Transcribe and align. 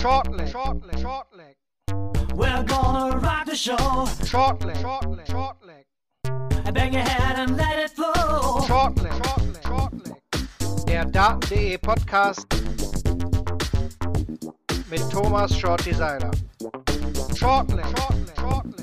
Shortleg, 0.00 0.50
shortleg, 0.50 0.98
shortleg. 0.98 1.54
We're 2.34 2.62
gonna 2.64 3.18
rock 3.18 3.44
the 3.44 3.54
show. 3.54 3.76
Shortleg, 3.76 4.76
shortleg, 4.76 5.26
shortleg. 5.26 6.72
Bang 6.72 6.94
your 6.94 7.02
head 7.02 7.38
and 7.38 7.58
let 7.58 7.78
it 7.78 7.90
flow. 7.90 8.60
Shortleg, 8.66 9.12
shortleg, 9.20 9.62
shortleg. 9.62 10.86
Der 10.86 11.04
Daten.de 11.04 11.76
Podcast 11.76 12.46
mit 14.88 15.02
Thomas 15.10 15.52
Shorty 15.54 15.92
Seiler. 15.92 16.30
Shortleg, 17.34 17.84
shortleg, 17.84 18.36
shortleg. 18.36 18.79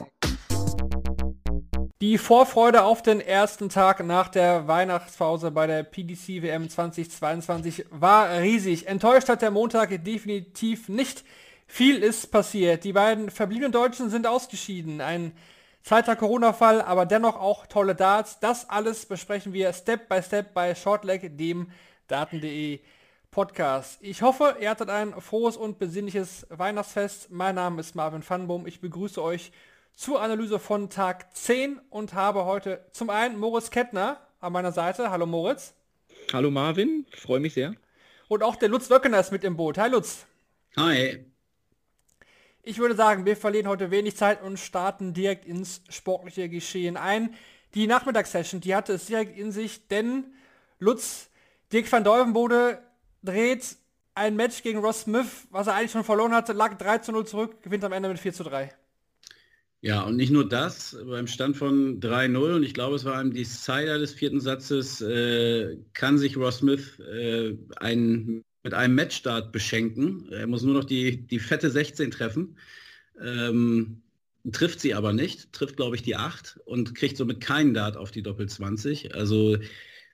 Die 1.99 2.19
Vorfreude 2.19 2.83
auf 2.83 3.01
den 3.01 3.19
ersten 3.19 3.69
Tag 3.69 4.05
nach 4.05 4.27
der 4.27 4.67
Weihnachtspause 4.67 5.49
bei 5.49 5.65
der 5.65 5.81
PDC 5.81 6.43
WM 6.43 6.69
2022 6.69 7.85
war 7.89 8.37
riesig. 8.37 8.85
Enttäuscht 8.85 9.29
hat 9.29 9.41
der 9.41 9.49
Montag 9.49 9.89
definitiv 10.03 10.89
nicht. 10.89 11.23
Viel 11.65 12.03
ist 12.03 12.27
passiert. 12.27 12.83
Die 12.83 12.93
beiden 12.93 13.31
verbliebenen 13.31 13.71
Deutschen 13.71 14.11
sind 14.11 14.27
ausgeschieden. 14.27 15.01
Ein 15.01 15.31
zweiter 15.81 16.15
Corona-Fall, 16.15 16.83
aber 16.83 17.07
dennoch 17.07 17.35
auch 17.35 17.65
tolle 17.65 17.95
Darts. 17.95 18.39
Das 18.39 18.69
alles 18.69 19.07
besprechen 19.07 19.51
wir 19.53 19.73
Step 19.73 20.07
by 20.07 20.21
Step 20.21 20.53
bei 20.53 20.75
Shortleg, 20.75 21.35
dem 21.35 21.71
Daten.de 22.07 22.79
Podcast. 23.31 23.97
Ich 24.01 24.21
hoffe, 24.21 24.57
ihr 24.61 24.69
hattet 24.69 24.91
ein 24.91 25.19
frohes 25.19 25.57
und 25.57 25.79
besinnliches 25.79 26.45
Weihnachtsfest. 26.51 27.31
Mein 27.31 27.55
Name 27.55 27.79
ist 27.81 27.95
Marvin 27.95 28.21
Fanboom. 28.21 28.67
Ich 28.67 28.81
begrüße 28.81 29.19
euch 29.19 29.51
zur 29.97 30.21
Analyse 30.21 30.59
von 30.59 30.91
Tag 30.91 31.35
10 31.35 31.81
und 31.89 32.13
habe 32.13 32.45
heute 32.45 32.85
zum 32.91 33.09
einen 33.09 33.39
Moritz 33.39 33.71
Kettner 33.71 34.21
an 34.39 34.53
meiner 34.53 34.71
Seite. 34.71 35.09
Hallo 35.09 35.25
Moritz. 35.25 35.73
Hallo 36.31 36.51
Marvin, 36.51 37.07
freue 37.15 37.39
mich 37.39 37.55
sehr. 37.55 37.73
Und 38.27 38.43
auch 38.43 38.55
der 38.55 38.69
Lutz 38.69 38.91
Wöckener 38.91 39.19
ist 39.19 39.31
mit 39.31 39.43
im 39.43 39.57
Boot. 39.57 39.79
Hi 39.79 39.89
Lutz. 39.89 40.27
Hi. 40.77 41.25
Ich 42.61 42.77
würde 42.77 42.95
sagen, 42.95 43.25
wir 43.25 43.35
verlieren 43.35 43.67
heute 43.67 43.89
wenig 43.89 44.15
Zeit 44.15 44.43
und 44.43 44.59
starten 44.59 45.15
direkt 45.15 45.45
ins 45.45 45.81
sportliche 45.89 46.47
Geschehen 46.47 46.95
ein. 46.95 47.33
Die 47.73 47.87
Nachmittagssession, 47.87 48.61
die 48.61 48.75
hatte 48.75 48.93
es 48.93 49.07
direkt 49.07 49.35
in 49.35 49.51
sich, 49.51 49.87
denn 49.87 50.25
Lutz, 50.77 51.31
Dirk 51.73 51.91
van 51.91 52.03
Dolvenbode 52.03 52.83
dreht 53.23 53.77
ein 54.13 54.35
Match 54.35 54.61
gegen 54.61 54.77
Ross 54.77 55.01
Smith, 55.01 55.47
was 55.49 55.65
er 55.65 55.73
eigentlich 55.73 55.91
schon 55.91 56.03
verloren 56.03 56.35
hatte, 56.35 56.53
lag 56.53 56.77
3 56.77 56.99
zu 56.99 57.11
0 57.11 57.25
zurück, 57.25 57.63
gewinnt 57.63 57.83
am 57.83 57.93
Ende 57.93 58.09
mit 58.09 58.19
4 58.19 58.33
zu 58.33 58.43
3. 58.43 58.71
Ja, 59.81 60.01
und 60.01 60.15
nicht 60.15 60.31
nur 60.31 60.47
das, 60.47 60.97
beim 61.05 61.27
Stand 61.27 61.55
von 61.55 61.99
3-0, 61.99 62.55
und 62.55 62.63
ich 62.63 62.73
glaube, 62.73 62.95
es 62.95 63.05
war 63.05 63.19
ein 63.19 63.31
Decider 63.31 63.99
des 63.99 64.11
vierten 64.13 64.39
Satzes, 64.41 65.01
äh, 65.01 65.77
kann 65.93 66.17
sich 66.17 66.35
Ross 66.35 66.57
Smith 66.57 66.99
äh, 66.99 67.55
ein, 67.77 68.43
mit 68.63 68.73
einem 68.73 68.95
Matchstart 68.95 69.51
beschenken. 69.51 70.31
Er 70.31 70.47
muss 70.47 70.63
nur 70.63 70.73
noch 70.73 70.83
die, 70.83 71.27
die 71.27 71.39
fette 71.39 71.69
16 71.69 72.09
treffen. 72.09 72.57
Ähm, 73.23 74.01
trifft 74.51 74.79
sie 74.79 74.93
aber 74.95 75.13
nicht, 75.13 75.53
trifft, 75.53 75.77
glaube 75.77 75.95
ich, 75.95 76.01
die 76.01 76.15
8 76.15 76.59
und 76.65 76.95
kriegt 76.95 77.17
somit 77.17 77.39
keinen 77.39 77.73
Dart 77.73 77.97
auf 77.97 78.11
die 78.11 78.23
Doppel 78.23 78.49
20. 78.49 79.13
Also, 79.13 79.57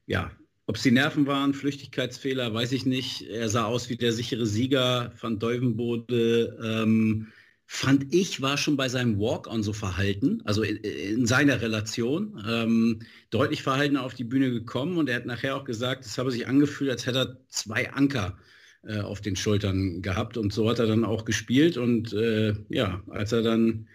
ja, 0.08 0.32
ob 0.66 0.76
es 0.76 0.84
die 0.84 0.92
Nerven 0.92 1.26
waren, 1.26 1.54
Flüchtigkeitsfehler, 1.54 2.54
weiß 2.54 2.74
ich 2.74 2.86
nicht. 2.86 3.24
Er 3.24 3.50
sah 3.50 3.66
aus 3.66 3.90
wie 3.90 3.98
der 3.98 4.12
sichere 4.12 4.46
Sieger 4.46 5.12
von 5.16 5.40
Deuvenbode. 5.40 6.58
Ähm, 6.62 7.32
fand 7.66 8.14
ich, 8.14 8.42
war 8.42 8.58
schon 8.58 8.78
bei 8.78 8.90
seinem 8.90 9.20
Walk-on 9.20 9.64
so 9.64 9.74
verhalten, 9.74 10.42
also 10.46 10.64
in, 10.64 10.78
in 10.78 11.26
seiner 11.26 11.62
Relation, 11.62 12.44
ähm, 12.48 13.00
deutlich 13.30 13.64
verhalten 13.64 13.98
auf 13.98 14.14
die 14.14 14.24
Bühne 14.24 14.52
gekommen 14.52 14.98
und 14.98 15.10
er 15.10 15.16
hat 15.16 15.26
nachher 15.26 15.56
auch 15.56 15.64
gesagt, 15.64 16.06
es 16.06 16.18
habe 16.18 16.32
sich 16.32 16.48
angefühlt, 16.48 16.92
als 16.92 17.06
hätte 17.06 17.20
er 17.20 17.38
zwei 17.50 17.92
Anker 17.92 18.38
äh, 18.84 19.00
auf 19.00 19.22
den 19.22 19.36
Schultern 19.36 20.02
gehabt 20.02 20.38
und 20.38 20.54
so 20.54 20.70
hat 20.70 20.80
er 20.80 20.88
dann 20.88 21.06
auch 21.06 21.26
gespielt 21.26 21.78
und 21.78 22.14
äh, 22.14 22.54
ja, 22.70 23.02
als 23.10 23.32
er 23.32 23.42
dann 23.42 23.88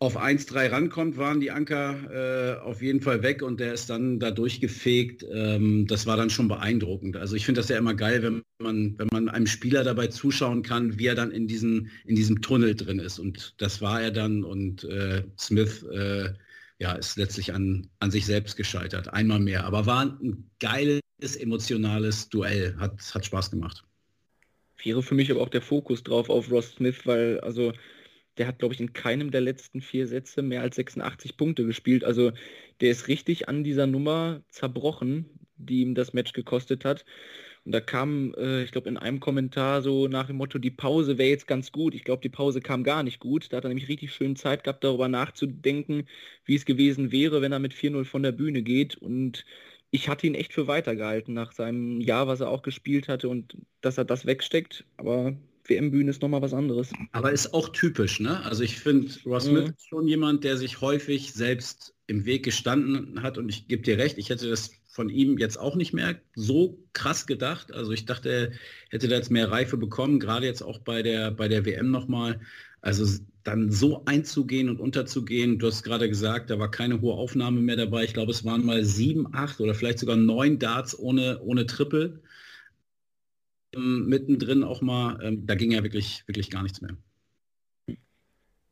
auf 0.00 0.20
1-3 0.20 0.70
rankommt, 0.70 1.16
waren 1.16 1.40
die 1.40 1.50
Anker 1.50 1.96
äh, 2.10 2.60
auf 2.60 2.82
jeden 2.82 3.00
Fall 3.00 3.22
weg 3.22 3.42
und 3.42 3.60
der 3.60 3.74
ist 3.74 3.90
dann 3.90 4.18
da 4.18 4.30
durchgefegt. 4.30 5.24
Ähm, 5.30 5.86
das 5.86 6.06
war 6.06 6.16
dann 6.16 6.30
schon 6.30 6.48
beeindruckend. 6.48 7.16
Also 7.16 7.36
ich 7.36 7.44
finde 7.44 7.60
das 7.60 7.68
ja 7.68 7.78
immer 7.78 7.94
geil, 7.94 8.22
wenn 8.22 8.42
man, 8.58 8.98
wenn 8.98 9.08
man 9.12 9.28
einem 9.28 9.46
Spieler 9.46 9.84
dabei 9.84 10.08
zuschauen 10.08 10.62
kann, 10.62 10.98
wie 10.98 11.06
er 11.06 11.14
dann 11.14 11.30
in, 11.30 11.46
diesen, 11.46 11.90
in 12.04 12.16
diesem 12.16 12.42
Tunnel 12.42 12.74
drin 12.74 12.98
ist. 12.98 13.18
Und 13.18 13.54
das 13.58 13.80
war 13.80 14.02
er 14.02 14.10
dann 14.10 14.44
und 14.44 14.84
äh, 14.84 15.22
Smith 15.38 15.82
äh, 15.84 16.32
ja, 16.78 16.92
ist 16.92 17.16
letztlich 17.16 17.52
an, 17.54 17.88
an 18.00 18.10
sich 18.10 18.26
selbst 18.26 18.56
gescheitert. 18.56 19.12
Einmal 19.12 19.40
mehr. 19.40 19.64
Aber 19.64 19.86
war 19.86 20.02
ein 20.02 20.50
geiles, 20.60 21.00
emotionales 21.38 22.28
Duell. 22.28 22.76
Hat, 22.78 23.00
hat 23.14 23.24
Spaß 23.24 23.50
gemacht. 23.50 23.84
Wäre 24.82 25.02
für 25.02 25.14
mich 25.14 25.30
aber 25.30 25.40
auch 25.40 25.48
der 25.48 25.62
Fokus 25.62 26.02
drauf 26.02 26.28
auf 26.28 26.50
Ross 26.50 26.72
Smith, 26.72 27.06
weil 27.06 27.40
also 27.40 27.72
der 28.38 28.46
hat, 28.46 28.58
glaube 28.58 28.74
ich, 28.74 28.80
in 28.80 28.92
keinem 28.92 29.30
der 29.30 29.40
letzten 29.40 29.80
vier 29.80 30.06
Sätze 30.06 30.42
mehr 30.42 30.62
als 30.62 30.76
86 30.76 31.36
Punkte 31.36 31.64
gespielt. 31.64 32.04
Also 32.04 32.32
der 32.80 32.90
ist 32.90 33.08
richtig 33.08 33.48
an 33.48 33.64
dieser 33.64 33.86
Nummer 33.86 34.42
zerbrochen, 34.48 35.26
die 35.56 35.82
ihm 35.82 35.94
das 35.94 36.12
Match 36.12 36.32
gekostet 36.32 36.84
hat. 36.84 37.04
Und 37.64 37.72
da 37.72 37.80
kam, 37.80 38.34
äh, 38.34 38.62
ich 38.62 38.72
glaube, 38.72 38.88
in 38.88 38.98
einem 38.98 39.20
Kommentar 39.20 39.80
so 39.80 40.06
nach 40.08 40.26
dem 40.26 40.36
Motto, 40.36 40.58
die 40.58 40.70
Pause 40.70 41.16
wäre 41.16 41.30
jetzt 41.30 41.46
ganz 41.46 41.72
gut. 41.72 41.94
Ich 41.94 42.04
glaube, 42.04 42.20
die 42.22 42.28
Pause 42.28 42.60
kam 42.60 42.84
gar 42.84 43.02
nicht 43.02 43.20
gut. 43.20 43.52
Da 43.52 43.56
hat 43.56 43.64
er 43.64 43.68
nämlich 43.68 43.88
richtig 43.88 44.12
schön 44.12 44.36
Zeit 44.36 44.64
gehabt, 44.64 44.84
darüber 44.84 45.08
nachzudenken, 45.08 46.06
wie 46.44 46.56
es 46.56 46.66
gewesen 46.66 47.10
wäre, 47.10 47.40
wenn 47.40 47.52
er 47.52 47.58
mit 47.60 47.72
4-0 47.72 48.04
von 48.04 48.22
der 48.22 48.32
Bühne 48.32 48.62
geht. 48.62 48.96
Und 48.96 49.46
ich 49.90 50.08
hatte 50.08 50.26
ihn 50.26 50.34
echt 50.34 50.52
für 50.52 50.66
weitergehalten 50.66 51.32
nach 51.34 51.52
seinem 51.52 52.00
Jahr, 52.00 52.26
was 52.26 52.40
er 52.40 52.50
auch 52.50 52.62
gespielt 52.62 53.08
hatte 53.08 53.28
und 53.28 53.56
dass 53.80 53.96
er 53.96 54.04
das 54.04 54.26
wegsteckt. 54.26 54.84
Aber 54.98 55.34
WM-Bühne 55.64 56.10
ist 56.10 56.22
nochmal 56.22 56.42
was 56.42 56.54
anderes. 56.54 56.92
Aber 57.12 57.32
ist 57.32 57.54
auch 57.54 57.70
typisch, 57.70 58.20
ne? 58.20 58.44
Also 58.44 58.62
ich 58.62 58.78
finde, 58.78 59.12
Ross 59.24 59.44
Smith 59.44 59.64
mhm. 59.64 59.74
ist 59.76 59.88
schon 59.88 60.08
jemand, 60.08 60.44
der 60.44 60.56
sich 60.56 60.80
häufig 60.80 61.32
selbst 61.32 61.94
im 62.06 62.26
Weg 62.26 62.44
gestanden 62.44 63.22
hat 63.22 63.38
und 63.38 63.48
ich 63.48 63.66
gebe 63.66 63.82
dir 63.82 63.98
recht, 63.98 64.18
ich 64.18 64.28
hätte 64.28 64.48
das 64.48 64.70
von 64.94 65.08
ihm 65.08 65.38
jetzt 65.38 65.58
auch 65.58 65.74
nicht 65.74 65.92
mehr 65.92 66.20
so 66.36 66.78
krass 66.92 67.26
gedacht. 67.26 67.72
Also 67.72 67.90
ich 67.92 68.04
dachte, 68.04 68.28
er 68.28 68.52
hätte 68.90 69.08
da 69.08 69.16
jetzt 69.16 69.30
mehr 69.30 69.50
Reife 69.50 69.76
bekommen, 69.76 70.20
gerade 70.20 70.46
jetzt 70.46 70.62
auch 70.62 70.78
bei 70.78 71.02
der, 71.02 71.30
bei 71.32 71.48
der 71.48 71.64
WM 71.64 71.90
nochmal. 71.90 72.40
Also 72.80 73.06
dann 73.42 73.70
so 73.70 74.04
einzugehen 74.04 74.68
und 74.68 74.80
unterzugehen, 74.80 75.58
du 75.58 75.66
hast 75.66 75.82
gerade 75.82 76.08
gesagt, 76.08 76.50
da 76.50 76.58
war 76.58 76.70
keine 76.70 77.00
hohe 77.00 77.14
Aufnahme 77.14 77.60
mehr 77.60 77.76
dabei. 77.76 78.04
Ich 78.04 78.14
glaube, 78.14 78.30
es 78.30 78.44
waren 78.44 78.64
mal 78.64 78.84
sieben, 78.84 79.26
acht 79.34 79.60
oder 79.60 79.74
vielleicht 79.74 79.98
sogar 79.98 80.16
neun 80.16 80.58
Darts 80.58 80.98
ohne, 80.98 81.40
ohne 81.42 81.66
Triple 81.66 82.20
mittendrin 83.76 84.64
auch 84.64 84.80
mal, 84.80 85.18
ähm, 85.22 85.46
da 85.46 85.54
ging 85.54 85.72
ja 85.72 85.82
wirklich, 85.82 86.26
wirklich 86.26 86.50
gar 86.50 86.62
nichts 86.62 86.80
mehr. 86.80 86.96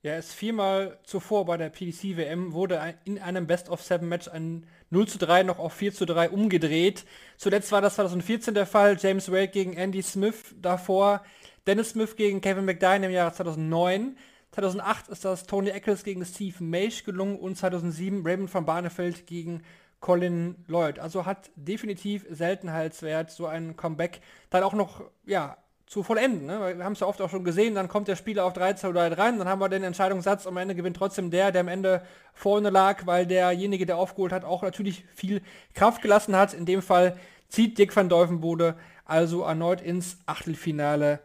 Ja, 0.05 0.17
ist 0.17 0.33
viermal 0.33 0.99
zuvor 1.05 1.45
bei 1.45 1.57
der 1.57 1.71
PDC 1.71 2.17
WM 2.17 2.53
wurde 2.53 2.97
in 3.05 3.21
einem 3.21 3.47
Best 3.47 3.69
of 3.69 3.83
Seven 3.83 4.09
Match 4.09 4.27
ein 4.27 4.67
0 4.91 5.07
zu 5.07 5.19
3 5.19 5.45
noch 5.45 5.61
auf 5.61 5.75
4 5.75 5.95
zu 5.95 6.07
3 6.07 6.31
umgedreht. 6.31 7.05
Zuletzt 7.37 7.71
war 7.71 7.81
das 7.81 7.95
2014 7.95 8.53
der 8.53 8.67
Fall, 8.67 8.97
James 9.01 9.31
Wade 9.31 9.49
gegen 9.49 9.75
Andy 9.75 10.03
Smith, 10.03 10.57
davor 10.61 11.23
Dennis 11.69 11.91
Smith 11.91 12.17
gegen 12.17 12.41
Kevin 12.41 12.65
McDine 12.65 13.07
im 13.07 13.13
Jahr 13.13 13.33
2009. 13.33 14.17
2008 14.51 15.09
ist 15.09 15.25
das 15.25 15.47
Tony 15.47 15.71
Eccles 15.71 16.03
gegen 16.03 16.25
Steve 16.25 16.63
Maish 16.65 17.05
gelungen 17.05 17.39
und 17.39 17.57
2007 17.57 18.27
Raymond 18.27 18.53
van 18.53 18.67
Barneveld 18.67 19.29
gegen 19.29 19.63
Colin 20.03 20.57
Lloyd. 20.67 20.99
Also 20.99 21.25
hat 21.25 21.51
definitiv 21.57 22.27
Seltenheitswert, 22.29 23.31
so 23.31 23.47
ein 23.47 23.77
Comeback 23.77 24.21
dann 24.51 24.65
auch 24.65 24.75
noch, 24.75 25.03
ja, 25.25 25.57
zu 25.87 26.03
vollenden. 26.03 26.47
Ne? 26.47 26.77
Wir 26.77 26.85
haben 26.85 26.95
es 26.95 27.01
ja 27.01 27.07
oft 27.07 27.21
auch 27.21 27.31
schon 27.31 27.45
gesehen, 27.45 27.75
dann 27.75 27.89
kommt 27.89 28.09
der 28.09 28.17
Spieler 28.17 28.45
auf 28.45 28.53
13 28.53 28.91
oder 28.91 29.09
3 29.11 29.23
rein, 29.23 29.39
dann 29.39 29.49
haben 29.49 29.61
wir 29.61 29.69
den 29.69 29.83
Entscheidungssatz, 29.83 30.47
am 30.47 30.57
Ende 30.57 30.75
gewinnt 30.75 30.97
trotzdem 30.97 31.31
der, 31.31 31.53
der 31.53 31.61
am 31.61 31.69
Ende 31.69 32.03
vorne 32.33 32.71
lag, 32.71 33.07
weil 33.07 33.27
derjenige, 33.27 33.87
der 33.87 33.97
aufgeholt 33.97 34.33
hat, 34.33 34.45
auch 34.45 34.63
natürlich 34.63 35.05
viel 35.15 35.43
Kraft 35.75 36.03
gelassen 36.03 36.35
hat. 36.35 36.55
In 36.55 36.67
dem 36.67 36.83
Fall 36.83 37.17
zieht 37.49 37.79
Dick 37.79 37.95
van 37.95 38.09
Dolvenbode 38.09 38.75
also 39.05 39.43
erneut 39.43 39.83
ins 39.83 40.19
Achtelfinale 40.27 41.21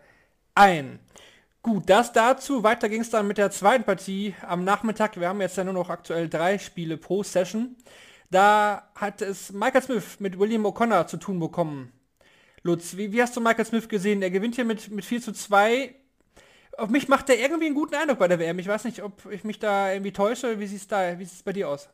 ein. 0.54 1.00
Gut, 1.64 1.90
das 1.90 2.12
dazu. 2.12 2.64
Weiter 2.64 2.90
ging 2.90 3.02
es 3.02 3.10
dann 3.10 3.28
mit 3.28 3.38
der 3.38 3.52
zweiten 3.52 3.86
Partie 3.86 4.36
am 4.46 4.64
Nachmittag. 4.64 5.20
Wir 5.20 5.30
haben 5.30 5.42
jetzt 5.42 5.58
ja 5.58 5.64
nur 5.64 5.74
noch 5.74 5.90
aktuell 5.90 6.30
drei 6.30 6.58
Spiele 6.58 6.98
pro 6.98 7.24
Session. 7.24 7.76
Da 8.30 8.90
hat 8.96 9.22
es 9.22 9.54
Michael 9.54 9.82
Smith 9.82 10.20
mit 10.20 10.38
William 10.38 10.66
O'Connor 10.66 11.08
zu 11.08 11.18
tun 11.18 11.40
bekommen. 11.40 11.92
Lutz, 12.64 12.98
wie, 12.98 13.12
wie, 13.14 13.22
hast 13.22 13.36
du 13.38 13.42
Michael 13.42 13.66
Smith 13.66 13.88
gesehen? 13.88 14.22
Er 14.22 14.32
gewinnt 14.32 14.56
hier 14.56 14.66
mit, 14.66 14.92
mit 14.92 15.06
4 15.06 15.22
zu 15.22 15.32
2. 15.32 15.96
Auf 16.78 16.90
mich 16.90 17.08
macht 17.08 17.30
er 17.30 17.40
irgendwie 17.40 17.68
einen 17.68 17.76
guten 17.76 17.96
Eindruck 17.96 18.20
bei 18.20 18.28
der 18.28 18.40
WM. 18.40 18.60
Ich 18.60 18.68
weiß 18.68 18.84
nicht, 18.84 19.02
ob 19.02 19.32
ich 19.32 19.44
mich 19.44 19.60
da 19.60 19.92
irgendwie 19.94 20.12
täusche. 20.12 20.60
Wie 20.60 20.68
sieht 20.68 20.92
es 20.92 21.44
bei 21.44 21.54
dir 21.54 21.70
aus? 21.70 21.90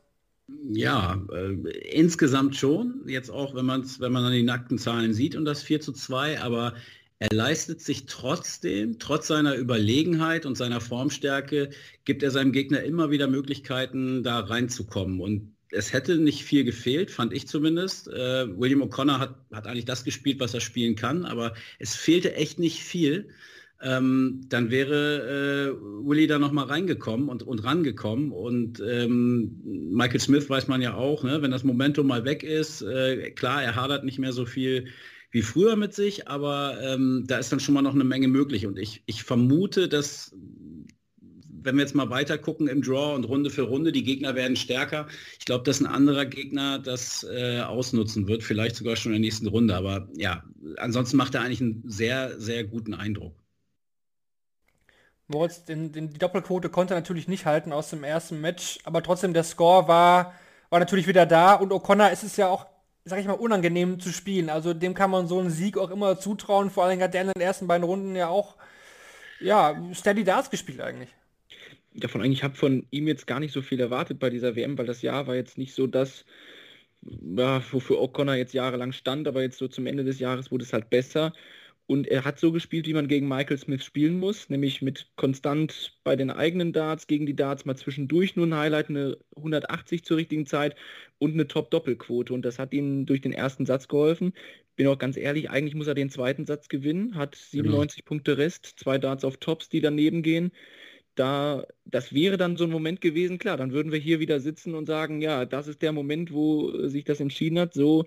Ja, 0.48 1.22
äh, 1.32 1.54
insgesamt 1.92 2.56
schon. 2.56 3.04
Jetzt 3.08 3.30
auch, 3.30 3.56
wenn, 3.56 3.66
man's, 3.66 4.00
wenn 4.00 4.12
man 4.12 4.24
dann 4.24 4.34
die 4.34 4.44
nackten 4.44 4.78
Zahlen 4.78 5.14
sieht 5.14 5.36
und 5.36 5.46
das 5.46 5.62
4 5.64 5.82
zu 5.82 5.94
2, 5.94 6.42
aber 6.42 6.74
er 7.20 7.30
leistet 7.32 7.80
sich 7.80 8.06
trotzdem, 8.08 9.00
trotz 9.00 9.28
seiner 9.28 9.56
Überlegenheit 9.56 10.46
und 10.46 10.56
seiner 10.56 10.82
Formstärke, 10.82 11.70
gibt 12.04 12.24
er 12.24 12.32
seinem 12.32 12.52
Gegner 12.52 12.84
immer 12.84 13.12
wieder 13.12 13.28
Möglichkeiten, 13.28 14.24
da 14.24 14.40
reinzukommen. 14.40 15.22
Und 15.22 15.54
es 15.74 15.94
hätte 15.94 16.18
nicht 16.18 16.44
viel 16.44 16.64
gefehlt, 16.64 17.12
fand 17.12 17.34
ich 17.34 17.48
zumindest. 17.48 18.08
Äh, 18.08 18.48
William 18.58 18.82
O'Connor 18.84 19.20
hat, 19.20 19.36
hat 19.52 19.68
eigentlich 19.68 19.86
das 19.86 20.04
gespielt, 20.04 20.40
was 20.40 20.54
er 20.54 20.62
spielen 20.62 20.96
kann, 20.96 21.26
aber 21.26 21.54
es 21.80 21.96
fehlte 21.96 22.36
echt 22.36 22.60
nicht 22.60 22.80
viel. 22.82 23.30
ähm, 23.84 24.42
dann 24.48 24.72
wäre 24.72 25.76
äh, 25.76 26.08
Willie 26.08 26.28
da 26.28 26.40
nochmal 26.40 26.66
reingekommen 26.66 27.28
und, 27.28 27.44
und 27.44 27.64
rangekommen. 27.64 28.32
Und 28.32 28.82
ähm, 28.88 29.60
Michael 29.92 30.22
Smith 30.22 30.50
weiß 30.50 30.68
man 30.70 30.82
ja 30.82 30.94
auch, 30.94 31.24
ne? 31.24 31.42
wenn 31.42 31.52
das 31.52 31.66
Momentum 31.66 32.08
mal 32.08 32.24
weg 32.24 32.44
ist, 32.44 32.82
äh, 32.82 33.32
klar, 33.32 33.62
er 33.62 33.76
hadert 33.76 34.06
nicht 34.06 34.20
mehr 34.20 34.32
so 34.32 34.46
viel 34.46 34.88
wie 35.32 35.42
früher 35.42 35.76
mit 35.76 35.94
sich, 35.94 36.28
aber 36.28 36.78
ähm, 36.82 37.26
da 37.28 37.40
ist 37.40 37.52
dann 37.52 37.60
schon 37.60 37.74
mal 37.74 37.82
noch 37.82 37.96
eine 37.96 38.04
Menge 38.04 38.28
möglich. 38.28 38.68
Und 38.68 38.78
ich, 38.78 39.04
ich 39.06 39.24
vermute, 39.24 39.90
dass 39.90 40.34
wenn 41.64 41.76
wir 41.76 41.84
jetzt 41.84 41.96
mal 41.96 42.10
weiter 42.10 42.38
gucken 42.38 42.68
im 42.68 42.82
Draw 42.82 43.16
und 43.16 43.26
Runde 43.26 43.50
für 43.50 43.64
Runde, 43.64 43.92
die 43.92 44.04
Gegner 44.04 44.36
werden 44.36 44.56
stärker. 44.56 45.08
Ich 45.40 45.46
glaube, 45.46 45.64
dass 45.64 45.80
ein 45.80 45.86
anderer 45.86 46.26
Gegner 46.26 46.80
das 46.80 47.24
äh, 47.24 47.62
ausnutzen 47.62 48.28
wird, 48.28 48.44
vielleicht 48.44 48.76
sogar 48.76 48.96
schon 48.96 49.12
in 49.14 49.22
der 49.22 49.28
nächsten 49.28 49.48
Runde. 49.48 49.76
Aber 49.76 50.08
ja, 50.16 50.44
ansonsten 50.78 51.18
macht 51.18 51.36
er 51.36 51.42
eigentlich 51.42 51.62
einen 51.62 51.84
sehr, 51.86 52.40
sehr 52.40 52.64
guten 52.64 52.94
Eindruck. 52.94 53.36
Moritz, 55.28 55.64
den, 55.64 55.92
den, 55.92 56.10
die 56.10 56.20
Doppelquote 56.20 56.70
konnte 56.70 56.94
er 56.94 57.00
natürlich 57.00 57.28
nicht 57.28 57.46
halten 57.46 57.72
aus 57.72 57.90
dem 57.90 58.04
ersten 58.04 58.42
Match, 58.42 58.80
aber 58.84 59.02
trotzdem 59.02 59.34
der 59.34 59.46
Score 59.46 59.88
war, 59.88 60.34
war 60.70 60.80
natürlich 60.80 61.08
wieder 61.08 61.26
da 61.26 61.54
und 61.56 61.72
O'Connor 61.72 62.12
ist 62.12 62.24
es 62.24 62.36
ja 62.36 62.50
auch, 62.50 62.68
sag 63.06 63.20
ich 63.20 63.26
mal, 63.26 63.34
unangenehm 63.34 64.00
zu 64.00 64.12
spielen. 64.12 64.50
Also 64.50 64.74
dem 64.74 64.94
kann 64.94 65.10
man 65.10 65.28
so 65.28 65.40
einen 65.40 65.50
Sieg 65.50 65.78
auch 65.78 65.92
immer 65.92 66.20
zutrauen. 66.20 66.70
Vor 66.70 66.84
allem 66.84 67.02
hat 67.02 67.14
der 67.14 67.22
in 67.22 67.32
den 67.34 67.42
ersten 67.42 67.68
beiden 67.68 67.86
Runden 67.86 68.16
ja 68.16 68.28
auch 68.28 68.58
ja, 69.40 69.76
Steady 69.94 70.24
Darts 70.24 70.50
gespielt 70.50 70.82
eigentlich 70.82 71.10
davon 71.96 72.22
eigentlich 72.22 72.44
habe 72.44 72.56
von 72.56 72.86
ihm 72.92 73.08
jetzt 73.08 73.28
gar 73.28 73.40
nicht 73.40 73.52
so 73.52 73.62
viel 73.62 73.80
erwartet 73.80 74.20
bei 74.20 74.30
dieser 74.30 74.56
WM, 74.56 74.78
weil 74.78 74.86
das 74.86 75.02
Jahr 75.02 75.28
war 75.28 75.36
jetzt 75.36 75.58
nicht 75.58 75.74
so 75.74 75.88
das, 75.88 76.26
ja, 77.02 77.62
wofür 77.72 77.98
O'Connor 77.98 78.36
jetzt 78.36 78.54
jahrelang 78.54 78.92
stand, 78.92 79.28
aber 79.28 79.42
jetzt 79.42 79.58
so 79.58 79.68
zum 79.68 79.86
Ende 79.86 80.04
des 80.04 80.20
Jahres 80.20 80.52
wurde 80.52 80.64
es 80.64 80.74
halt 80.74 80.90
besser. 80.90 81.34
Und 81.86 82.08
er 82.08 82.24
hat 82.24 82.40
so 82.40 82.54
gespielt, 82.54 82.88
wie 82.88 82.94
man 82.94 83.10
gegen 83.10 83.28
Michael 83.28 83.58
Smith 83.58 83.84
spielen 83.84 84.18
muss, 84.18 84.50
nämlich 84.50 84.82
mit 84.82 85.12
konstant 85.18 86.00
bei 86.06 86.16
den 86.16 86.32
eigenen 86.32 86.72
Darts, 86.72 87.08
gegen 87.08 87.26
die 87.26 87.36
Darts 87.36 87.66
mal 87.66 87.76
zwischendurch 87.76 88.38
nur 88.38 88.48
ein 88.48 88.56
Highlight, 88.56 88.90
eine 88.90 89.18
180 89.36 90.06
zur 90.06 90.16
richtigen 90.16 90.46
Zeit 90.46 90.78
und 91.20 91.34
eine 91.34 91.48
Top-Doppelquote. 91.48 92.34
Und 92.34 92.44
das 92.44 92.58
hat 92.58 92.74
ihm 92.74 93.06
durch 93.06 93.20
den 93.20 93.34
ersten 93.34 93.66
Satz 93.66 93.90
geholfen. 93.90 94.34
Bin 94.78 94.88
auch 94.88 94.98
ganz 94.98 95.18
ehrlich, 95.18 95.50
eigentlich 95.50 95.76
muss 95.76 95.88
er 95.88 95.94
den 95.94 96.10
zweiten 96.10 96.46
Satz 96.46 96.70
gewinnen, 96.70 97.16
hat 97.16 97.36
97 97.36 97.98
genau. 97.98 98.08
Punkte 98.08 98.38
Rest, 98.38 98.74
zwei 98.78 98.98
Darts 98.98 99.26
auf 99.26 99.38
Tops, 99.38 99.68
die 99.68 99.82
daneben 99.82 100.24
gehen 100.24 100.54
da, 101.16 101.66
das 101.86 102.14
wäre 102.14 102.38
dann 102.38 102.58
so 102.58 102.64
ein 102.66 102.72
Moment 102.72 103.02
gewesen, 103.02 103.38
klar, 103.38 103.58
dann 103.58 103.72
würden 103.72 103.92
wir 103.92 104.00
hier 104.00 104.20
wieder 104.20 104.40
sitzen 104.40 104.76
und 104.76 104.86
sagen, 104.86 105.22
ja, 105.22 105.46
das 105.46 105.68
ist 105.68 105.82
der 105.82 105.92
Moment, 105.92 106.34
wo 106.34 106.88
sich 106.88 107.04
das 107.04 107.20
entschieden 107.20 107.60
hat. 107.60 107.74
So 107.74 108.06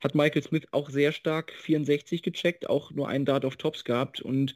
hat 0.00 0.14
Michael 0.14 0.42
Smith 0.42 0.66
auch 0.72 0.90
sehr 0.90 1.12
stark 1.12 1.52
64 1.52 2.22
gecheckt, 2.22 2.68
auch 2.68 2.90
nur 2.92 3.08
einen 3.08 3.24
Dart 3.24 3.44
auf 3.44 3.56
Tops 3.56 3.84
gehabt 3.84 4.20
und 4.20 4.54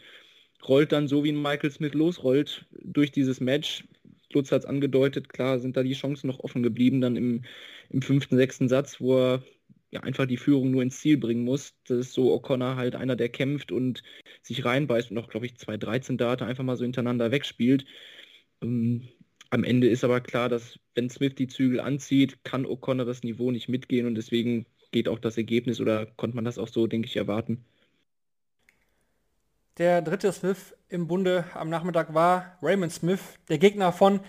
rollt 0.69 0.93
dann 0.93 1.09
so, 1.09 1.25
wie 1.25 1.33
ein 1.33 1.43
Michael 1.43 1.71
Smith 1.71 1.95
losrollt, 1.95 2.67
durch 2.83 3.13
dieses 3.13 3.41
Match. 3.41 3.85
Lutz 4.33 4.53
hat 4.53 4.63
es 4.63 4.67
angedeutet, 4.67 5.29
klar 5.29 5.59
sind 5.59 5.77
da 5.77 5.83
die 5.83 5.95
Chancen 5.95 6.29
noch 6.29 6.41
offen 6.41 6.63
geblieben, 6.63 7.01
dann 7.01 7.17
im, 7.17 7.45
im 7.91 8.03
fünften, 8.03 8.37
sechsten 8.37 8.69
Satz, 8.69 9.01
wo 9.01 9.17
er 9.19 9.43
ja, 9.91 10.01
einfach 10.01 10.27
die 10.27 10.37
Führung 10.37 10.71
nur 10.71 10.83
ins 10.83 11.01
Ziel 11.01 11.17
bringen 11.17 11.45
muss. 11.45 11.75
Das 11.87 11.99
ist 11.99 12.13
so 12.13 12.33
O'Connor 12.33 12.77
halt 12.77 12.95
einer, 12.95 13.17
der 13.17 13.29
kämpft 13.29 13.73
und 13.73 14.03
sich 14.43 14.65
reinbeißt 14.65 15.11
und 15.11 15.19
auch, 15.19 15.29
glaube 15.29 15.47
ich, 15.47 15.57
zwei 15.59 15.77
13 15.77 16.17
Data 16.17 16.47
einfach 16.47 16.65
mal 16.65 16.77
so 16.77 16.85
hintereinander 16.85 17.33
wegspielt. 17.33 17.85
Ähm, 18.63 19.09
am 19.51 19.65
Ende 19.65 19.89
ist 19.89 20.05
aber 20.05 20.21
klar, 20.21 20.49
dass 20.49 20.79
wenn 20.95 21.11
Smith 21.11 21.35
die 21.35 21.49
Zügel 21.49 21.81
anzieht, 21.81 22.45
kann 22.45 22.67
O'Connor 22.67 23.05
das 23.05 23.25
Niveau 23.25 23.51
nicht 23.51 23.69
mitgehen 23.69 24.07
und 24.07 24.15
deswegen 24.15 24.67
geht 24.93 25.09
auch 25.09 25.19
das 25.19 25.37
Ergebnis 25.37 25.81
oder 25.81 26.07
konnte 26.07 26.37
man 26.37 26.45
das 26.45 26.59
auch 26.59 26.69
so, 26.69 26.87
denke 26.87 27.07
ich, 27.07 27.17
erwarten. 27.17 27.65
Der 29.79 30.03
dritte 30.03 30.33
Smith 30.33 30.77
im 30.89 31.09
Bunde 31.09 31.45
am 31.55 31.69
Nachmittag 31.69 32.15
war 32.15 32.59
Raymond 32.63 32.93
Smith, 32.93 33.21
der 33.49 33.59
Gegner 33.59 33.93
von 33.93 34.21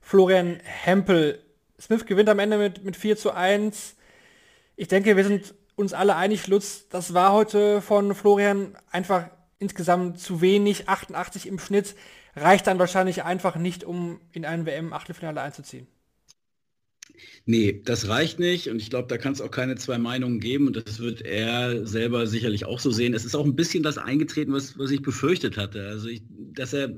Florian 0.00 0.60
Hempel. 0.62 1.42
Smith 1.78 2.06
gewinnt 2.06 2.28
am 2.28 2.38
Ende 2.38 2.56
mit, 2.56 2.84
mit 2.84 2.96
4 2.96 3.16
zu 3.16 3.32
1 3.32 3.96
ich 4.80 4.88
denke, 4.88 5.14
wir 5.14 5.24
sind 5.24 5.54
uns 5.76 5.92
alle 5.92 6.16
einig, 6.16 6.46
Lutz, 6.46 6.88
das 6.88 7.12
war 7.12 7.34
heute 7.34 7.82
von 7.82 8.14
Florian 8.14 8.74
einfach 8.90 9.28
insgesamt 9.58 10.18
zu 10.18 10.40
wenig. 10.40 10.88
88 10.88 11.46
im 11.46 11.58
Schnitt 11.58 11.94
reicht 12.34 12.66
dann 12.66 12.78
wahrscheinlich 12.78 13.22
einfach 13.22 13.56
nicht, 13.56 13.84
um 13.84 14.22
in 14.32 14.46
ein 14.46 14.64
WM-Achtelfinale 14.64 15.42
einzuziehen. 15.42 15.86
Nee, 17.44 17.82
das 17.84 18.08
reicht 18.08 18.38
nicht 18.38 18.70
und 18.70 18.80
ich 18.80 18.88
glaube, 18.88 19.08
da 19.08 19.18
kann 19.18 19.34
es 19.34 19.42
auch 19.42 19.50
keine 19.50 19.76
zwei 19.76 19.98
Meinungen 19.98 20.40
geben 20.40 20.66
und 20.66 20.76
das 20.76 20.98
wird 20.98 21.20
er 21.20 21.86
selber 21.86 22.26
sicherlich 22.26 22.64
auch 22.64 22.80
so 22.80 22.90
sehen. 22.90 23.12
Es 23.12 23.26
ist 23.26 23.34
auch 23.34 23.44
ein 23.44 23.56
bisschen 23.56 23.82
das 23.82 23.98
eingetreten, 23.98 24.54
was, 24.54 24.78
was 24.78 24.90
ich 24.90 25.02
befürchtet 25.02 25.58
hatte. 25.58 25.88
Also, 25.88 26.08
ich, 26.08 26.22
dass 26.30 26.72
er 26.72 26.88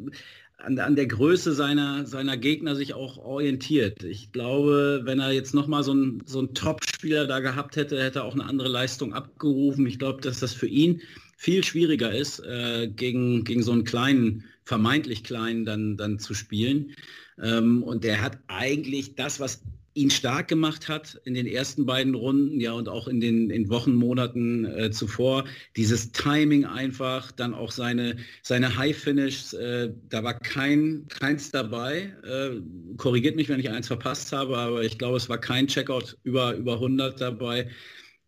an, 0.62 0.79
an, 0.79 0.97
der 0.97 1.06
Größe 1.06 1.53
seiner, 1.53 2.06
seiner 2.06 2.37
Gegner 2.37 2.76
sich 2.76 2.94
auch 2.94 3.19
orientiert. 3.19 4.05
Ich 4.05 4.32
glaube, 4.32 5.03
wenn 5.05 5.19
er 5.19 5.32
jetzt 5.32 5.55
nochmal 5.55 5.82
so 5.82 5.93
einen 5.93 6.23
so 6.25 6.47
Top-Spieler 6.47 7.26
da 7.26 7.41
gehabt 7.41 7.76
hätte, 7.76 8.03
hätte 8.03 8.20
er 8.20 8.25
auch 8.25 8.35
eine 8.35 8.44
andere 8.44 8.69
Leistung 8.69 9.12
abgerufen. 9.12 9.87
Ich 9.87 9.99
glaube, 9.99 10.20
dass 10.20 10.41
das 10.41 10.55
für 10.55 10.69
ihn 10.69 11.03
viel 11.37 11.64
schwieriger 11.64 12.12
ist, 12.12 12.41
äh, 12.41 12.88
gegen, 12.88 13.44
gegen 13.44 13.62
so 13.62 13.73
einen 13.73 13.85
kleinen, 13.85 14.44
vermeintlich 14.64 15.25
kleinen 15.25 15.64
dann, 15.64 15.97
dann 15.97 16.19
zu 16.19 16.35
spielen. 16.35 16.94
Ähm, 17.41 17.82
und 17.82 18.05
der 18.05 18.23
hat 18.23 18.38
eigentlich 18.47 19.17
das, 19.17 19.41
was 19.41 19.62
ihn 19.94 20.11
stark 20.11 20.49
gemacht 20.49 20.89
hat 20.89 21.21
in 21.25 21.35
den 21.35 21.47
ersten 21.47 21.85
beiden 21.85 22.15
Runden, 22.15 22.61
ja, 22.61 22.73
und 22.73 22.89
auch 22.89 23.09
in 23.09 23.21
den 23.21 23.50
in 23.50 23.69
Wochen, 23.69 23.94
Monaten 23.94 24.65
äh, 24.65 24.91
zuvor. 24.91 25.44
Dieses 25.77 26.12
Timing 26.12 26.65
einfach, 26.65 27.33
dann 27.33 27.53
auch 27.53 27.71
seine, 27.71 28.17
seine 28.43 28.77
High-Finish, 28.77 29.55
äh, 29.55 29.93
da 30.09 30.25
war 30.25 30.39
kein, 30.39 31.06
keins 31.09 31.50
dabei. 31.50 32.15
Äh, 32.25 32.61
korrigiert 32.97 33.37
mich, 33.37 33.49
wenn 33.49 33.61
ich 33.61 33.71
eins 33.71 33.89
verpasst 33.89 34.33
habe, 34.33 34.56
aber 34.56 34.83
ich 34.83 34.99
glaube, 34.99 35.17
es 35.17 35.29
war 35.29 35.39
kein 35.39 35.67
Checkout 35.67 36.17
über, 36.23 36.55
über 36.55 36.75
100 36.75 37.21
dabei. 37.21 37.69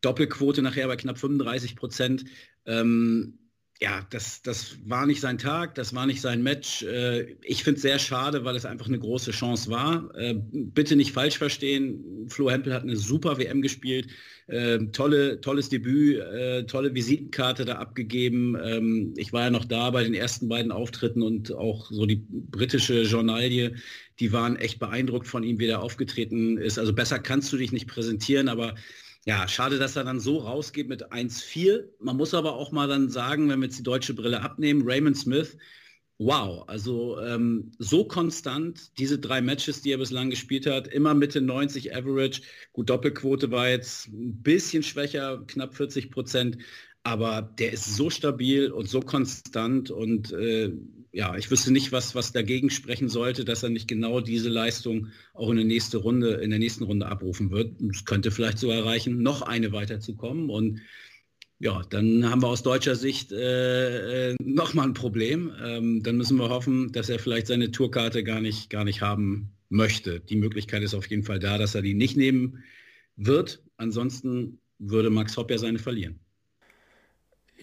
Doppelquote 0.03 0.61
nachher 0.61 0.87
bei 0.87 0.97
knapp 0.97 1.19
35 1.19 1.77
Prozent. 1.77 2.25
Ähm, 2.67 3.39
ja, 3.81 4.06
das, 4.11 4.41
das 4.43 4.76
war 4.85 5.05
nicht 5.05 5.21
sein 5.21 5.37
Tag, 5.37 5.75
das 5.75 5.94
war 5.94 6.06
nicht 6.06 6.21
sein 6.21 6.43
Match. 6.43 6.82
Äh, 6.85 7.37
ich 7.43 7.65
finde 7.65 7.76
es 7.76 7.82
sehr 7.82 7.99
schade, 7.99 8.44
weil 8.44 8.55
es 8.55 8.65
einfach 8.65 8.87
eine 8.87 9.00
große 9.00 9.32
Chance 9.32 9.69
war. 9.69 10.15
Äh, 10.15 10.37
bitte 10.53 10.94
nicht 10.94 11.12
falsch 11.12 11.38
verstehen, 11.38 12.26
Flo 12.29 12.50
Hempel 12.50 12.73
hat 12.73 12.85
eine 12.85 12.97
super 12.97 13.37
WM 13.37 13.62
gespielt, 13.62 14.06
äh, 14.47 14.79
tolle, 14.93 15.41
tolles 15.41 15.71
Debüt, 15.71 16.23
tolle 16.69 16.94
Visitenkarte 16.94 17.65
da 17.65 17.76
abgegeben. 17.76 18.56
Ähm, 18.62 19.15
ich 19.17 19.32
war 19.32 19.44
ja 19.44 19.50
noch 19.50 19.65
da 19.65 19.91
bei 19.91 20.05
den 20.05 20.15
ersten 20.15 20.49
beiden 20.49 20.70
Auftritten 20.70 21.23
und 21.23 21.53
auch 21.53 21.91
so 21.91 22.06
die 22.06 22.25
britische 22.29 23.03
Journalie, 23.03 23.75
die 24.20 24.32
waren 24.32 24.56
echt 24.56 24.79
beeindruckt 24.79 25.27
von 25.27 25.43
ihm, 25.43 25.58
wie 25.58 25.67
er 25.67 25.82
aufgetreten 25.82 26.58
ist. 26.58 26.79
Also 26.79 26.93
besser 26.93 27.19
kannst 27.19 27.53
du 27.53 27.56
dich 27.56 27.72
nicht 27.72 27.89
präsentieren, 27.89 28.49
aber 28.49 28.77
ja, 29.27 29.49
schade, 29.49 29.79
dass 29.79 29.97
er 29.97 30.05
dann 30.05 30.21
so 30.21 30.39
rausgeht 30.39 30.89
mit 30.89 31.13
1-4. 31.13 31.89
Man 31.99 32.17
muss 32.17 32.35
aber 32.35 32.55
auch 32.55 32.73
mal 32.73 32.89
dann 32.89 33.09
sagen, 33.09 33.49
wenn 33.49 33.61
wir 33.61 33.67
jetzt 33.67 33.79
die 33.79 33.83
deutsche 33.83 34.15
Brille 34.15 34.43
abnehmen, 34.43 34.83
Raymond 34.85 35.17
Smith, 35.17 35.57
wow, 36.19 36.65
also 36.69 37.19
ähm, 37.21 37.73
so 37.79 38.05
konstant, 38.05 38.99
diese 38.99 39.19
drei 39.19 39.41
Matches, 39.41 39.83
die 39.83 39.93
er 39.93 39.99
bislang 39.99 40.31
gespielt 40.31 40.67
hat, 40.67 40.89
immer 40.89 41.15
Mitte 41.15 41.41
90 41.41 41.95
Average. 41.97 42.43
Gut, 42.73 42.91
Doppelquote 42.91 43.51
war 43.51 43.69
jetzt 43.69 44.09
ein 44.09 44.43
bisschen 44.43 44.83
schwächer, 44.83 45.43
knapp 45.47 45.75
40 45.75 46.11
Prozent, 46.11 46.59
aber 47.03 47.43
der 47.59 47.73
ist 47.73 47.97
so 47.97 48.11
stabil 48.11 48.71
und 48.71 48.89
so 48.89 49.01
konstant 49.01 49.91
und 49.91 50.33
äh, 50.33 50.73
ja, 51.15 51.37
ich 51.37 51.49
wüsste 51.49 51.73
nicht, 51.73 51.93
was, 51.93 52.17
was 52.17 52.33
dagegen 52.33 52.71
sprechen 52.71 53.09
sollte, 53.09 53.44
dass 53.44 53.63
er 53.63 53.71
nicht 53.71 53.87
genau 53.87 54.21
diese 54.21 54.49
Leistung 54.49 55.09
auch 55.33 55.49
in 55.51 55.56
der, 55.56 55.65
nächste 55.65 55.99
Runde, 55.99 56.35
in 56.35 56.51
der 56.51 56.59
nächsten 56.59 56.83
Runde 56.83 57.06
abrufen 57.06 57.53
wird. 57.53 57.81
Es 57.83 58.05
könnte 58.05 58.33
vielleicht 58.33 58.59
sogar 58.59 58.79
erreichen, 58.79 59.23
noch 59.23 59.43
eine 59.43 59.73
weiterzukommen. 59.73 60.51
Und 60.51 60.81
ja, 61.61 61.83
dann 61.89 62.29
haben 62.29 62.43
wir 62.43 62.49
aus 62.49 62.65
deutscher 62.65 62.97
Sicht 62.97 63.31
äh, 63.31 64.31
äh 64.33 64.37
nochmal 64.43 64.89
ein 64.89 64.94
Problem. 64.94 65.53
Ähm, 65.65 66.03
dann 66.03 66.17
müssen 66.17 66.37
wir 66.37 66.49
hoffen, 66.49 66.91
dass 66.91 67.09
er 67.09 67.21
vielleicht 67.21 67.47
seine 67.47 67.71
Tourkarte 67.71 68.25
gar 68.25 68.41
nicht, 68.41 68.69
gar 68.69 68.85
nicht 68.85 69.01
haben 69.01 69.53
möchte. 69.69 70.19
Die 70.19 70.37
Möglichkeit 70.37 70.83
ist 70.83 70.94
auf 70.94 71.06
jeden 71.06 71.23
Fall 71.23 71.39
da, 71.39 71.59
dass 71.59 71.77
er 71.77 71.83
die 71.83 71.94
nicht 71.94 72.17
nehmen 72.17 72.65
wird. 73.15 73.63
Ansonsten 73.77 74.59
würde 74.81 75.11
Max 75.11 75.37
Hopp 75.37 75.53
ja 75.53 75.59
seine 75.59 75.79
verlieren. 75.79 76.19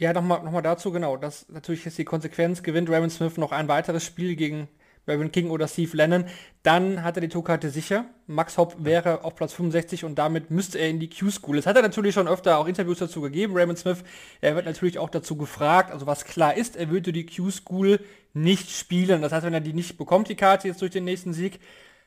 Ja, 0.02 0.14
nochmal 0.14 0.42
noch 0.42 0.52
mal 0.52 0.64
dazu, 0.64 0.92
genau. 0.92 1.16
Das 1.16 1.48
natürlich 1.50 1.86
ist 1.86 1.96
die 2.00 2.06
Konsequenz. 2.06 2.64
Gewinnt 2.64 2.90
Raymond 2.90 3.12
Smith 3.12 3.38
noch 3.38 3.52
ein 3.52 3.68
weiteres 3.68 4.04
Spiel 4.04 4.36
gegen 4.36 4.68
Raven 5.06 5.32
King 5.32 5.52
oder 5.52 5.68
Steve 5.68 5.96
Lennon, 5.96 6.26
dann 6.64 7.04
hat 7.04 7.18
er 7.18 7.22
die 7.22 7.28
Tourkarte 7.28 7.70
sicher. 7.70 8.06
Max 8.26 8.58
Hopp 8.58 8.84
wäre 8.84 9.24
auf 9.24 9.36
Platz 9.36 9.54
65 9.54 10.04
und 10.04 10.16
damit 10.16 10.50
müsste 10.50 10.80
er 10.80 10.90
in 10.90 11.00
die 11.00 11.08
Q-School. 11.08 11.60
Es 11.60 11.68
hat 11.68 11.76
er 11.76 11.84
natürlich 11.84 12.16
schon 12.16 12.28
öfter 12.28 12.58
auch 12.58 12.66
Interviews 12.66 12.98
dazu 12.98 13.22
gegeben, 13.22 13.56
Raymond 13.56 13.78
Smith. 13.78 14.04
Er 14.42 14.56
wird 14.56 14.66
natürlich 14.66 14.98
auch 14.98 15.12
dazu 15.12 15.36
gefragt, 15.36 15.92
also 15.92 16.08
was 16.08 16.26
klar 16.26 16.58
ist, 16.58 16.78
er 16.78 16.90
würde 16.90 17.12
die 17.12 17.28
Q-School 17.28 18.00
nicht 18.34 18.72
spielen. 18.72 19.22
Das 19.22 19.32
heißt, 19.32 19.46
wenn 19.46 19.54
er 19.54 19.62
die 19.62 19.74
nicht 19.74 20.00
bekommt, 20.00 20.30
die 20.30 20.36
Karte 20.36 20.68
jetzt 20.68 20.82
durch 20.82 20.92
den 20.92 21.04
nächsten 21.04 21.34
Sieg, 21.34 21.60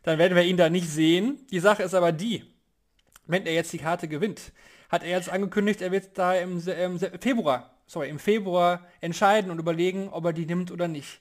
dann 0.02 0.18
werden 0.18 0.34
wir 0.34 0.42
ihn 0.42 0.56
da 0.56 0.68
nicht 0.68 0.88
sehen. 0.88 1.46
Die 1.52 1.60
Sache 1.60 1.84
ist 1.84 1.94
aber 1.94 2.10
die, 2.10 2.42
wenn 3.28 3.46
er 3.46 3.54
jetzt 3.54 3.72
die 3.72 3.78
Karte 3.78 4.08
gewinnt, 4.08 4.50
hat 4.88 5.04
er 5.04 5.10
jetzt 5.10 5.28
angekündigt, 5.28 5.80
er 5.80 5.92
wird 5.92 6.18
da 6.18 6.34
im, 6.34 6.60
im 6.66 6.98
Februar 7.20 7.73
sorry, 7.86 8.08
im 8.08 8.18
Februar 8.18 8.86
entscheiden 9.00 9.50
und 9.50 9.58
überlegen, 9.58 10.08
ob 10.10 10.24
er 10.24 10.32
die 10.32 10.46
nimmt 10.46 10.70
oder 10.70 10.88
nicht. 10.88 11.20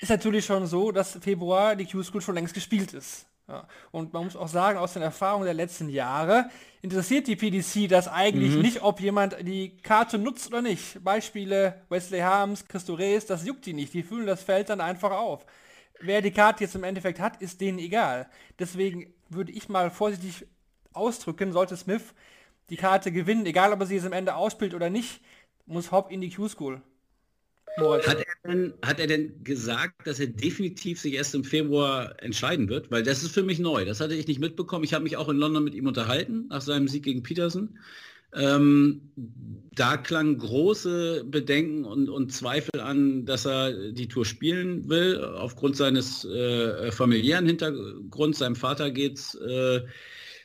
Ist 0.00 0.10
natürlich 0.10 0.44
schon 0.44 0.66
so, 0.66 0.92
dass 0.92 1.18
Februar 1.20 1.76
die 1.76 1.86
Q-School 1.86 2.20
schon 2.20 2.34
längst 2.34 2.54
gespielt 2.54 2.92
ist. 2.92 3.26
Ja. 3.48 3.66
Und 3.90 4.12
man 4.12 4.24
muss 4.24 4.36
auch 4.36 4.48
sagen, 4.48 4.78
aus 4.78 4.94
den 4.94 5.02
Erfahrungen 5.02 5.44
der 5.44 5.54
letzten 5.54 5.88
Jahre 5.90 6.50
interessiert 6.80 7.26
die 7.26 7.36
PDC 7.36 7.88
das 7.88 8.08
eigentlich 8.08 8.54
mhm. 8.54 8.62
nicht, 8.62 8.82
ob 8.82 9.00
jemand 9.00 9.36
die 9.46 9.76
Karte 9.78 10.18
nutzt 10.18 10.48
oder 10.48 10.62
nicht. 10.62 11.02
Beispiele 11.04 11.82
Wesley 11.90 12.20
Harms, 12.20 12.66
Christo 12.66 12.94
Rees, 12.94 13.26
das 13.26 13.44
juckt 13.44 13.66
die 13.66 13.74
nicht. 13.74 13.92
Die 13.92 14.02
fühlen 14.02 14.26
das 14.26 14.42
Feld 14.42 14.70
dann 14.70 14.80
einfach 14.80 15.10
auf. 15.10 15.44
Wer 16.00 16.22
die 16.22 16.32
Karte 16.32 16.64
jetzt 16.64 16.74
im 16.74 16.84
Endeffekt 16.84 17.20
hat, 17.20 17.40
ist 17.40 17.60
denen 17.60 17.78
egal. 17.78 18.28
Deswegen 18.58 19.12
würde 19.28 19.52
ich 19.52 19.68
mal 19.68 19.90
vorsichtig 19.90 20.46
ausdrücken, 20.92 21.52
sollte 21.52 21.76
Smith 21.76 22.14
die 22.70 22.76
Karte 22.76 23.12
gewinnen, 23.12 23.44
egal 23.46 23.72
ob 23.72 23.80
er 23.80 23.86
sie 23.86 23.96
jetzt 23.96 24.06
am 24.06 24.12
Ende 24.12 24.34
ausspielt 24.34 24.74
oder 24.74 24.88
nicht, 24.88 25.20
muss 25.66 25.90
Hop 25.90 26.10
in 26.10 26.20
die 26.20 26.30
Q-School. 26.30 26.82
Hat 27.76 28.18
er, 28.18 28.48
denn, 28.48 28.72
hat 28.82 29.00
er 29.00 29.08
denn 29.08 29.42
gesagt, 29.42 30.06
dass 30.06 30.20
er 30.20 30.28
definitiv 30.28 31.00
sich 31.00 31.14
erst 31.14 31.34
im 31.34 31.42
Februar 31.42 32.14
entscheiden 32.22 32.68
wird? 32.68 32.90
Weil 32.92 33.02
das 33.02 33.24
ist 33.24 33.32
für 33.32 33.42
mich 33.42 33.58
neu. 33.58 33.84
Das 33.84 34.00
hatte 34.00 34.14
ich 34.14 34.28
nicht 34.28 34.38
mitbekommen. 34.38 34.84
Ich 34.84 34.94
habe 34.94 35.02
mich 35.02 35.16
auch 35.16 35.28
in 35.28 35.38
London 35.38 35.64
mit 35.64 35.74
ihm 35.74 35.88
unterhalten 35.88 36.46
nach 36.48 36.60
seinem 36.60 36.86
Sieg 36.86 37.02
gegen 37.02 37.24
Peterson. 37.24 37.76
Ähm, 38.32 39.10
da 39.74 39.96
klangen 39.96 40.38
große 40.38 41.24
Bedenken 41.24 41.84
und, 41.84 42.08
und, 42.08 42.32
Zweifel 42.32 42.80
an, 42.80 43.26
dass 43.26 43.46
er 43.46 43.92
die 43.92 44.08
Tour 44.08 44.24
spielen 44.24 44.88
will, 44.88 45.24
aufgrund 45.24 45.76
seines 45.76 46.24
äh, 46.24 46.90
familiären 46.90 47.46
Hintergrunds. 47.46 48.38
Seinem 48.38 48.56
Vater 48.56 48.90
geht 48.90 49.18
es 49.18 49.34
äh, 49.36 49.82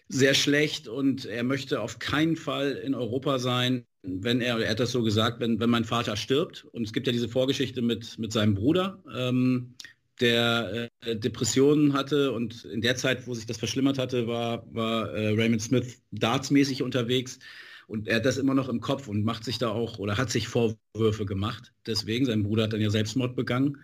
sehr 0.07 0.33
schlecht 0.33 0.88
und 0.88 1.25
er 1.25 1.43
möchte 1.43 1.81
auf 1.81 1.99
keinen 1.99 2.35
Fall 2.35 2.71
in 2.71 2.93
Europa 2.93 3.39
sein, 3.39 3.85
wenn 4.03 4.41
er, 4.41 4.60
er 4.60 4.72
hat 4.72 4.79
das 4.79 4.91
so 4.91 5.03
gesagt, 5.03 5.39
wenn, 5.39 5.60
wenn 5.60 5.70
mein 5.70 5.86
Vater 5.86 6.15
stirbt. 6.15 6.65
Und 6.72 6.84
es 6.84 6.94
gibt 6.94 7.08
ja 7.08 7.13
diese 7.13 7.29
Vorgeschichte 7.29 7.82
mit, 7.82 8.18
mit 8.18 8.32
seinem 8.32 8.56
Bruder, 8.56 9.03
ähm, 9.15 9.74
der 10.20 10.89
äh, 11.01 11.15
Depressionen 11.15 11.94
hatte 11.94 12.32
und 12.34 12.65
in 12.65 12.82
der 12.82 12.96
Zeit, 12.96 13.25
wo 13.27 13.34
sich 13.34 13.46
das 13.46 13.58
verschlimmert 13.58 13.98
hatte, 13.98 14.27
war, 14.27 14.65
war 14.74 15.10
äh, 15.13 15.29
Raymond 15.29 15.62
Smith 15.62 16.01
dartsmäßig 16.12 16.84
unterwegs. 16.84 17.39
Und 17.88 18.08
er 18.08 18.18
hat 18.18 18.25
das 18.25 18.38
immer 18.38 18.53
noch 18.53 18.70
im 18.70 18.82
Kopf 18.82 19.08
und 19.08 19.24
macht 19.24 19.44
sich 19.44 19.58
da 19.58 19.70
auch 19.70 19.98
oder 19.98 20.18
hat 20.18 20.29
sich 20.29 20.48
Vorwürfe 20.48 21.25
gemacht. 21.25 21.74
Deswegen, 21.88 22.25
sein 22.25 22.44
Bruder 22.44 22.63
hat 22.63 22.74
dann 22.74 22.82
ja 22.82 22.89
Selbstmord 22.91 23.36
begangen. 23.36 23.77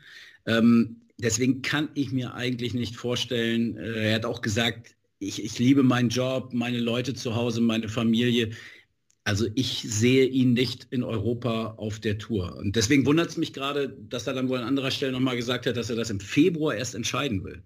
Ähm, 0.45 0.97
deswegen 1.17 1.61
kann 1.61 1.89
ich 1.95 2.11
mir 2.11 2.35
eigentlich 2.35 2.73
nicht 2.73 2.95
vorstellen, 2.95 3.77
äh, 3.77 4.09
er 4.09 4.15
hat 4.15 4.25
auch 4.25 4.41
gesagt, 4.41 4.95
ich, 5.19 5.43
ich 5.43 5.57
liebe 5.59 5.83
meinen 5.83 6.09
Job, 6.09 6.53
meine 6.53 6.79
Leute 6.79 7.13
zu 7.13 7.35
Hause, 7.35 7.61
meine 7.61 7.89
Familie. 7.89 8.51
Also 9.25 9.47
ich 9.55 9.81
sehe 9.81 10.27
ihn 10.27 10.53
nicht 10.53 10.87
in 10.91 11.03
Europa 11.03 11.73
auf 11.77 11.99
der 11.99 12.19
Tour. 12.19 12.55
Und 12.57 12.75
deswegen 12.75 13.07
wundert 13.07 13.29
es 13.29 13.37
mich 13.37 13.53
gerade, 13.53 13.89
dass 13.89 14.27
er 14.27 14.33
dann 14.33 14.49
wohl 14.49 14.59
an 14.59 14.67
anderer 14.67 14.91
Stelle 14.91 15.11
nochmal 15.11 15.35
gesagt 15.35 15.65
hat, 15.65 15.75
dass 15.75 15.89
er 15.89 15.95
das 15.95 16.11
im 16.11 16.19
Februar 16.19 16.75
erst 16.75 16.93
entscheiden 16.93 17.43
will. 17.43 17.63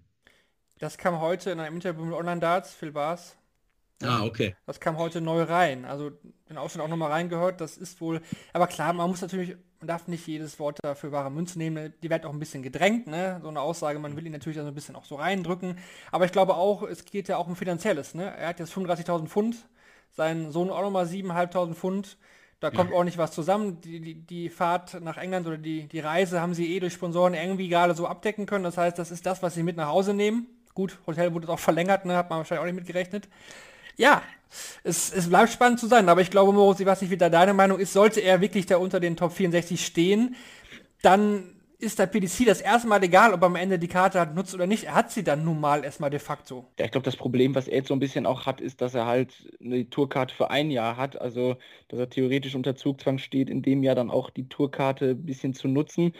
Das 0.78 0.96
kam 0.96 1.20
heute 1.20 1.50
in 1.50 1.60
einem 1.60 1.76
Interview 1.76 2.06
mit 2.06 2.14
Online 2.14 2.40
Darts, 2.40 2.72
Phil 2.72 2.92
Bars. 2.92 3.36
Ah, 4.02 4.24
okay. 4.24 4.56
Das 4.64 4.80
kam 4.80 4.96
heute 4.96 5.20
neu 5.20 5.42
rein. 5.42 5.84
Also 5.84 6.12
bin 6.48 6.56
auch 6.56 6.70
schon 6.70 6.80
auch 6.80 6.88
nochmal 6.88 7.10
reingehört. 7.10 7.60
Das 7.60 7.76
ist 7.76 8.00
wohl. 8.00 8.22
Aber 8.54 8.66
klar, 8.66 8.94
man 8.94 9.10
muss 9.10 9.20
natürlich, 9.20 9.56
man 9.80 9.88
darf 9.88 10.08
nicht 10.08 10.26
jedes 10.26 10.58
Wort 10.58 10.78
dafür 10.82 11.12
wahre 11.12 11.30
Münze 11.30 11.58
nehmen. 11.58 11.92
Die 12.02 12.08
wird 12.08 12.24
auch 12.24 12.32
ein 12.32 12.38
bisschen 12.38 12.62
gedrängt, 12.62 13.06
ne? 13.06 13.38
So 13.42 13.48
eine 13.48 13.60
Aussage, 13.60 13.98
man 13.98 14.16
will 14.16 14.24
ihn 14.24 14.32
natürlich 14.32 14.58
also 14.58 14.70
ein 14.70 14.74
bisschen 14.74 14.96
auch 14.96 15.04
so 15.04 15.16
reindrücken. 15.16 15.76
Aber 16.10 16.24
ich 16.24 16.32
glaube 16.32 16.54
auch, 16.54 16.82
es 16.84 17.04
geht 17.04 17.28
ja 17.28 17.36
auch 17.36 17.46
um 17.46 17.56
Finanzielles, 17.56 18.14
ne? 18.14 18.34
Er 18.34 18.48
hat 18.48 18.60
jetzt 18.60 18.72
35.000 18.72 19.26
Pfund 19.26 19.56
sein 20.12 20.52
Sohn 20.52 20.70
auch 20.70 20.82
nochmal 20.82 21.06
7.500 21.06 21.74
Pfund. 21.74 22.18
Da 22.60 22.70
kommt 22.70 22.90
ja. 22.90 22.96
ordentlich 22.96 23.16
was 23.16 23.32
zusammen. 23.32 23.80
Die, 23.80 24.00
die, 24.00 24.14
die, 24.14 24.48
Fahrt 24.50 25.00
nach 25.00 25.16
England 25.16 25.46
oder 25.46 25.56
die, 25.56 25.88
die 25.88 26.00
Reise 26.00 26.40
haben 26.40 26.52
sie 26.52 26.74
eh 26.74 26.80
durch 26.80 26.92
Sponsoren 26.92 27.32
irgendwie 27.32 27.68
gerade 27.68 27.94
so 27.94 28.06
abdecken 28.06 28.44
können. 28.44 28.64
Das 28.64 28.76
heißt, 28.76 28.98
das 28.98 29.10
ist 29.10 29.24
das, 29.24 29.42
was 29.42 29.54
sie 29.54 29.62
mit 29.62 29.76
nach 29.76 29.88
Hause 29.88 30.12
nehmen. 30.12 30.46
Gut, 30.74 30.98
Hotel 31.06 31.32
wurde 31.32 31.48
auch 31.48 31.58
verlängert, 31.58 32.04
ne? 32.04 32.16
hat 32.16 32.30
man 32.30 32.38
wahrscheinlich 32.38 32.60
auch 32.60 32.66
nicht 32.66 32.76
mitgerechnet. 32.76 33.28
Ja, 33.96 34.22
es, 34.84 35.12
es 35.12 35.28
bleibt 35.28 35.50
spannend 35.50 35.80
zu 35.80 35.86
sein, 35.86 36.08
aber 36.08 36.20
ich 36.20 36.30
glaube, 36.30 36.52
Moritz, 36.52 36.80
ich 36.80 36.86
weiß 36.86 37.00
nicht, 37.02 37.10
wie 37.10 37.16
da 37.16 37.28
deine 37.28 37.54
Meinung 37.54 37.78
ist, 37.78 37.92
sollte 37.92 38.20
er 38.20 38.40
wirklich 38.40 38.66
da 38.66 38.76
unter 38.76 39.00
den 39.00 39.16
Top 39.16 39.32
64 39.32 39.84
stehen, 39.84 40.36
dann 41.02 41.59
ist 41.82 41.98
der 41.98 42.06
PDC 42.06 42.44
das 42.46 42.60
erste 42.60 42.88
Mal 42.88 43.02
egal, 43.02 43.32
ob 43.32 43.42
er 43.42 43.46
am 43.46 43.56
Ende 43.56 43.78
die 43.78 43.88
Karte 43.88 44.20
hat, 44.20 44.34
nutzt 44.34 44.54
oder 44.54 44.66
nicht. 44.66 44.84
Er 44.84 44.94
hat 44.94 45.10
sie 45.10 45.24
dann 45.24 45.44
nun 45.44 45.60
mal 45.60 45.84
erstmal 45.84 46.10
de 46.10 46.18
facto. 46.18 46.66
Ja, 46.78 46.84
ich 46.84 46.90
glaube, 46.90 47.04
das 47.04 47.16
Problem, 47.16 47.54
was 47.54 47.68
er 47.68 47.78
jetzt 47.78 47.88
so 47.88 47.94
ein 47.94 48.00
bisschen 48.00 48.26
auch 48.26 48.46
hat, 48.46 48.60
ist, 48.60 48.80
dass 48.80 48.94
er 48.94 49.06
halt 49.06 49.32
eine 49.62 49.88
Tourkarte 49.88 50.34
für 50.34 50.50
ein 50.50 50.70
Jahr 50.70 50.96
hat. 50.96 51.20
Also, 51.20 51.56
dass 51.88 51.98
er 51.98 52.10
theoretisch 52.10 52.54
unter 52.54 52.76
Zugzwang 52.76 53.18
steht, 53.18 53.50
in 53.50 53.62
dem 53.62 53.82
Jahr 53.82 53.94
dann 53.94 54.10
auch 54.10 54.30
die 54.30 54.48
Tourkarte 54.48 55.10
ein 55.10 55.24
bisschen 55.24 55.54
zu 55.54 55.68
nutzen. 55.68 56.12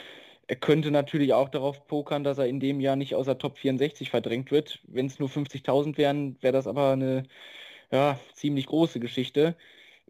Er 0.46 0.56
könnte 0.56 0.90
natürlich 0.90 1.32
auch 1.32 1.48
darauf 1.48 1.86
pokern, 1.86 2.24
dass 2.24 2.38
er 2.38 2.46
in 2.46 2.58
dem 2.58 2.80
Jahr 2.80 2.96
nicht 2.96 3.14
außer 3.14 3.38
Top 3.38 3.58
64 3.58 4.10
verdrängt 4.10 4.50
wird. 4.50 4.80
Wenn 4.88 5.06
es 5.06 5.18
nur 5.18 5.28
50.000 5.28 5.96
wären, 5.96 6.36
wäre 6.40 6.52
das 6.52 6.66
aber 6.66 6.92
eine 6.92 7.22
ja, 7.92 8.18
ziemlich 8.34 8.66
große 8.66 8.98
Geschichte 9.00 9.56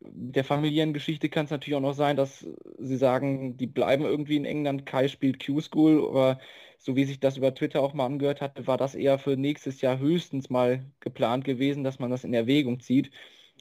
der 0.00 0.44
familiären 0.44 0.92
Geschichte 0.94 1.28
kann 1.28 1.44
es 1.44 1.50
natürlich 1.50 1.76
auch 1.76 1.80
noch 1.80 1.94
sein, 1.94 2.16
dass 2.16 2.46
sie 2.78 2.96
sagen, 2.96 3.56
die 3.56 3.66
bleiben 3.66 4.04
irgendwie 4.04 4.36
in 4.36 4.44
England, 4.44 4.86
Kai 4.86 5.08
spielt 5.08 5.44
Q-School, 5.44 6.06
aber 6.08 6.40
so 6.78 6.96
wie 6.96 7.04
sich 7.04 7.20
das 7.20 7.36
über 7.36 7.54
Twitter 7.54 7.82
auch 7.82 7.92
mal 7.92 8.06
angehört 8.06 8.40
hatte, 8.40 8.66
war 8.66 8.78
das 8.78 8.94
eher 8.94 9.18
für 9.18 9.36
nächstes 9.36 9.82
Jahr 9.82 9.98
höchstens 9.98 10.48
mal 10.48 10.84
geplant 11.00 11.44
gewesen, 11.44 11.84
dass 11.84 11.98
man 11.98 12.10
das 12.10 12.24
in 12.24 12.32
Erwägung 12.32 12.80
zieht. 12.80 13.10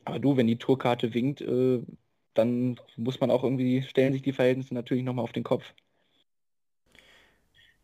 Aber 0.06 0.20
du, 0.20 0.38
wenn 0.38 0.48
die 0.48 0.58
Tourkarte 0.58 1.14
winkt, 1.14 1.42
äh, 1.42 1.82
dann 2.34 2.80
muss 2.96 3.20
man 3.20 3.32
auch 3.32 3.44
irgendwie, 3.44 3.82
stellen 3.84 4.14
sich 4.14 4.22
die 4.22 4.32
Verhältnisse 4.34 4.74
natürlich 4.74 5.04
nochmal 5.04 5.24
auf 5.24 5.34
den 5.34 5.44
Kopf. 5.44 5.74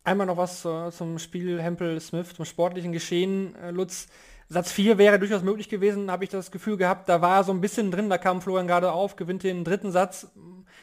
Einmal 0.05 0.27
noch 0.27 0.37
was 0.37 0.63
äh, 0.63 0.91
zum 0.91 1.19
Spiel 1.19 1.61
Hempel-Smith, 1.61 2.35
zum 2.35 2.45
sportlichen 2.45 2.93
Geschehen, 2.93 3.55
äh, 3.55 3.71
Lutz. 3.71 4.07
Satz 4.47 4.71
4 4.71 4.97
wäre 4.97 5.17
durchaus 5.17 5.41
möglich 5.41 5.69
gewesen, 5.69 6.11
habe 6.11 6.23
ich 6.23 6.29
das 6.29 6.51
Gefühl 6.51 6.77
gehabt. 6.77 7.09
Da 7.09 7.21
war 7.21 7.37
er 7.37 7.43
so 7.43 7.51
ein 7.51 7.61
bisschen 7.61 7.91
drin, 7.91 8.09
da 8.09 8.17
kam 8.17 8.41
Florian 8.41 8.67
gerade 8.67 8.91
auf, 8.91 9.15
gewinnt 9.15 9.43
den 9.43 9.63
dritten 9.63 9.91
Satz, 9.91 10.27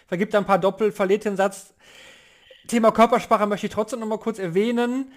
vergibt 0.09 0.35
ein 0.35 0.45
paar 0.45 0.59
Doppel, 0.59 0.91
verliert 0.91 1.25
den 1.25 1.37
Satz. 1.37 1.75
Thema 2.67 2.91
Körpersprache 2.91 3.47
möchte 3.47 3.67
ich 3.67 3.73
trotzdem 3.73 4.01
noch 4.01 4.07
mal 4.07 4.19
kurz 4.19 4.39
erwähnen. 4.39 5.13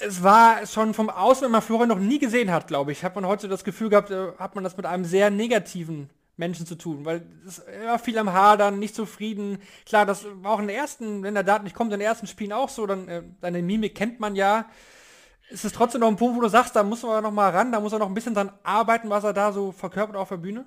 Es 0.00 0.24
war 0.24 0.66
schon 0.66 0.94
vom 0.94 1.08
Außen, 1.08 1.44
wenn 1.44 1.52
man 1.52 1.62
Florian 1.62 1.88
noch 1.88 1.98
nie 1.98 2.18
gesehen 2.18 2.50
hat, 2.50 2.66
glaube 2.66 2.90
ich, 2.90 3.04
hat 3.04 3.14
man 3.14 3.26
heute 3.26 3.46
das 3.46 3.62
Gefühl 3.62 3.88
gehabt, 3.88 4.10
äh, 4.10 4.32
hat 4.38 4.56
man 4.56 4.64
das 4.64 4.76
mit 4.76 4.86
einem 4.86 5.04
sehr 5.04 5.30
negativen 5.30 6.10
Menschen 6.36 6.66
zu 6.66 6.74
tun, 6.74 7.04
weil 7.04 7.22
es 7.46 7.62
war 7.86 8.00
viel 8.00 8.18
am 8.18 8.32
Hadern, 8.32 8.80
nicht 8.80 8.96
zufrieden. 8.96 9.58
Klar, 9.86 10.06
das 10.06 10.24
war 10.42 10.52
auch 10.52 10.58
in 10.58 10.66
den 10.66 10.76
ersten, 10.76 11.22
wenn 11.22 11.34
der 11.34 11.44
Daten 11.44 11.64
nicht 11.64 11.76
kommt, 11.76 11.92
in 11.92 12.00
den 12.00 12.06
ersten 12.06 12.26
Spielen 12.26 12.52
auch 12.52 12.68
so, 12.68 12.86
dann 12.86 13.06
äh, 13.06 13.22
deine 13.40 13.62
Mimik 13.62 13.94
kennt 13.94 14.18
man 14.18 14.34
ja 14.34 14.66
ist 15.52 15.64
es 15.64 15.72
trotzdem 15.72 16.00
noch 16.00 16.08
ein 16.08 16.16
Punkt, 16.16 16.36
wo 16.36 16.40
du 16.40 16.48
sagst, 16.48 16.74
da 16.74 16.82
muss 16.82 17.02
man 17.02 17.22
noch 17.22 17.32
mal 17.32 17.50
ran, 17.50 17.72
da 17.72 17.80
muss 17.80 17.92
er 17.92 17.98
noch 17.98 18.08
ein 18.08 18.14
bisschen 18.14 18.34
dran 18.34 18.52
arbeiten, 18.62 19.10
was 19.10 19.24
er 19.24 19.32
da 19.32 19.52
so 19.52 19.72
verkörpert 19.72 20.16
auf 20.16 20.30
der 20.30 20.38
Bühne? 20.38 20.64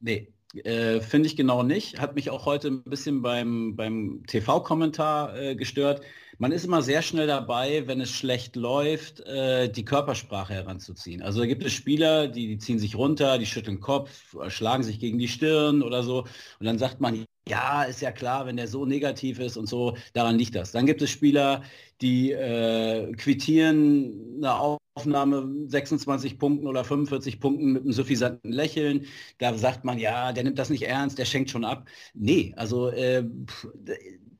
Nee, 0.00 0.32
äh, 0.64 1.00
Finde 1.00 1.26
ich 1.26 1.36
genau 1.36 1.62
nicht. 1.62 2.00
Hat 2.00 2.14
mich 2.14 2.30
auch 2.30 2.46
heute 2.46 2.68
ein 2.68 2.82
bisschen 2.84 3.22
beim, 3.22 3.76
beim 3.76 4.22
TV-Kommentar 4.26 5.36
äh, 5.36 5.56
gestört. 5.56 6.02
Man 6.38 6.52
ist 6.52 6.64
immer 6.64 6.82
sehr 6.82 7.00
schnell 7.00 7.26
dabei, 7.26 7.86
wenn 7.86 8.00
es 8.00 8.10
schlecht 8.10 8.56
läuft, 8.56 9.20
äh, 9.20 9.70
die 9.70 9.84
Körpersprache 9.84 10.52
heranzuziehen. 10.52 11.22
Also 11.22 11.40
da 11.40 11.46
gibt 11.46 11.64
es 11.64 11.72
Spieler, 11.72 12.28
die, 12.28 12.46
die 12.48 12.58
ziehen 12.58 12.78
sich 12.78 12.94
runter, 12.96 13.38
die 13.38 13.46
schütteln 13.46 13.80
Kopf, 13.80 14.36
schlagen 14.48 14.82
sich 14.82 14.98
gegen 15.00 15.18
die 15.18 15.28
Stirn 15.28 15.82
oder 15.82 16.02
so. 16.02 16.22
Und 16.60 16.66
dann 16.66 16.78
sagt 16.78 17.00
man, 17.00 17.24
ja, 17.48 17.84
ist 17.84 18.02
ja 18.02 18.12
klar, 18.12 18.44
wenn 18.46 18.56
der 18.56 18.68
so 18.68 18.84
negativ 18.84 19.38
ist 19.38 19.56
und 19.56 19.66
so, 19.66 19.96
daran 20.12 20.36
liegt 20.36 20.54
das. 20.54 20.72
Dann 20.72 20.84
gibt 20.84 21.00
es 21.00 21.10
Spieler, 21.10 21.62
die 22.02 22.32
äh, 22.32 23.12
quittieren 23.14 24.34
eine 24.38 24.78
Aufnahme 24.96 25.48
26 25.68 26.38
Punkten 26.38 26.66
oder 26.66 26.84
45 26.84 27.40
Punkten 27.40 27.72
mit 27.72 27.82
einem 27.84 27.92
suffisanten 27.92 28.52
Lächeln. 28.52 29.06
Da 29.38 29.56
sagt 29.56 29.84
man, 29.84 29.98
ja, 29.98 30.32
der 30.32 30.44
nimmt 30.44 30.58
das 30.58 30.68
nicht 30.70 30.82
ernst, 30.82 31.18
der 31.18 31.24
schenkt 31.24 31.50
schon 31.50 31.64
ab. 31.64 31.88
Nee, 32.14 32.52
also 32.56 32.88
äh, 32.90 33.24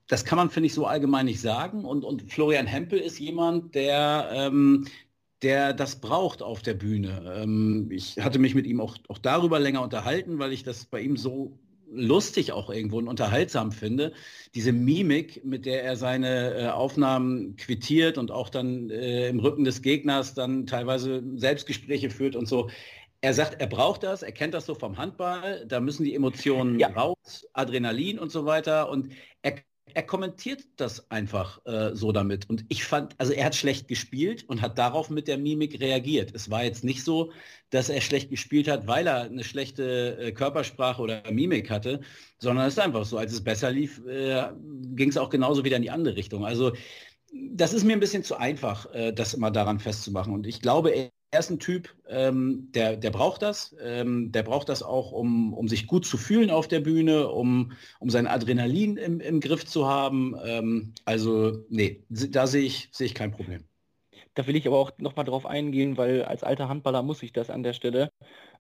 das 0.09 0.25
kann 0.25 0.37
man, 0.37 0.51
finde 0.51 0.69
ich, 0.69 0.75
so 0.75 0.87
allgemein 0.87 1.27
nicht 1.27 1.41
sagen. 1.41 1.85
Und, 1.85 2.05
und 2.05 2.31
Florian 2.33 2.67
Hempel 2.67 2.99
ist 2.99 3.19
jemand, 3.19 3.75
der, 3.75 4.31
ähm, 4.33 4.87
der 5.43 5.73
das 5.73 6.01
braucht 6.01 6.43
auf 6.43 6.63
der 6.63 6.75
Bühne. 6.75 7.35
Ähm, 7.37 7.89
ich 7.91 8.19
hatte 8.21 8.39
mich 8.39 8.55
mit 8.55 8.67
ihm 8.67 8.81
auch, 8.81 8.97
auch 9.09 9.19
darüber 9.19 9.59
länger 9.59 9.83
unterhalten, 9.83 10.39
weil 10.39 10.53
ich 10.53 10.63
das 10.63 10.87
bei 10.87 11.01
ihm 11.01 11.17
so 11.17 11.59
lustig 11.91 12.53
auch 12.53 12.71
irgendwo 12.71 12.99
und 12.99 13.09
unterhaltsam 13.09 13.73
finde. 13.73 14.13
Diese 14.55 14.73
Mimik, 14.73 15.45
mit 15.45 15.67
der 15.67 15.85
er 15.85 15.97
seine 15.97 16.55
äh, 16.55 16.69
Aufnahmen 16.69 17.57
quittiert 17.57 18.19
und 18.19 18.31
auch 18.31 18.49
dann 18.49 18.91
äh, 18.91 19.29
im 19.29 19.41
Rücken 19.41 19.65
des 19.65 19.83
Gegners 19.83 20.35
dann 20.35 20.67
teilweise 20.67 21.23
Selbstgespräche 21.37 22.11
führt 22.11 22.37
und 22.37 22.47
so. 22.47 22.71
Er 23.23 23.35
sagt, 23.35 23.61
er 23.61 23.67
braucht 23.67 24.03
das, 24.03 24.23
er 24.23 24.33
kennt 24.33 24.55
das 24.55 24.67
so 24.67 24.75
vom 24.75 24.99
Handball, 24.99 25.65
da 25.67 25.81
müssen 25.81 26.05
die 26.05 26.15
Emotionen 26.15 26.79
ja. 26.79 26.89
raus, 26.89 27.47
Adrenalin 27.55 28.19
und 28.19 28.31
so 28.31 28.45
weiter. 28.45 28.91
Und 28.91 29.11
er 29.43 29.55
er 29.95 30.03
kommentiert 30.03 30.65
das 30.77 31.11
einfach 31.11 31.65
äh, 31.65 31.95
so 31.95 32.13
damit. 32.13 32.49
Und 32.51 32.65
ich 32.69 32.85
fand, 32.85 33.15
also 33.19 33.33
er 33.33 33.47
hat 33.47 33.55
schlecht 33.55 33.89
gespielt 33.89 34.45
und 34.49 34.61
hat 34.61 34.79
darauf 34.79 35.11
mit 35.11 35.29
der 35.29 35.39
Mimik 35.39 35.81
reagiert. 35.81 36.35
Es 36.35 36.51
war 36.51 36.65
jetzt 36.65 36.85
nicht 36.85 37.05
so, 37.05 37.33
dass 37.71 37.89
er 37.89 38.01
schlecht 38.01 38.31
gespielt 38.31 38.69
hat, 38.69 38.87
weil 38.87 39.07
er 39.07 39.23
eine 39.23 39.45
schlechte 39.45 40.19
äh, 40.19 40.33
Körpersprache 40.33 41.01
oder 41.01 41.23
Mimik 41.31 41.71
hatte, 41.71 42.01
sondern 42.39 42.67
es 42.67 42.75
ist 42.75 42.81
einfach 42.81 43.05
so, 43.05 43.17
als 43.17 43.33
es 43.33 43.43
besser 43.43 43.71
lief, 43.71 44.05
äh, 44.07 44.49
ging 44.95 45.09
es 45.09 45.17
auch 45.17 45.31
genauso 45.31 45.65
wieder 45.65 45.77
in 45.77 45.83
die 45.83 45.91
andere 45.91 46.17
Richtung. 46.17 46.45
Also 46.45 46.73
das 47.33 47.73
ist 47.73 47.85
mir 47.85 47.95
ein 47.95 48.01
bisschen 48.01 48.25
zu 48.25 48.37
einfach, 48.37 48.93
äh, 48.93 49.13
das 49.13 49.35
immer 49.35 49.51
daran 49.51 49.81
festzumachen. 49.81 50.33
Und 50.33 50.47
ich 50.47 50.61
glaube, 50.61 51.11
er 51.37 51.41
ist 51.41 51.51
ein 51.51 51.59
Typ, 51.59 51.95
ähm, 52.09 52.71
der, 52.73 52.97
der 52.97 53.11
braucht 53.11 53.43
das. 53.43 53.77
Ähm, 53.81 54.33
der 54.33 54.43
braucht 54.43 54.71
das 54.71 54.83
auch, 54.83 55.13
um, 55.13 55.53
um 55.53 55.69
sich 55.69 55.87
gut 55.87 56.07
zu 56.07 56.17
fühlen 56.17 56.51
auf 56.51 56.67
der 56.67 56.81
Bühne, 56.81 57.29
um, 57.29 57.73
um 58.01 58.09
sein 58.09 58.27
Adrenalin 58.27 58.97
im, 58.97 59.21
im 59.21 59.41
Griff 59.41 59.67
zu 59.67 59.87
haben. 59.87 60.35
Ähm, 60.43 60.95
also, 61.05 61.65
nee, 61.69 62.05
da 62.09 62.47
sehe 62.47 62.65
ich, 62.65 62.89
sehe 62.93 63.07
ich 63.07 63.15
kein 63.15 63.33
Problem. 63.33 63.65
Da 64.37 64.47
will 64.47 64.55
ich 64.55 64.67
aber 64.67 64.77
auch 64.79 64.91
nochmal 64.99 65.25
drauf 65.25 65.47
eingehen, 65.47 65.97
weil 65.97 66.23
als 66.23 66.45
alter 66.45 66.69
Handballer 66.69 67.03
muss 67.03 67.23
ich 67.23 67.33
das 67.33 67.49
an 67.49 67.63
der 67.63 67.73
Stelle. 67.73 68.11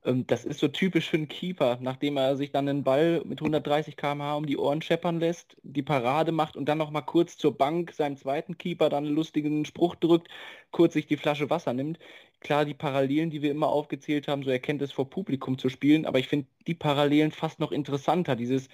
Ähm, 0.04 0.26
das 0.26 0.46
ist 0.46 0.58
so 0.58 0.68
typisch 0.68 1.10
für 1.10 1.18
einen 1.18 1.28
Keeper, 1.28 1.78
nachdem 1.82 2.16
er 2.16 2.36
sich 2.36 2.50
dann 2.50 2.66
einen 2.68 2.82
Ball 2.82 3.22
mit 3.26 3.40
130 3.40 3.96
km/h 3.96 4.36
um 4.36 4.46
die 4.46 4.56
Ohren 4.56 4.80
scheppern 4.80 5.20
lässt, 5.20 5.56
die 5.62 5.82
Parade 5.82 6.32
macht 6.32 6.56
und 6.56 6.66
dann 6.66 6.78
nochmal 6.78 7.04
kurz 7.04 7.36
zur 7.36 7.56
Bank 7.58 7.92
seinen 7.92 8.16
zweiten 8.16 8.56
Keeper 8.56 8.88
dann 8.88 9.04
einen 9.04 9.14
lustigen 9.14 9.66
Spruch 9.66 9.96
drückt, 9.96 10.28
kurz 10.70 10.94
sich 10.94 11.06
die 11.06 11.18
Flasche 11.18 11.50
Wasser 11.50 11.74
nimmt. 11.74 11.98
Klar, 12.40 12.64
die 12.64 12.74
Parallelen, 12.74 13.28
die 13.30 13.42
wir 13.42 13.50
immer 13.50 13.68
aufgezählt 13.68 14.28
haben, 14.28 14.44
so 14.44 14.50
erkennt 14.50 14.80
es 14.80 14.92
vor 14.92 15.10
Publikum 15.10 15.58
zu 15.58 15.68
spielen, 15.68 16.06
aber 16.06 16.18
ich 16.18 16.28
finde 16.28 16.46
die 16.66 16.74
Parallelen 16.74 17.32
fast 17.32 17.60
noch 17.60 17.72
interessanter. 17.72 18.34
Dieses 18.36 18.68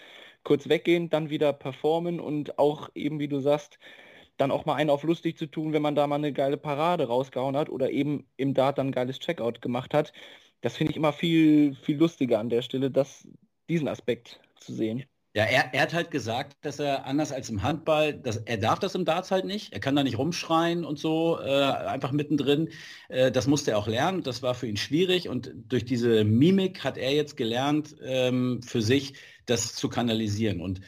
kurz 0.44 0.68
weggehen, 0.68 1.10
dann 1.10 1.30
wieder 1.30 1.52
performen 1.52 2.20
und 2.20 2.58
auch 2.60 2.90
eben, 2.94 3.18
wie 3.18 3.28
du 3.28 3.40
sagst, 3.40 3.78
dann 4.36 4.50
auch 4.50 4.64
mal 4.64 4.74
einen 4.74 4.90
auf 4.90 5.02
lustig 5.02 5.38
zu 5.38 5.46
tun, 5.46 5.72
wenn 5.72 5.82
man 5.82 5.94
da 5.94 6.06
mal 6.06 6.16
eine 6.16 6.32
geile 6.32 6.56
Parade 6.56 7.06
rausgehauen 7.06 7.56
hat 7.56 7.70
oder 7.70 7.90
eben 7.90 8.26
im 8.36 8.54
Dart 8.54 8.78
dann 8.78 8.88
ein 8.88 8.92
geiles 8.92 9.18
Checkout 9.18 9.60
gemacht 9.62 9.94
hat. 9.94 10.12
Das 10.60 10.76
finde 10.76 10.92
ich 10.92 10.96
immer 10.96 11.12
viel, 11.12 11.74
viel 11.74 11.96
lustiger 11.96 12.38
an 12.38 12.48
der 12.48 12.62
Stelle, 12.62 12.90
das, 12.90 13.26
diesen 13.68 13.88
Aspekt 13.88 14.40
zu 14.56 14.72
sehen. 14.72 15.04
Ja, 15.34 15.44
er, 15.44 15.72
er, 15.72 15.82
hat 15.82 15.94
halt 15.94 16.10
gesagt, 16.10 16.58
dass 16.60 16.78
er 16.78 17.06
anders 17.06 17.32
als 17.32 17.48
im 17.48 17.62
Handball, 17.62 18.12
dass, 18.12 18.36
er 18.36 18.58
darf 18.58 18.78
das 18.80 18.94
im 18.94 19.06
Darts 19.06 19.30
halt 19.30 19.46
nicht. 19.46 19.72
Er 19.72 19.80
kann 19.80 19.96
da 19.96 20.02
nicht 20.02 20.18
rumschreien 20.18 20.84
und 20.84 20.98
so, 20.98 21.38
äh, 21.40 21.64
einfach 21.64 22.12
mittendrin. 22.12 22.68
Äh, 23.08 23.32
das 23.32 23.46
musste 23.46 23.70
er 23.70 23.78
auch 23.78 23.86
lernen. 23.88 24.22
Das 24.22 24.42
war 24.42 24.54
für 24.54 24.66
ihn 24.66 24.76
schwierig. 24.76 25.30
Und 25.30 25.50
durch 25.68 25.86
diese 25.86 26.24
Mimik 26.24 26.84
hat 26.84 26.98
er 26.98 27.14
jetzt 27.14 27.38
gelernt, 27.38 27.96
ähm, 28.02 28.60
für 28.62 28.82
sich 28.82 29.14
das 29.46 29.74
zu 29.74 29.88
kanalisieren. 29.88 30.60
Und 30.60 30.82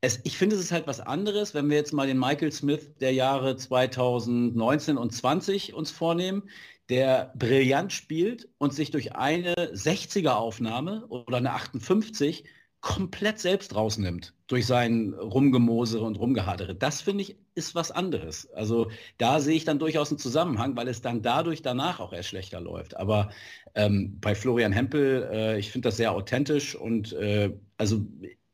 es, 0.00 0.20
ich 0.24 0.38
finde, 0.38 0.56
es 0.56 0.62
ist 0.62 0.72
halt 0.72 0.86
was 0.86 1.00
anderes, 1.00 1.54
wenn 1.54 1.68
wir 1.68 1.76
jetzt 1.76 1.92
mal 1.92 2.06
den 2.06 2.18
Michael 2.18 2.52
Smith 2.52 2.90
der 3.00 3.12
Jahre 3.12 3.56
2019 3.56 4.96
und 4.96 5.12
20 5.12 5.74
uns 5.74 5.90
vornehmen, 5.90 6.48
der 6.88 7.32
brillant 7.36 7.92
spielt 7.92 8.48
und 8.58 8.72
sich 8.72 8.90
durch 8.90 9.14
eine 9.16 9.54
60er-Aufnahme 9.74 11.06
oder 11.08 11.38
eine 11.38 11.52
58 11.52 12.44
komplett 12.80 13.40
selbst 13.40 13.74
rausnimmt 13.74 14.34
durch 14.46 14.64
sein 14.66 15.12
Rumgemosere 15.14 16.04
und 16.04 16.16
Rumgehadere. 16.18 16.76
Das 16.76 17.02
finde 17.02 17.22
ich 17.22 17.36
ist 17.56 17.74
was 17.74 17.90
anderes. 17.90 18.48
Also 18.52 18.88
da 19.18 19.40
sehe 19.40 19.56
ich 19.56 19.64
dann 19.64 19.80
durchaus 19.80 20.10
einen 20.10 20.18
Zusammenhang, 20.18 20.76
weil 20.76 20.86
es 20.86 21.02
dann 21.02 21.22
dadurch 21.22 21.60
danach 21.60 21.98
auch 21.98 22.12
erst 22.12 22.28
schlechter 22.28 22.60
läuft. 22.60 22.96
Aber 22.96 23.30
ähm, 23.74 24.18
bei 24.20 24.36
Florian 24.36 24.72
Hempel, 24.72 25.28
äh, 25.32 25.58
ich 25.58 25.72
finde 25.72 25.88
das 25.88 25.96
sehr 25.96 26.12
authentisch 26.12 26.76
und 26.76 27.12
äh, 27.14 27.52
also 27.78 28.06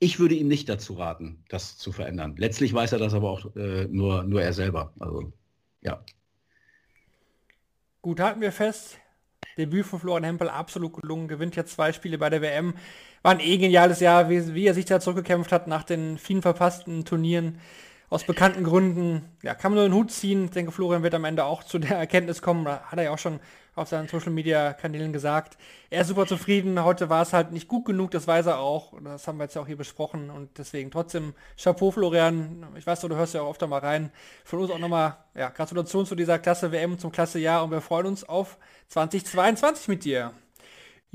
ich 0.05 0.19
würde 0.19 0.35
ihm 0.35 0.49
nicht 0.49 0.69
dazu 0.69 0.95
raten, 0.95 1.43
das 1.49 1.79
zu 1.79 1.91
verändern. 1.91 2.37
Letztlich 2.37 2.75
weiß 2.75 2.93
er 2.93 2.99
das 2.99 3.15
aber 3.15 3.31
auch 3.31 3.57
äh, 3.57 3.87
nur, 3.87 4.23
nur 4.25 4.43
er 4.43 4.53
selber. 4.53 4.93
Also, 5.01 5.33
ja. 5.81 6.05
Gut, 8.03 8.21
halten 8.21 8.43
wir 8.43 8.53
fest. 8.53 8.99
Debüt 9.57 9.87
von 9.87 10.01
Florian 10.01 10.25
Hempel 10.25 10.49
absolut 10.51 11.01
gelungen, 11.01 11.29
gewinnt 11.29 11.57
jetzt 11.57 11.75
zwei 11.75 11.93
Spiele 11.93 12.19
bei 12.19 12.29
der 12.29 12.43
WM. 12.43 12.75
War 13.23 13.33
ein 13.33 13.41
eh 13.41 13.57
geniales 13.57 14.01
Jahr, 14.01 14.29
wie, 14.29 14.55
wie 14.55 14.67
er 14.67 14.75
sich 14.75 14.85
da 14.85 15.01
zurückgekämpft 15.01 15.53
hat 15.53 15.69
nach 15.69 15.85
den 15.85 16.19
vielen 16.19 16.43
verpassten 16.43 17.05
Turnieren 17.05 17.59
aus 18.11 18.25
bekannten 18.25 18.65
Gründen, 18.65 19.23
ja, 19.43 19.55
kann 19.55 19.73
man 19.73 19.79
nur 19.79 19.89
den 19.89 19.95
Hut 19.95 20.11
ziehen. 20.11 20.45
Ich 20.45 20.51
denke, 20.51 20.71
Florian 20.71 21.03
wird 21.03 21.15
am 21.15 21.25
Ende 21.25 21.45
auch 21.45 21.65
zu 21.65 21.79
der 21.79 21.97
Erkenntnis 21.97 22.43
kommen, 22.43 22.65
da 22.65 22.83
hat 22.83 22.99
er 22.99 23.05
ja 23.05 23.11
auch 23.11 23.19
schon 23.19 23.41
auf 23.75 23.88
seinen 23.88 24.09
Social 24.09 24.31
Media 24.31 24.72
Kanälen 24.72 25.12
gesagt. 25.12 25.59
Er 25.90 26.03
ist 26.03 26.09
super 26.09 26.27
zufrieden, 26.27 26.83
heute 26.83 27.09
war 27.09 27.22
es 27.22 27.33
halt 27.33 27.53
nicht 27.53 27.68
gut 27.68 27.85
genug, 27.85 28.11
das 28.11 28.27
weiß 28.27 28.46
er 28.46 28.59
auch. 28.59 28.92
Und 28.92 29.05
das 29.05 29.27
haben 29.27 29.38
wir 29.38 29.44
jetzt 29.44 29.57
auch 29.57 29.66
hier 29.66 29.77
besprochen 29.77 30.31
und 30.31 30.57
deswegen 30.59 30.90
trotzdem 30.90 31.35
Chapeau 31.61 31.90
Florian. 31.90 32.66
Ich 32.77 32.87
weiß, 32.87 33.01
du 33.01 33.14
hörst 33.14 33.35
ja 33.35 33.42
auch 33.42 33.49
oft 33.49 33.61
mal 33.66 33.79
rein. 33.79 34.11
Von 34.44 34.61
uns 34.61 34.70
auch 34.70 34.79
nochmal 34.79 35.16
ja, 35.35 35.49
Gratulation 35.51 36.07
zu 36.07 36.14
dieser 36.14 36.38
Klasse 36.38 36.72
WM 36.72 36.99
zum 36.99 37.12
Klasse 37.12 37.38
Jahr 37.38 37.64
und 37.64 37.70
wir 37.70 37.81
freuen 37.81 38.07
uns 38.07 38.25
auf 38.25 38.59
2022 38.88 39.88
mit 39.88 40.05
dir. 40.05 40.33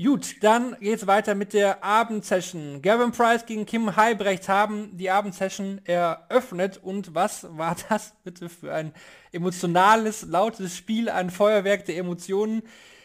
Gut, 0.02 0.42
dann 0.42 0.78
geht's 0.80 1.06
weiter 1.06 1.34
mit 1.34 1.52
der 1.52 1.84
Abendsession. 1.84 2.80
Gavin 2.80 3.12
Price 3.12 3.44
gegen 3.44 3.66
Kim 3.66 3.96
Heibrecht 3.96 4.48
haben 4.48 4.96
die 4.96 5.10
Abendsession 5.10 5.82
eröffnet 5.84 6.80
und 6.82 7.14
was 7.14 7.46
war 7.58 7.76
das 7.90 8.14
bitte 8.24 8.48
für 8.48 8.72
ein 8.72 8.94
emotionales, 9.32 10.22
lautes 10.22 10.76
Spiel, 10.76 11.08
ein 11.08 11.30
Feuerwerk 11.30 11.84
der 11.86 11.96
Emotionen. 11.96 12.62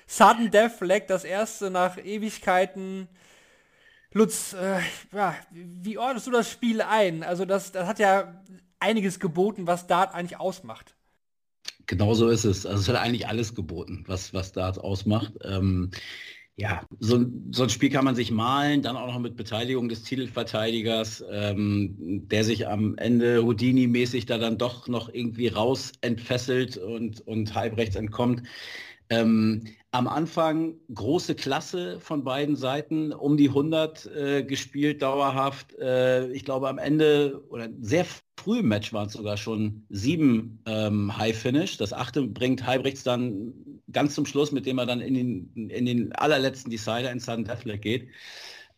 Sudden 0.08 0.52
Death 0.52 0.74
Flag, 0.74 1.08
das 1.08 1.24
erste 1.24 1.70
nach 1.70 1.98
Ewigkeiten. 1.98 3.08
Lutz, 4.12 4.54
äh, 4.54 4.80
ja, 5.14 5.36
wie 5.52 5.98
ordnest 5.98 6.28
du 6.28 6.32
das 6.32 6.50
Spiel 6.50 6.82
ein? 6.82 7.24
Also 7.24 7.46
das, 7.46 7.72
das 7.72 7.88
hat 7.88 8.00
ja 8.00 8.42
einiges 8.80 9.20
geboten, 9.20 9.68
was 9.68 9.88
Dart 9.88 10.14
eigentlich 10.14 10.40
ausmacht. 10.40 10.96
Genau 11.88 12.14
so 12.14 12.30
ist 12.30 12.46
es. 12.46 12.66
Also 12.66 12.82
es 12.82 12.90
hat 12.90 12.96
eigentlich 12.96 13.28
alles 13.28 13.54
geboten, 13.56 14.04
was, 14.08 14.34
was 14.34 14.52
Dart 14.52 14.80
ausmacht. 14.80 15.34
Ähm, 15.44 15.92
ja, 16.58 16.86
so, 17.00 17.26
so, 17.52 17.64
ein 17.64 17.70
Spiel 17.70 17.90
kann 17.90 18.06
man 18.06 18.16
sich 18.16 18.32
malen, 18.32 18.82
dann 18.82 18.96
auch 18.96 19.08
noch 19.08 19.20
mit 19.20 19.36
Beteiligung 19.36 19.90
des 19.90 20.04
Titelverteidigers, 20.04 21.24
ähm, 21.30 21.96
der 22.30 22.46
sich 22.46 22.68
am 22.68 22.98
Ende 22.98 23.44
Houdini-mäßig 23.44 24.26
da 24.26 24.38
dann 24.38 24.58
doch 24.58 24.88
noch 24.88 25.14
irgendwie 25.14 25.50
raus 25.50 25.92
entfesselt 26.00 26.78
und, 26.78 27.20
und 27.28 27.54
halbrechts 27.56 27.98
entkommt. 27.98 28.44
Ähm, 29.10 29.66
am 29.92 30.08
Anfang 30.08 30.76
große 30.94 31.36
Klasse 31.36 32.00
von 32.00 32.24
beiden 32.24 32.56
Seiten, 32.56 33.14
um 33.14 33.38
die 33.38 33.50
100 33.50 34.06
äh, 34.08 34.44
gespielt 34.44 35.02
dauerhaft. 35.02 35.74
Äh, 35.78 36.32
ich 36.32 36.46
glaube 36.46 36.70
am 36.70 36.78
Ende 36.78 37.44
oder 37.50 37.70
sehr 37.82 38.06
früh 38.40 38.60
im 38.60 38.68
Match 38.68 38.94
waren 38.94 39.08
es 39.08 39.14
sogar 39.14 39.38
schon 39.38 39.86
sieben 39.90 40.62
ähm, 40.66 41.16
High 41.18 41.38
Finish. 41.38 41.78
Das 41.78 41.94
achte 41.94 42.24
bringt 42.28 42.66
Halbrechts 42.66 43.04
dann 43.04 43.75
ganz 43.92 44.16
zum 44.16 44.26
Schluss, 44.26 44.52
mit 44.52 44.66
dem 44.66 44.78
er 44.78 44.86
dann 44.86 45.02
in 45.02 45.14
den, 45.14 45.70
in 45.70 45.86
den 45.86 46.14
allerletzten 46.14 46.72
Decider 46.72 47.12
in 47.12 47.20
Sudden 47.20 47.46
Deathleg 47.46 47.82
geht. 47.82 48.10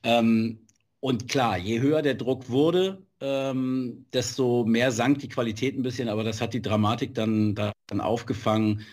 Ähm, 0.04 0.60
und 1.00 1.28
klar, 1.28 1.58
je 1.58 1.80
höher 1.80 2.02
der 2.02 2.16
Druck 2.16 2.50
wurde, 2.50 3.06
ähm, 3.22 4.06
desto 4.14 4.66
mehr 4.66 4.92
sank 4.92 5.20
die 5.20 5.30
Qualität 5.30 5.78
ein 5.78 5.84
bisschen, 5.84 6.10
aber 6.10 6.24
das 6.24 6.42
hat 6.42 6.54
die 6.54 6.62
Dramatik 6.62 7.14
dann, 7.16 7.56
dann 7.56 8.02
aufgefangen. 8.02 8.86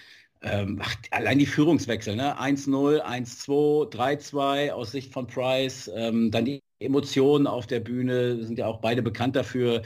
Ähm, 0.42 0.78
ach, 0.82 0.94
allein 1.10 1.38
die 1.38 1.46
Führungswechsel, 1.46 2.16
ne? 2.16 2.38
1-0, 2.38 3.00
1-2, 3.00 3.90
3-2 3.90 4.72
aus 4.72 4.92
Sicht 4.92 5.12
von 5.12 5.26
Price, 5.26 5.90
ähm, 5.94 6.30
dann 6.30 6.44
die 6.44 6.62
Emotionen 6.78 7.46
auf 7.46 7.66
der 7.66 7.80
Bühne, 7.80 8.44
sind 8.44 8.58
ja 8.58 8.66
auch 8.66 8.80
beide 8.80 9.02
bekannt 9.02 9.36
dafür. 9.36 9.82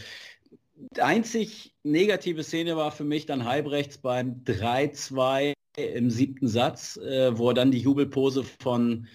Die 0.74 1.02
einzig 1.02 1.74
negative 1.84 2.42
Szene 2.42 2.76
war 2.76 2.90
für 2.92 3.04
mich 3.04 3.26
dann 3.26 3.44
Halbrechts 3.44 3.98
beim 3.98 4.42
3-2 4.44 5.54
im 5.84 6.10
siebten 6.10 6.48
Satz, 6.48 6.96
äh, 6.96 7.36
wo 7.36 7.48
er 7.48 7.54
dann 7.54 7.70
die 7.70 7.78
Jubelpose 7.78 8.44
von, 8.44 9.06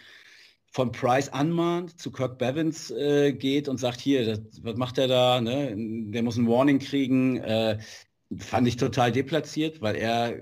von 0.72 0.92
Price 0.92 1.30
anmahnt, 1.30 2.00
zu 2.00 2.12
Kirk 2.12 2.38
Bevins 2.38 2.92
äh, 2.92 3.34
geht 3.34 3.68
und 3.68 3.78
sagt, 3.80 4.00
hier, 4.00 4.26
das, 4.26 4.42
was 4.64 4.76
macht 4.78 4.98
er 4.98 5.08
da? 5.08 5.42
Ne? 5.42 5.74
Der 6.12 6.24
muss 6.24 6.38
ein 6.38 6.48
Warning 6.48 6.80
kriegen. 6.80 7.38
Äh, 7.38 7.80
fand 8.38 8.68
ich 8.68 8.78
total 8.78 9.12
deplatziert, 9.12 9.82
weil 9.82 9.96
er 9.96 10.36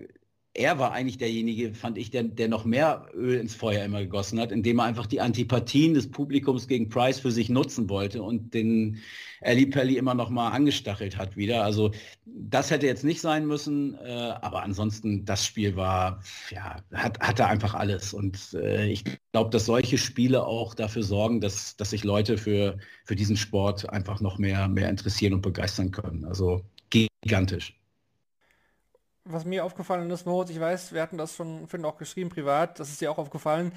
er 0.54 0.80
war 0.80 0.92
eigentlich 0.92 1.18
derjenige, 1.18 1.74
fand 1.74 1.98
ich, 1.98 2.12
der, 2.12 2.24
der 2.24 2.50
noch 2.50 2.66
mehr 2.66 3.08
Öl 3.14 3.40
ins 3.40 3.56
Feuer 3.56 3.86
immer 3.86 4.02
gegossen 4.02 4.40
hat, 4.40 4.52
indem 4.52 4.80
er 4.80 4.86
einfach 4.86 5.06
die 5.06 5.22
Antipathien 5.22 5.94
des 5.94 6.12
Publikums 6.12 6.68
gegen 6.68 6.90
Price 6.90 7.20
für 7.20 7.32
sich 7.32 7.50
nutzen 7.50 7.90
wollte 7.90 8.22
und 8.22 8.54
den 8.54 9.00
Ali 9.42 9.66
Pelli 9.66 9.98
immer 9.98 10.14
noch 10.14 10.30
mal 10.30 10.50
angestachelt 10.50 11.18
hat 11.18 11.38
wieder. 11.38 11.64
Also 11.64 11.92
das 12.26 12.70
hätte 12.70 12.86
jetzt 12.86 13.06
nicht 13.06 13.22
sein 13.22 13.48
müssen, 13.48 13.96
äh, 14.04 14.34
aber 14.42 14.64
ansonsten 14.64 15.24
das 15.24 15.46
Spiel 15.46 15.78
war, 15.78 16.22
ja, 16.52 16.84
hat, 16.94 17.20
hatte 17.20 17.46
einfach 17.48 17.74
alles. 17.74 18.14
Und 18.14 18.54
äh, 18.54 18.88
ich 18.88 19.06
glaube, 19.32 19.52
dass 19.52 19.66
solche 19.66 19.98
Spiele 19.98 20.46
auch 20.46 20.74
dafür 20.74 21.04
sorgen, 21.04 21.40
dass, 21.40 21.78
dass 21.78 21.92
sich 21.92 22.04
Leute 22.04 22.38
für, 22.38 22.78
für 23.06 23.16
diesen 23.16 23.38
Sport 23.38 23.90
einfach 23.90 24.20
noch 24.20 24.38
mehr, 24.38 24.68
mehr 24.68 24.90
interessieren 24.90 25.34
und 25.34 25.42
begeistern 25.42 25.92
können. 25.92 26.26
Also 26.26 26.66
gigantisch 26.90 27.81
was 29.24 29.46
mir 29.46 29.66
aufgefallen 29.66 30.10
ist, 30.10 30.26
Moritz, 30.26 30.50
ich 30.50 30.60
weiß, 30.60 30.94
wir 30.94 31.02
hatten 31.02 31.18
das 31.18 31.36
schon, 31.36 31.68
finde 31.68 31.88
auch 31.88 31.98
geschrieben 31.98 32.30
privat, 32.30 32.80
das 32.80 32.90
ist 32.90 33.02
dir 33.02 33.12
auch 33.12 33.18
aufgefallen. 33.18 33.72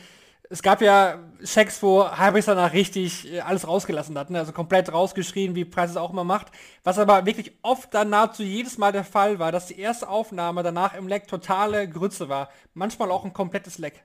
es 0.50 0.62
gab 0.62 0.82
ja 0.82 1.18
Checks, 1.44 1.82
wo 1.82 2.08
Halbrechts 2.08 2.46
danach 2.46 2.72
richtig 2.72 3.32
äh, 3.32 3.40
alles 3.40 3.66
rausgelassen 3.66 4.16
hat, 4.18 4.30
ne? 4.30 4.38
also 4.38 4.52
komplett 4.52 4.92
rausgeschrien, 4.92 5.54
wie 5.54 5.64
Price 5.64 5.90
es 5.90 5.96
auch 5.96 6.12
immer 6.12 6.24
macht. 6.24 6.48
Was 6.82 6.98
aber 6.98 7.26
wirklich 7.26 7.52
oft 7.62 7.92
dann 7.94 8.10
nahezu 8.10 8.42
jedes 8.42 8.78
Mal 8.78 8.92
der 8.92 9.04
Fall 9.04 9.38
war, 9.38 9.52
dass 9.52 9.66
die 9.66 9.78
erste 9.78 10.08
Aufnahme 10.08 10.62
danach 10.62 10.94
im 10.94 11.08
Leck 11.08 11.28
totale 11.28 11.88
Grütze 11.88 12.28
war. 12.28 12.50
Manchmal 12.74 13.10
auch 13.10 13.24
ein 13.24 13.32
komplettes 13.32 13.78
Leck. 13.78 14.04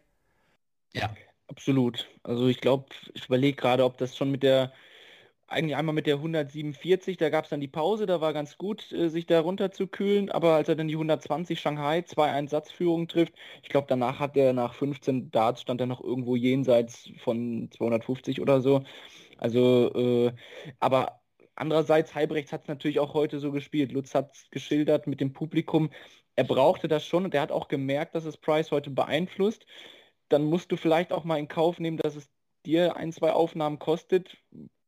Ja, 0.93 1.09
absolut. 1.47 2.07
Also 2.23 2.47
ich 2.47 2.61
glaube, 2.61 2.85
ich 3.13 3.25
überlege 3.25 3.55
gerade, 3.57 3.83
ob 3.83 3.97
das 3.97 4.15
schon 4.15 4.31
mit 4.31 4.43
der 4.43 4.71
eigentlich 5.51 5.75
einmal 5.75 5.95
mit 5.95 6.05
der 6.07 6.15
147, 6.15 7.17
da 7.17 7.29
gab 7.29 7.45
es 7.45 7.49
dann 7.49 7.59
die 7.61 7.67
Pause, 7.67 8.05
da 8.05 8.21
war 8.21 8.33
ganz 8.33 8.57
gut, 8.57 8.91
äh, 8.91 9.09
sich 9.09 9.25
da 9.25 9.43
kühlen, 9.91 10.31
aber 10.31 10.55
als 10.55 10.69
er 10.69 10.75
dann 10.75 10.87
die 10.87 10.95
120 10.95 11.59
Shanghai 11.59 11.99
2-1 11.99 12.49
Satzführung 12.49 13.07
trifft, 13.07 13.33
ich 13.63 13.69
glaube 13.69 13.87
danach 13.89 14.19
hat 14.19 14.37
er 14.37 14.53
nach 14.53 14.73
15 14.73 15.31
Darts 15.31 15.61
stand 15.61 15.81
er 15.81 15.87
noch 15.87 16.01
irgendwo 16.01 16.35
jenseits 16.35 17.09
von 17.17 17.69
250 17.71 18.41
oder 18.41 18.61
so. 18.61 18.83
Also, 19.37 19.91
äh, 19.95 20.33
aber 20.79 21.21
andererseits, 21.55 22.15
Halbrechts 22.15 22.51
hat 22.53 22.63
es 22.63 22.67
natürlich 22.67 22.99
auch 22.99 23.13
heute 23.13 23.39
so 23.39 23.51
gespielt. 23.51 23.91
Lutz 23.91 24.15
hat 24.15 24.35
es 24.35 24.49
geschildert 24.51 25.07
mit 25.07 25.21
dem 25.21 25.33
Publikum. 25.33 25.89
Er 26.35 26.43
brauchte 26.45 26.87
das 26.87 27.05
schon 27.05 27.25
und 27.25 27.33
er 27.33 27.41
hat 27.41 27.51
auch 27.51 27.67
gemerkt, 27.67 28.15
dass 28.15 28.25
es 28.25 28.37
Price 28.37 28.71
heute 28.71 28.89
beeinflusst. 28.91 29.65
Dann 30.29 30.43
musst 30.43 30.71
du 30.71 30.77
vielleicht 30.77 31.11
auch 31.11 31.23
mal 31.23 31.37
in 31.37 31.47
Kauf 31.47 31.79
nehmen, 31.79 31.97
dass 31.97 32.15
es 32.15 32.29
dir 32.65 32.95
ein, 32.95 33.11
zwei 33.11 33.31
Aufnahmen 33.33 33.79
kostet, 33.79 34.37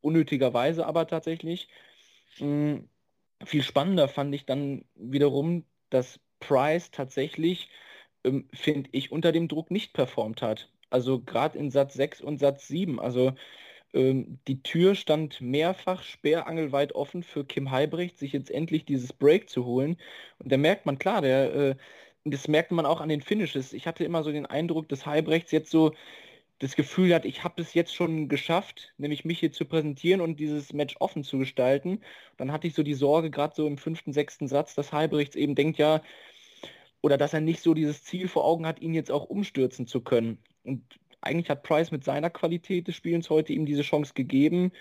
unnötigerweise 0.01 0.85
aber 0.85 1.07
tatsächlich. 1.07 1.69
Mh, 2.39 2.45
hm, 2.45 2.89
viel 3.45 3.63
spannender 3.63 4.07
fand 4.07 4.33
ich 4.35 4.45
dann 4.45 4.85
wiederum, 4.95 5.65
dass 5.89 6.19
Price 6.39 6.91
tatsächlich, 6.91 7.69
ähm, 8.23 8.47
finde 8.53 8.89
ich, 8.93 9.11
unter 9.11 9.31
dem 9.31 9.47
Druck 9.47 9.71
nicht 9.71 9.93
performt 9.93 10.41
hat. 10.41 10.69
Also 10.89 11.21
gerade 11.21 11.57
in 11.57 11.71
Satz 11.71 11.93
6 11.95 12.21
und 12.21 12.39
Satz 12.39 12.67
7. 12.67 12.99
Also 12.99 13.33
ähm, 13.93 14.39
die 14.47 14.63
Tür 14.63 14.95
stand 14.95 15.41
mehrfach 15.41 16.03
sperrangelweit 16.03 16.93
offen 16.93 17.23
für 17.23 17.45
Kim 17.45 17.71
Heibrecht, 17.71 18.17
sich 18.19 18.33
jetzt 18.33 18.51
endlich 18.51 18.85
dieses 18.85 19.13
Break 19.13 19.49
zu 19.49 19.65
holen. 19.65 19.97
Und 20.39 20.51
da 20.51 20.57
merkt 20.57 20.85
man, 20.85 20.99
klar, 20.99 21.21
der, 21.21 21.53
äh, 21.55 21.75
das 22.25 22.47
merkt 22.47 22.71
man 22.71 22.85
auch 22.85 23.01
an 23.01 23.09
den 23.09 23.21
Finishes. 23.21 23.73
Ich 23.73 23.87
hatte 23.87 24.03
immer 24.03 24.23
so 24.23 24.31
den 24.31 24.45
Eindruck, 24.45 24.89
dass 24.89 25.05
Heibrechts 25.05 25.51
jetzt 25.51 25.71
so 25.71 25.93
das 26.61 26.75
Gefühl 26.75 27.13
hat, 27.15 27.25
ich 27.25 27.43
habe 27.43 27.59
es 27.59 27.73
jetzt 27.73 27.95
schon 27.95 28.29
geschafft, 28.29 28.93
nämlich 28.97 29.25
mich 29.25 29.39
hier 29.39 29.51
zu 29.51 29.65
präsentieren 29.65 30.21
und 30.21 30.39
dieses 30.39 30.73
Match 30.73 30.95
offen 30.99 31.23
zu 31.23 31.39
gestalten. 31.39 32.01
Dann 32.37 32.51
hatte 32.51 32.67
ich 32.67 32.75
so 32.75 32.83
die 32.83 32.93
Sorge, 32.93 33.31
gerade 33.31 33.55
so 33.55 33.65
im 33.65 33.79
fünften, 33.79 34.13
sechsten 34.13 34.47
Satz, 34.47 34.75
dass 34.75 34.93
Halbrichts 34.93 35.35
eben 35.35 35.55
denkt, 35.55 35.79
ja, 35.79 36.03
oder 37.01 37.17
dass 37.17 37.33
er 37.33 37.41
nicht 37.41 37.61
so 37.61 37.73
dieses 37.73 38.03
Ziel 38.03 38.27
vor 38.27 38.45
Augen 38.45 38.67
hat, 38.67 38.79
ihn 38.79 38.93
jetzt 38.93 39.11
auch 39.11 39.25
umstürzen 39.25 39.87
zu 39.87 40.01
können. 40.01 40.37
Und 40.63 40.83
eigentlich 41.19 41.49
hat 41.49 41.63
Price 41.63 41.89
mit 41.89 42.03
seiner 42.03 42.29
Qualität 42.29 42.87
des 42.87 42.95
Spielens 42.95 43.31
heute 43.31 43.53
ihm 43.53 43.65
diese 43.65 43.81
Chance 43.81 44.13
gegeben. 44.13 44.71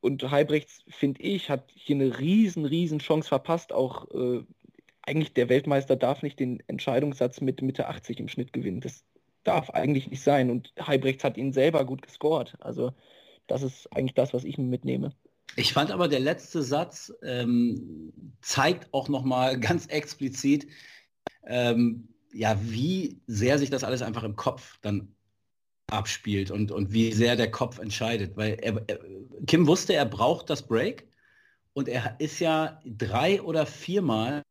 Und 0.00 0.30
Halbrechts, 0.30 0.84
finde 0.88 1.22
ich, 1.22 1.48
hat 1.48 1.72
hier 1.74 1.96
eine 1.96 2.18
riesen, 2.18 2.66
riesen 2.66 2.98
Chance 2.98 3.28
verpasst. 3.28 3.72
Auch 3.72 4.10
äh, 4.10 4.44
eigentlich 5.00 5.32
der 5.32 5.48
Weltmeister 5.48 5.96
darf 5.96 6.22
nicht 6.22 6.38
den 6.38 6.62
Entscheidungssatz 6.66 7.40
mit 7.40 7.62
Mitte 7.62 7.88
80 7.88 8.20
im 8.20 8.28
Schnitt 8.28 8.52
gewinnen. 8.52 8.82
Das 8.82 9.06
darf 9.44 9.70
eigentlich 9.70 10.10
nicht 10.10 10.22
sein. 10.22 10.50
Und 10.50 10.72
Heibrechts 10.80 11.24
hat 11.24 11.36
ihn 11.36 11.52
selber 11.52 11.84
gut 11.84 12.02
gescored. 12.02 12.56
Also 12.60 12.92
das 13.46 13.62
ist 13.62 13.92
eigentlich 13.92 14.14
das, 14.14 14.32
was 14.32 14.44
ich 14.44 14.58
mitnehme. 14.58 15.14
Ich 15.56 15.72
fand 15.72 15.90
aber 15.90 16.08
der 16.08 16.20
letzte 16.20 16.62
Satz 16.62 17.12
ähm, 17.22 18.12
zeigt 18.40 18.92
auch 18.92 19.08
nochmal 19.08 19.58
ganz 19.60 19.86
explizit, 19.86 20.66
ähm, 21.46 22.08
ja, 22.32 22.58
wie 22.60 23.20
sehr 23.26 23.58
sich 23.58 23.70
das 23.70 23.84
alles 23.84 24.02
einfach 24.02 24.24
im 24.24 24.34
Kopf 24.34 24.78
dann 24.82 25.14
abspielt 25.86 26.50
und, 26.50 26.72
und 26.72 26.92
wie 26.92 27.12
sehr 27.12 27.36
der 27.36 27.50
Kopf 27.50 27.78
entscheidet. 27.78 28.36
Weil 28.36 28.54
er, 28.54 28.82
er, 28.88 28.98
Kim 29.46 29.66
wusste, 29.66 29.94
er 29.94 30.06
braucht 30.06 30.50
das 30.50 30.66
Break 30.66 31.06
und 31.74 31.88
er 31.88 32.16
ist 32.18 32.40
ja 32.40 32.80
drei 32.84 33.40
oder 33.42 33.66
viermal 33.66 34.42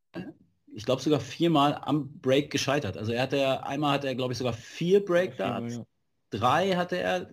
ich 0.75 0.85
glaube 0.85 1.01
sogar 1.01 1.19
viermal 1.19 1.79
am 1.81 2.19
Break 2.19 2.51
gescheitert. 2.51 2.97
Also 2.97 3.11
er 3.11 3.23
hatte 3.23 3.65
einmal 3.65 3.91
hatte 3.93 4.07
er, 4.07 4.15
glaube 4.15 4.33
ich, 4.33 4.39
sogar 4.39 4.53
vier 4.53 5.03
Breakdarts, 5.03 5.75
ja. 5.75 5.85
drei 6.31 6.71
hatte 6.71 6.97
er, 6.97 7.29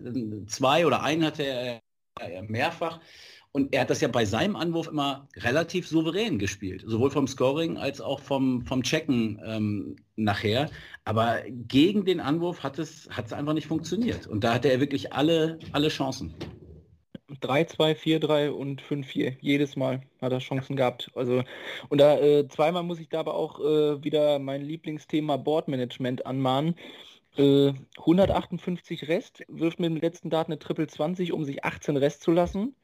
zwei 0.47 0.85
oder 0.85 1.03
einen 1.03 1.25
hatte 1.25 1.43
er 1.43 1.81
mehrfach. 2.43 2.99
Und 3.53 3.73
er 3.73 3.81
hat 3.81 3.89
das 3.89 3.99
ja 3.99 4.07
bei 4.07 4.23
seinem 4.23 4.55
Anwurf 4.55 4.87
immer 4.87 5.27
relativ 5.35 5.85
souverän 5.85 6.39
gespielt, 6.39 6.83
sowohl 6.85 7.11
vom 7.11 7.27
Scoring 7.27 7.77
als 7.77 7.99
auch 7.99 8.21
vom, 8.21 8.65
vom 8.65 8.81
Checken 8.81 9.41
ähm, 9.43 9.97
nachher. 10.15 10.69
Aber 11.03 11.41
gegen 11.49 12.05
den 12.05 12.21
Anwurf 12.21 12.63
hat 12.63 12.79
es, 12.79 13.09
hat 13.09 13.25
es 13.25 13.33
einfach 13.33 13.53
nicht 13.53 13.67
funktioniert. 13.67 14.25
Und 14.25 14.45
da 14.45 14.53
hatte 14.53 14.71
er 14.71 14.79
wirklich 14.79 15.11
alle, 15.11 15.59
alle 15.73 15.89
Chancen. 15.89 16.33
3-2, 17.39 17.95
4-3 17.95 18.49
und 18.49 18.81
5-4. 18.81 19.37
Jedes 19.39 19.75
Mal 19.75 20.01
hat 20.21 20.31
er 20.31 20.39
Chancen 20.39 20.75
gehabt. 20.75 21.11
Also, 21.15 21.43
und 21.89 21.99
da 21.99 22.19
äh, 22.19 22.47
zweimal 22.47 22.83
muss 22.83 22.99
ich 22.99 23.09
da 23.09 23.19
aber 23.19 23.35
auch 23.35 23.59
äh, 23.59 24.03
wieder 24.03 24.39
mein 24.39 24.61
Lieblingsthema 24.61 25.37
Boardmanagement 25.37 26.25
anmahnen. 26.25 26.75
Äh, 27.37 27.73
158 27.97 29.07
Rest, 29.07 29.43
wirft 29.47 29.79
mit 29.79 29.89
dem 29.89 29.97
letzten 29.97 30.29
Dart 30.29 30.47
eine 30.47 30.59
Triple 30.59 30.87
20, 30.87 31.31
um 31.31 31.45
sich 31.45 31.63
18 31.63 31.97
Rest 31.97 32.23
zu 32.23 32.31
lassen 32.31 32.75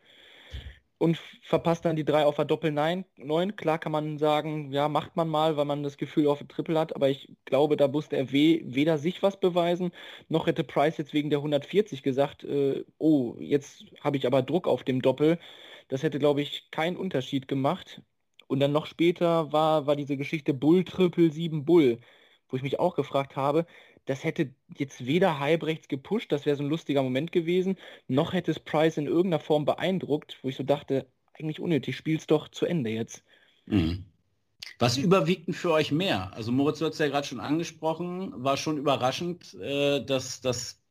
und 0.97 1.17
verpasst 1.41 1.85
dann 1.85 1.95
die 1.95 2.05
drei 2.05 2.25
auf 2.25 2.35
der 2.35 2.45
Doppel 2.45 2.71
9. 2.71 3.55
Klar 3.55 3.79
kann 3.79 3.91
man 3.91 4.17
sagen, 4.17 4.71
ja, 4.71 4.89
macht 4.89 5.15
man 5.15 5.27
mal, 5.29 5.57
weil 5.57 5.65
man 5.65 5.83
das 5.83 5.97
Gefühl 5.97 6.27
auf 6.27 6.39
der 6.39 6.47
Triple 6.47 6.79
hat, 6.79 6.95
aber 6.95 7.09
ich 7.09 7.29
glaube, 7.45 7.77
da 7.77 7.87
musste 7.87 8.17
er 8.17 8.31
weder 8.31 8.97
sich 8.97 9.21
was 9.23 9.39
beweisen, 9.39 9.91
noch 10.29 10.47
hätte 10.47 10.63
Price 10.63 10.97
jetzt 10.97 11.13
wegen 11.13 11.29
der 11.29 11.39
140 11.39 12.03
gesagt, 12.03 12.43
äh, 12.43 12.83
oh, 12.97 13.35
jetzt 13.39 13.85
habe 14.01 14.17
ich 14.17 14.25
aber 14.25 14.41
Druck 14.41 14.67
auf 14.67 14.83
dem 14.83 15.01
Doppel. 15.01 15.39
Das 15.87 16.03
hätte, 16.03 16.19
glaube 16.19 16.41
ich, 16.41 16.69
keinen 16.71 16.97
Unterschied 16.97 17.47
gemacht. 17.47 18.01
Und 18.47 18.59
dann 18.59 18.71
noch 18.71 18.85
später 18.85 19.51
war, 19.51 19.87
war 19.87 19.95
diese 19.95 20.17
Geschichte 20.17 20.53
Bull 20.53 20.83
Triple 20.83 21.31
7 21.31 21.65
Bull, 21.65 21.99
wo 22.49 22.57
ich 22.57 22.63
mich 22.63 22.79
auch 22.79 22.95
gefragt 22.95 23.35
habe, 23.35 23.65
das 24.07 24.23
hätte 24.23 24.49
jetzt 24.75 25.05
weder 25.05 25.39
Halbrechts 25.39 25.87
gepusht, 25.87 26.31
das 26.31 26.45
wäre 26.45 26.55
so 26.55 26.63
ein 26.63 26.69
lustiger 26.69 27.03
Moment 27.03 27.31
gewesen, 27.31 27.77
noch 28.07 28.33
hätte 28.33 28.51
es 28.51 28.59
Price 28.59 28.97
in 28.97 29.05
irgendeiner 29.05 29.39
Form 29.39 29.65
beeindruckt, 29.65 30.39
wo 30.41 30.49
ich 30.49 30.55
so 30.55 30.63
dachte, 30.63 31.05
eigentlich 31.33 31.59
unnötig, 31.59 31.95
spiel's 31.95 32.25
doch 32.25 32.47
zu 32.47 32.65
Ende 32.65 32.89
jetzt. 32.89 33.23
Mhm. 33.65 34.05
Was 34.79 34.97
überwiegt 34.97 35.47
denn 35.47 35.53
für 35.53 35.71
euch 35.71 35.91
mehr? 35.91 36.33
Also 36.33 36.51
Moritz, 36.51 36.79
du 36.79 36.85
hast 36.85 36.99
ja 36.99 37.07
gerade 37.07 37.27
schon 37.27 37.39
angesprochen, 37.39 38.31
war 38.43 38.57
schon 38.57 38.77
überraschend, 38.77 39.53
äh, 39.55 40.03
dass, 40.03 40.41
dass 40.41 40.81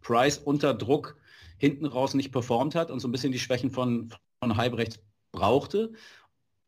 Price 0.00 0.38
unter 0.38 0.72
Druck 0.72 1.16
hinten 1.58 1.86
raus 1.86 2.14
nicht 2.14 2.32
performt 2.32 2.74
hat 2.74 2.90
und 2.90 3.00
so 3.00 3.08
ein 3.08 3.12
bisschen 3.12 3.32
die 3.32 3.38
Schwächen 3.38 3.70
von, 3.70 4.14
von 4.40 4.56
Halbrechts 4.56 5.00
brauchte. 5.32 5.92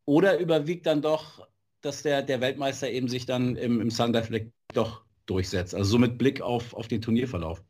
Oder 0.05 0.39
überwiegt 0.39 0.87
dann 0.87 1.01
doch, 1.01 1.47
dass 1.81 2.03
der, 2.03 2.23
der 2.23 2.41
Weltmeister 2.41 2.91
eben 2.91 3.09
sich 3.09 3.27
dann 3.27 3.57
im, 3.57 3.81
im 3.81 3.91
Sundive 3.91 4.53
doch 4.75 5.05
durchsetzt. 5.27 5.75
Also 5.75 5.91
so 5.93 5.99
mit 5.99 6.19
Blick 6.19 6.41
auf, 6.41 6.75
auf 6.75 6.89
den 6.89 7.03
Turnierverlauf. 7.03 7.63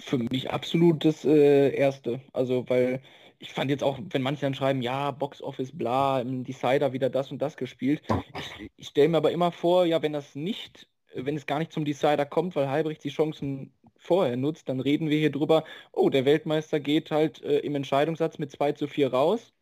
Für 0.00 0.18
mich 0.18 0.50
absolut 0.50 1.04
das 1.04 1.24
äh, 1.24 1.74
Erste. 1.74 2.20
Also 2.32 2.68
weil 2.68 3.00
ich 3.38 3.52
fand 3.52 3.70
jetzt 3.70 3.84
auch, 3.84 3.98
wenn 4.10 4.22
manche 4.22 4.42
dann 4.42 4.54
schreiben, 4.54 4.82
ja, 4.82 5.10
Box 5.12 5.42
Office, 5.42 5.76
bla, 5.76 6.20
im 6.20 6.44
Decider 6.44 6.92
wieder 6.92 7.08
das 7.08 7.30
und 7.30 7.40
das 7.40 7.56
gespielt. 7.56 8.02
Ich, 8.36 8.70
ich 8.76 8.86
stelle 8.88 9.08
mir 9.08 9.18
aber 9.18 9.30
immer 9.30 9.52
vor, 9.52 9.84
ja, 9.84 10.02
wenn 10.02 10.12
das 10.12 10.34
nicht, 10.34 10.88
wenn 11.14 11.36
es 11.36 11.46
gar 11.46 11.58
nicht 11.58 11.72
zum 11.72 11.84
Decider 11.84 12.26
kommt, 12.26 12.56
weil 12.56 12.68
Halbricht 12.68 13.04
die 13.04 13.10
Chancen 13.10 13.72
vorher 13.96 14.36
nutzt, 14.36 14.68
dann 14.68 14.80
reden 14.80 15.08
wir 15.08 15.18
hier 15.18 15.30
drüber, 15.30 15.64
oh, 15.92 16.08
der 16.08 16.24
Weltmeister 16.24 16.80
geht 16.80 17.10
halt 17.10 17.42
äh, 17.42 17.58
im 17.58 17.74
Entscheidungssatz 17.74 18.38
mit 18.38 18.50
2 18.50 18.72
zu 18.72 18.86
4 18.88 19.12
raus, 19.12 19.52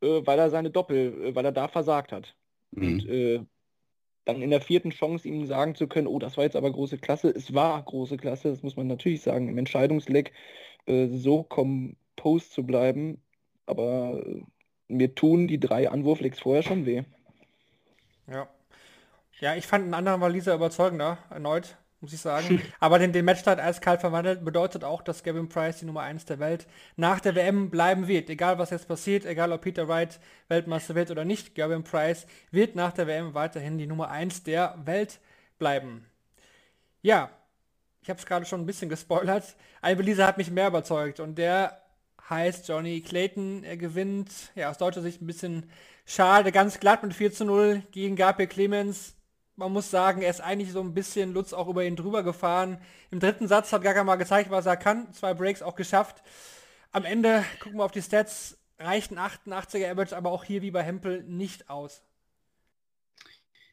äh, 0.00 0.20
weil 0.24 0.38
er 0.38 0.50
seine 0.50 0.70
Doppel, 0.70 1.28
äh, 1.28 1.34
weil 1.34 1.44
er 1.44 1.52
da 1.52 1.68
versagt 1.68 2.12
hat. 2.12 2.34
Mhm. 2.70 2.86
Und 2.86 3.08
äh, 3.08 3.40
dann 4.28 4.42
in 4.42 4.50
der 4.50 4.60
vierten 4.60 4.90
Chance 4.90 5.26
ihm 5.26 5.46
sagen 5.46 5.74
zu 5.74 5.88
können, 5.88 6.06
oh, 6.06 6.18
das 6.18 6.36
war 6.36 6.44
jetzt 6.44 6.56
aber 6.56 6.70
große 6.70 6.98
Klasse. 6.98 7.30
Es 7.30 7.54
war 7.54 7.82
große 7.82 8.18
Klasse, 8.18 8.50
das 8.50 8.62
muss 8.62 8.76
man 8.76 8.86
natürlich 8.86 9.22
sagen, 9.22 9.48
im 9.48 9.56
Entscheidungsleck 9.56 10.32
äh, 10.86 11.08
so 11.08 11.42
composed 11.42 12.52
zu 12.52 12.64
bleiben. 12.64 13.22
Aber 13.64 14.22
äh, 14.26 14.42
mir 14.88 15.14
tun 15.14 15.48
die 15.48 15.58
drei 15.58 15.90
Anwurflecks 15.90 16.40
vorher 16.40 16.62
schon 16.62 16.84
weh. 16.84 17.04
Ja. 18.30 18.48
Ja, 19.40 19.54
ich 19.54 19.66
fand 19.66 19.84
einen 19.84 19.94
anderen 19.94 20.20
Waliser 20.20 20.54
überzeugender, 20.54 21.18
erneut 21.30 21.78
muss 22.00 22.12
ich 22.12 22.20
sagen. 22.20 22.62
Aber 22.80 22.98
den, 22.98 23.12
den 23.12 23.24
Matchstart 23.24 23.60
eiskalt 23.60 24.00
verwandelt 24.00 24.44
bedeutet 24.44 24.84
auch, 24.84 25.02
dass 25.02 25.22
Gavin 25.22 25.48
Price 25.48 25.78
die 25.78 25.86
Nummer 25.86 26.02
1 26.02 26.26
der 26.26 26.38
Welt 26.38 26.66
nach 26.96 27.20
der 27.20 27.34
WM 27.34 27.70
bleiben 27.70 28.08
wird. 28.08 28.30
Egal 28.30 28.58
was 28.58 28.70
jetzt 28.70 28.88
passiert, 28.88 29.24
egal 29.24 29.52
ob 29.52 29.62
Peter 29.62 29.88
Wright 29.88 30.20
Weltmeister 30.48 30.94
wird 30.94 31.10
oder 31.10 31.24
nicht, 31.24 31.54
Gavin 31.54 31.84
Price 31.84 32.26
wird 32.50 32.76
nach 32.76 32.92
der 32.92 33.06
WM 33.06 33.34
weiterhin 33.34 33.78
die 33.78 33.86
Nummer 33.86 34.10
1 34.10 34.44
der 34.44 34.78
Welt 34.84 35.20
bleiben. 35.58 36.06
Ja, 37.02 37.30
ich 38.02 38.10
habe 38.10 38.18
es 38.18 38.26
gerade 38.26 38.46
schon 38.46 38.60
ein 38.60 38.66
bisschen 38.66 38.88
gespoilert. 38.88 39.56
Belize 39.82 40.26
hat 40.26 40.38
mich 40.38 40.50
mehr 40.50 40.68
überzeugt 40.68 41.20
und 41.20 41.36
der 41.36 41.82
heißt 42.30 42.68
Johnny 42.68 43.00
Clayton. 43.00 43.64
Er 43.64 43.76
gewinnt, 43.76 44.30
ja, 44.54 44.70
aus 44.70 44.78
deutscher 44.78 45.02
Sicht 45.02 45.20
ein 45.20 45.26
bisschen 45.26 45.70
schade, 46.06 46.52
ganz 46.52 46.80
glatt 46.80 47.02
mit 47.02 47.14
4 47.14 47.32
zu 47.32 47.44
0 47.44 47.82
gegen 47.90 48.16
Gabriel 48.16 48.48
Clemens 48.48 49.14
man 49.58 49.72
muss 49.72 49.90
sagen, 49.90 50.22
er 50.22 50.30
ist 50.30 50.40
eigentlich 50.40 50.70
so 50.72 50.80
ein 50.80 50.94
bisschen 50.94 51.34
Lutz 51.34 51.52
auch 51.52 51.66
über 51.68 51.84
ihn 51.84 51.96
drüber 51.96 52.22
gefahren. 52.22 52.80
Im 53.10 53.18
dritten 53.18 53.48
Satz 53.48 53.72
hat 53.72 53.82
Gaga 53.82 54.04
mal 54.04 54.16
gezeigt, 54.16 54.50
was 54.50 54.66
er 54.66 54.76
kann. 54.76 55.12
Zwei 55.12 55.34
Breaks 55.34 55.62
auch 55.62 55.74
geschafft. 55.74 56.22
Am 56.92 57.04
Ende, 57.04 57.44
gucken 57.60 57.78
wir 57.78 57.84
auf 57.84 57.90
die 57.90 58.02
Stats, 58.02 58.56
reicht 58.78 59.10
ein 59.10 59.18
88er 59.18 59.90
Average 59.90 60.16
aber 60.16 60.30
auch 60.30 60.44
hier 60.44 60.62
wie 60.62 60.70
bei 60.70 60.82
Hempel 60.82 61.24
nicht 61.24 61.68
aus. 61.68 62.02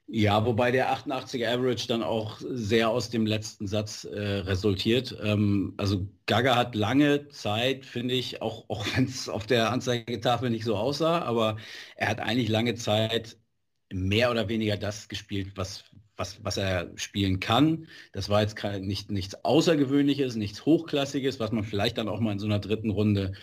Ja, 0.08 0.45
wobei 0.45 0.71
der 0.71 0.91
88er 0.91 1.48
Average 1.48 1.88
dann 1.88 2.04
auch 2.04 2.39
sehr 2.39 2.89
aus 2.89 3.10
dem 3.10 3.26
letzten 3.26 3.67
Satz 3.67 4.06
äh, 4.06 4.19
resultiert. 4.19 5.15
Ähm, 5.21 5.74
also 5.78 6.08
Gaga 6.26 6.56
hat 6.56 6.76
lange 6.76 7.28
Zeit, 7.30 7.86
finde 7.86 8.15
ich, 8.15 8.41
auch, 8.41 8.65
auch 8.69 8.86
wenn 8.95 9.06
es 9.06 9.30
auf 9.30 9.45
der 9.45 9.71
Anzeigetafel 9.71 10.50
nicht 10.50 10.65
so 10.65 10.76
aussah, 10.76 11.21
aber 11.21 11.58
er 11.95 12.10
hat 12.10 12.19
eigentlich 12.19 12.50
lange 12.50 12.76
Zeit 12.76 13.38
mehr 13.91 14.32
oder 14.32 14.50
weniger 14.50 14.78
das 14.78 15.08
gespielt, 15.08 15.54
was, 15.56 15.84
was, 16.17 16.43
was 16.43 16.58
er 16.58 16.91
spielen 16.95 17.39
kann. 17.39 17.88
Das 18.13 18.30
war 18.30 18.41
jetzt 18.41 18.58
nicht, 18.82 19.12
nichts 19.12 19.43
Außergewöhnliches, 19.43 20.36
nichts 20.36 20.65
Hochklassiges, 20.65 21.39
was 21.39 21.52
man 21.52 21.63
vielleicht 21.63 21.98
dann 21.98 22.10
auch 22.10 22.19
mal 22.19 22.34
in 22.34 22.39
so 22.39 22.48
einer 22.48 22.60
dritten 22.60 22.89
Runde 22.89 23.34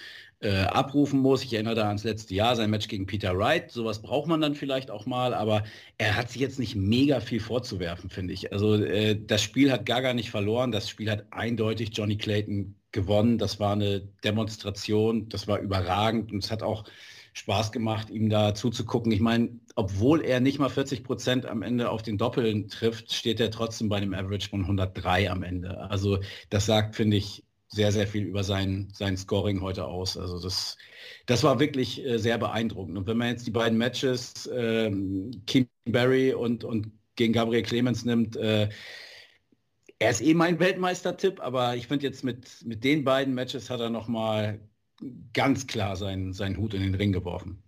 äh, 0.42 0.64
abrufen 0.64 1.20
muss. 1.20 1.44
Ich 1.44 1.52
erinnere 1.54 1.76
da 1.76 1.86
ans 1.86 2.04
letzte 2.04 2.34
Jahr, 2.34 2.56
sein 2.56 2.70
Match 2.70 2.88
gegen 2.88 3.06
Peter 3.06 3.36
Wright. 3.38 3.70
Sowas 3.70 4.02
braucht 4.02 4.28
man 4.28 4.40
dann 4.40 4.54
vielleicht 4.54 4.90
auch 4.90 5.06
mal, 5.06 5.34
aber 5.34 5.62
er 5.98 6.16
hat 6.16 6.30
sich 6.30 6.40
jetzt 6.40 6.58
nicht 6.58 6.74
mega 6.74 7.20
viel 7.20 7.40
vorzuwerfen, 7.40 8.10
finde 8.10 8.34
ich. 8.34 8.52
Also 8.52 8.74
äh, 8.74 9.18
das 9.24 9.42
Spiel 9.42 9.70
hat 9.70 9.86
Gaga 9.86 10.14
nicht 10.14 10.30
verloren, 10.30 10.72
das 10.72 10.88
Spiel 10.88 11.10
hat 11.10 11.26
eindeutig 11.30 11.90
Johnny 11.92 12.16
Clayton 12.16 12.74
gewonnen. 12.90 13.38
Das 13.38 13.60
war 13.60 13.72
eine 13.72 14.00
Demonstration, 14.24 15.28
das 15.28 15.46
war 15.46 15.60
überragend 15.60 16.32
und 16.32 16.42
es 16.44 16.50
hat 16.50 16.62
auch 16.62 16.84
Spaß 17.32 17.72
gemacht, 17.72 18.10
ihm 18.10 18.28
da 18.28 18.54
zuzugucken. 18.54 19.10
Ich 19.12 19.20
meine, 19.20 19.58
obwohl 19.74 20.22
er 20.22 20.40
nicht 20.40 20.58
mal 20.58 20.68
40 20.68 21.02
Prozent 21.02 21.46
am 21.46 21.62
Ende 21.62 21.90
auf 21.90 22.02
den 22.02 22.18
Doppeln 22.18 22.68
trifft, 22.68 23.12
steht 23.12 23.40
er 23.40 23.50
trotzdem 23.50 23.88
bei 23.88 23.96
einem 23.96 24.14
Average 24.14 24.50
von 24.50 24.62
103 24.62 25.30
am 25.30 25.42
Ende. 25.42 25.78
Also 25.90 26.18
das 26.50 26.66
sagt, 26.66 26.96
finde 26.96 27.16
ich, 27.16 27.44
sehr, 27.68 27.90
sehr 27.90 28.06
viel 28.06 28.24
über 28.24 28.44
sein, 28.44 28.88
sein 28.92 29.16
Scoring 29.16 29.62
heute 29.62 29.86
aus. 29.86 30.18
Also 30.18 30.38
das, 30.38 30.76
das 31.24 31.42
war 31.42 31.58
wirklich 31.58 32.04
äh, 32.04 32.18
sehr 32.18 32.36
beeindruckend. 32.36 32.98
Und 32.98 33.06
wenn 33.06 33.16
man 33.16 33.28
jetzt 33.28 33.46
die 33.46 33.50
beiden 33.50 33.78
Matches, 33.78 34.48
ähm, 34.54 35.30
Kim 35.46 35.66
Barry 35.86 36.34
und, 36.34 36.64
und 36.64 36.92
gegen 37.16 37.32
Gabriel 37.32 37.62
Clemens 37.62 38.04
nimmt, 38.04 38.36
äh, 38.36 38.68
er 39.98 40.10
ist 40.10 40.20
eh 40.20 40.34
mein 40.34 40.58
Weltmeistertipp, 40.58 41.40
aber 41.40 41.76
ich 41.76 41.86
finde 41.86 42.06
jetzt 42.06 42.24
mit, 42.24 42.62
mit 42.64 42.84
den 42.84 43.04
beiden 43.04 43.34
Matches 43.34 43.70
hat 43.70 43.80
er 43.80 43.88
nochmal 43.88 44.60
ganz 45.32 45.66
klar 45.66 45.96
seinen, 45.96 46.32
seinen 46.32 46.56
Hut 46.56 46.74
in 46.74 46.82
den 46.82 46.94
Ring 46.94 47.12
geworfen. 47.12 47.62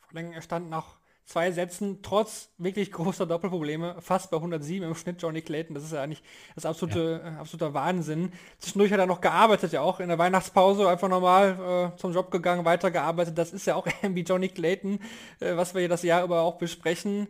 Vor 0.00 0.16
allem, 0.16 0.32
er 0.32 0.42
stand 0.42 0.70
nach 0.70 0.96
zwei 1.24 1.50
Sätzen 1.50 2.02
trotz 2.02 2.50
wirklich 2.58 2.92
großer 2.92 3.26
Doppelprobleme 3.26 3.96
fast 4.00 4.30
bei 4.30 4.36
107 4.36 4.86
im 4.86 4.94
Schnitt 4.94 5.22
Johnny 5.22 5.40
Clayton. 5.40 5.74
Das 5.74 5.84
ist 5.84 5.92
ja 5.92 6.02
eigentlich 6.02 6.22
das 6.54 6.66
absolute, 6.66 7.22
ja. 7.24 7.36
äh, 7.36 7.36
absoluter 7.38 7.74
Wahnsinn. 7.74 8.32
Zwischendurch 8.58 8.92
hat 8.92 8.98
er 8.98 9.06
noch 9.06 9.20
gearbeitet, 9.20 9.72
ja 9.72 9.80
auch 9.80 10.00
in 10.00 10.08
der 10.08 10.18
Weihnachtspause 10.18 10.88
einfach 10.88 11.08
nochmal 11.08 11.92
äh, 11.94 11.98
zum 11.98 12.12
Job 12.12 12.30
gegangen, 12.30 12.64
weitergearbeitet. 12.64 13.38
Das 13.38 13.52
ist 13.52 13.66
ja 13.66 13.76
auch 13.76 13.86
irgendwie 14.02 14.22
Johnny 14.22 14.48
Clayton, 14.48 14.98
äh, 15.40 15.56
was 15.56 15.74
wir 15.74 15.80
hier 15.80 15.88
das 15.88 16.02
Jahr 16.02 16.24
über 16.24 16.42
auch 16.42 16.58
besprechen. 16.58 17.28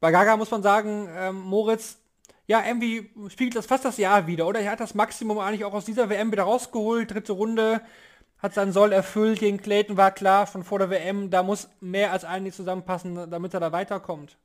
Bei 0.00 0.10
Gaga 0.10 0.36
muss 0.36 0.50
man 0.50 0.62
sagen, 0.62 1.08
ähm, 1.16 1.40
Moritz, 1.40 2.01
ja, 2.52 2.62
irgendwie 2.66 3.08
spiegelt 3.30 3.56
das 3.56 3.64
fast 3.64 3.86
das 3.86 3.96
Jahr 3.96 4.26
wieder, 4.26 4.46
oder? 4.46 4.60
Er 4.60 4.72
hat 4.72 4.80
das 4.80 4.94
Maximum 4.94 5.38
eigentlich 5.38 5.64
auch 5.64 5.72
aus 5.72 5.86
dieser 5.86 6.10
WM 6.10 6.30
wieder 6.32 6.42
rausgeholt, 6.42 7.10
dritte 7.10 7.32
Runde, 7.32 7.80
hat 8.38 8.52
seinen 8.52 8.72
Soll 8.72 8.92
erfüllt, 8.92 9.38
gegen 9.40 9.56
Clayton 9.56 9.96
war 9.96 10.10
klar 10.10 10.46
von 10.46 10.62
vor 10.62 10.78
der 10.78 10.90
WM, 10.90 11.30
da 11.30 11.42
muss 11.42 11.70
mehr 11.80 12.12
als 12.12 12.24
eigentlich 12.26 12.54
zusammenpassen, 12.54 13.30
damit 13.30 13.54
er 13.54 13.60
da 13.60 13.72
weiterkommt. 13.72 14.36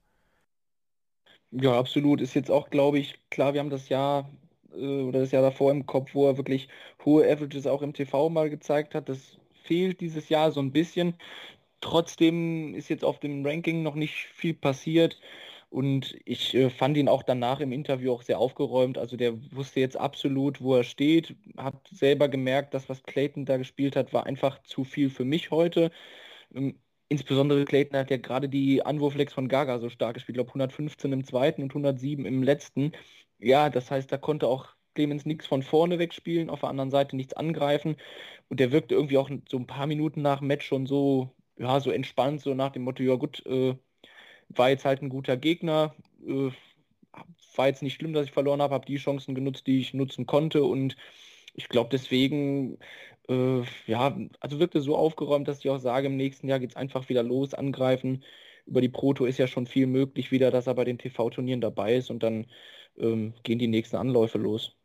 Ja, 1.51 1.77
absolut. 1.77 2.21
Ist 2.21 2.33
jetzt 2.33 2.49
auch, 2.51 2.69
glaube 2.69 2.99
ich, 2.99 3.19
klar, 3.29 3.53
wir 3.53 3.59
haben 3.59 3.69
das 3.69 3.89
Jahr 3.89 4.29
äh, 4.73 5.01
oder 5.03 5.19
das 5.19 5.31
Jahr 5.31 5.41
davor 5.41 5.71
im 5.71 5.85
Kopf, 5.85 6.13
wo 6.13 6.27
er 6.27 6.37
wirklich 6.37 6.69
hohe 7.05 7.25
Averages 7.25 7.67
auch 7.67 7.81
im 7.81 7.93
TV 7.93 8.29
mal 8.29 8.49
gezeigt 8.49 8.95
hat. 8.95 9.09
Das 9.09 9.37
fehlt 9.63 9.99
dieses 10.01 10.29
Jahr 10.29 10.51
so 10.51 10.61
ein 10.61 10.71
bisschen. 10.71 11.15
Trotzdem 11.81 12.75
ist 12.75 12.89
jetzt 12.89 13.05
auf 13.05 13.19
dem 13.19 13.45
Ranking 13.45 13.83
noch 13.83 13.95
nicht 13.95 14.15
viel 14.35 14.53
passiert. 14.53 15.19
Und 15.69 16.17
ich 16.25 16.53
äh, 16.55 16.69
fand 16.69 16.95
ihn 16.97 17.09
auch 17.09 17.23
danach 17.23 17.59
im 17.59 17.71
Interview 17.73 18.13
auch 18.13 18.21
sehr 18.21 18.39
aufgeräumt. 18.39 18.97
Also 18.97 19.17
der 19.17 19.33
wusste 19.53 19.79
jetzt 19.81 19.97
absolut, 19.97 20.61
wo 20.61 20.75
er 20.75 20.83
steht, 20.83 21.35
hat 21.57 21.87
selber 21.91 22.29
gemerkt, 22.29 22.73
dass 22.73 22.87
was 22.89 23.03
Clayton 23.03 23.45
da 23.45 23.57
gespielt 23.57 23.95
hat, 23.95 24.13
war 24.13 24.25
einfach 24.25 24.61
zu 24.63 24.83
viel 24.85 25.09
für 25.09 25.25
mich 25.25 25.51
heute. 25.51 25.91
Ähm, 26.53 26.79
insbesondere 27.09 27.65
Clayton 27.65 27.97
hat 27.99 28.11
ja 28.11 28.17
gerade 28.17 28.49
die 28.49 28.85
Anwurflex 28.85 29.33
von 29.33 29.47
Gaga 29.49 29.79
so 29.79 29.89
stark 29.89 30.15
gespielt. 30.15 30.35
Ich 30.35 30.37
glaube 30.37 30.49
115 30.51 31.11
im 31.13 31.23
zweiten 31.25 31.63
und 31.63 31.71
107 31.71 32.25
im 32.25 32.43
letzten. 32.43 32.93
Ja, 33.39 33.69
das 33.69 33.91
heißt, 33.91 34.11
da 34.11 34.17
konnte 34.17 34.47
auch 34.47 34.67
Clemens 34.95 35.25
nichts 35.25 35.45
von 35.47 35.63
vorne 35.63 35.99
wegspielen, 35.99 36.49
auf 36.49 36.61
der 36.61 36.69
anderen 36.69 36.91
Seite 36.91 37.15
nichts 37.15 37.33
angreifen. 37.33 37.97
Und 38.49 38.59
der 38.59 38.71
wirkte 38.71 38.95
irgendwie 38.95 39.17
auch 39.17 39.29
so 39.49 39.57
ein 39.57 39.67
paar 39.67 39.87
Minuten 39.87 40.21
nach 40.21 40.39
dem 40.39 40.47
Match 40.47 40.65
schon 40.65 40.85
so, 40.87 41.35
ja, 41.57 41.79
so 41.79 41.91
entspannt, 41.91 42.41
so 42.41 42.53
nach 42.53 42.71
dem 42.71 42.83
Motto, 42.83 43.03
ja 43.03 43.15
gut, 43.15 43.45
äh, 43.45 43.75
war 44.49 44.69
jetzt 44.69 44.85
halt 44.85 45.01
ein 45.01 45.09
guter 45.09 45.37
Gegner. 45.37 45.95
Äh, 46.25 46.51
war 47.55 47.67
jetzt 47.67 47.81
nicht 47.81 47.95
schlimm, 47.95 48.13
dass 48.13 48.25
ich 48.25 48.31
verloren 48.31 48.61
habe, 48.61 48.73
habe 48.73 48.85
die 48.85 48.97
Chancen 48.97 49.35
genutzt, 49.35 49.67
die 49.67 49.79
ich 49.79 49.93
nutzen 49.93 50.25
konnte 50.25 50.63
und 50.63 50.95
ich 51.55 51.69
glaube 51.69 51.89
deswegen, 51.91 52.77
äh, 53.29 53.61
ja, 53.87 54.17
also 54.39 54.59
wirkte 54.59 54.81
so 54.81 54.95
aufgeräumt, 54.95 55.47
dass 55.47 55.59
ich 55.59 55.69
auch 55.69 55.79
sage, 55.79 56.07
im 56.07 56.17
nächsten 56.17 56.47
Jahr 56.47 56.59
geht 56.59 56.71
es 56.71 56.75
einfach 56.75 57.09
wieder 57.09 57.23
los, 57.23 57.53
angreifen. 57.53 58.23
Über 58.65 58.81
die 58.81 58.89
Proto 58.89 59.25
ist 59.25 59.39
ja 59.39 59.47
schon 59.47 59.65
viel 59.67 59.87
möglich 59.87 60.31
wieder, 60.31 60.51
dass 60.51 60.67
er 60.67 60.75
bei 60.75 60.83
den 60.85 60.99
TV-Turnieren 60.99 61.61
dabei 61.61 61.95
ist 61.95 62.11
und 62.11 62.23
dann 62.23 62.47
ähm, 62.97 63.33
gehen 63.43 63.59
die 63.59 63.67
nächsten 63.67 63.97
Anläufe 63.97 64.37
los. 64.37 64.75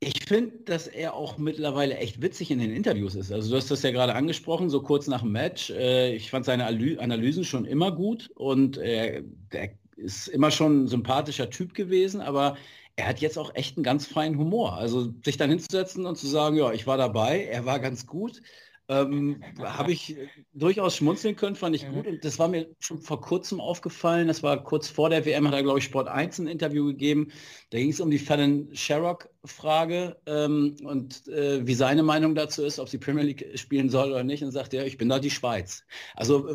Ich 0.00 0.24
finde, 0.26 0.58
dass 0.64 0.86
er 0.86 1.14
auch 1.14 1.38
mittlerweile 1.38 1.96
echt 1.96 2.22
witzig 2.22 2.52
in 2.52 2.60
den 2.60 2.70
Interviews 2.70 3.16
ist. 3.16 3.32
Also 3.32 3.50
du 3.50 3.56
hast 3.56 3.70
das 3.70 3.82
ja 3.82 3.90
gerade 3.90 4.14
angesprochen, 4.14 4.70
so 4.70 4.80
kurz 4.80 5.08
nach 5.08 5.22
dem 5.22 5.32
Match. 5.32 5.70
Äh, 5.70 6.14
ich 6.14 6.30
fand 6.30 6.44
seine 6.44 6.66
Analysen 6.66 7.44
schon 7.44 7.64
immer 7.64 7.90
gut 7.90 8.30
und 8.36 8.76
er, 8.76 9.24
er 9.50 9.70
ist 9.96 10.28
immer 10.28 10.52
schon 10.52 10.84
ein 10.84 10.88
sympathischer 10.88 11.50
Typ 11.50 11.74
gewesen, 11.74 12.20
aber 12.20 12.56
er 12.94 13.08
hat 13.08 13.20
jetzt 13.20 13.38
auch 13.38 13.54
echt 13.54 13.76
einen 13.76 13.84
ganz 13.84 14.06
feinen 14.06 14.38
Humor. 14.38 14.74
Also 14.74 15.12
sich 15.24 15.36
dann 15.36 15.50
hinzusetzen 15.50 16.06
und 16.06 16.16
zu 16.16 16.28
sagen, 16.28 16.56
ja, 16.56 16.72
ich 16.72 16.86
war 16.86 16.96
dabei, 16.96 17.44
er 17.44 17.64
war 17.64 17.80
ganz 17.80 18.06
gut. 18.06 18.40
Ähm, 18.88 19.42
Habe 19.62 19.92
ich 19.92 20.16
durchaus 20.54 20.96
schmunzeln 20.96 21.36
können, 21.36 21.56
fand 21.56 21.76
ich 21.76 21.88
gut. 21.88 22.06
Und 22.06 22.24
das 22.24 22.38
war 22.38 22.48
mir 22.48 22.74
schon 22.80 22.98
vor 22.98 23.20
kurzem 23.20 23.60
aufgefallen. 23.60 24.28
Das 24.28 24.42
war 24.42 24.62
kurz 24.62 24.88
vor 24.88 25.10
der 25.10 25.24
WM, 25.24 25.46
hat 25.46 25.54
er, 25.54 25.62
glaube 25.62 25.78
ich, 25.78 25.84
Sport 25.84 26.08
1 26.08 26.38
ein 26.38 26.46
Interview 26.46 26.86
gegeben. 26.86 27.30
Da 27.70 27.78
ging 27.78 27.90
es 27.90 28.00
um 28.00 28.10
die 28.10 28.18
Fallon 28.18 28.68
Sherrock-Frage 28.72 30.16
ähm, 30.26 30.76
und 30.82 31.28
äh, 31.28 31.66
wie 31.66 31.74
seine 31.74 32.02
Meinung 32.02 32.34
dazu 32.34 32.64
ist, 32.64 32.78
ob 32.78 32.88
sie 32.88 32.98
Premier 32.98 33.24
League 33.24 33.58
spielen 33.58 33.90
soll 33.90 34.10
oder 34.10 34.24
nicht. 34.24 34.42
Und 34.42 34.52
sagt 34.52 34.74
er, 34.74 34.86
ich 34.86 34.96
bin 34.96 35.08
da 35.08 35.18
die 35.18 35.30
Schweiz. 35.30 35.84
Also 36.14 36.54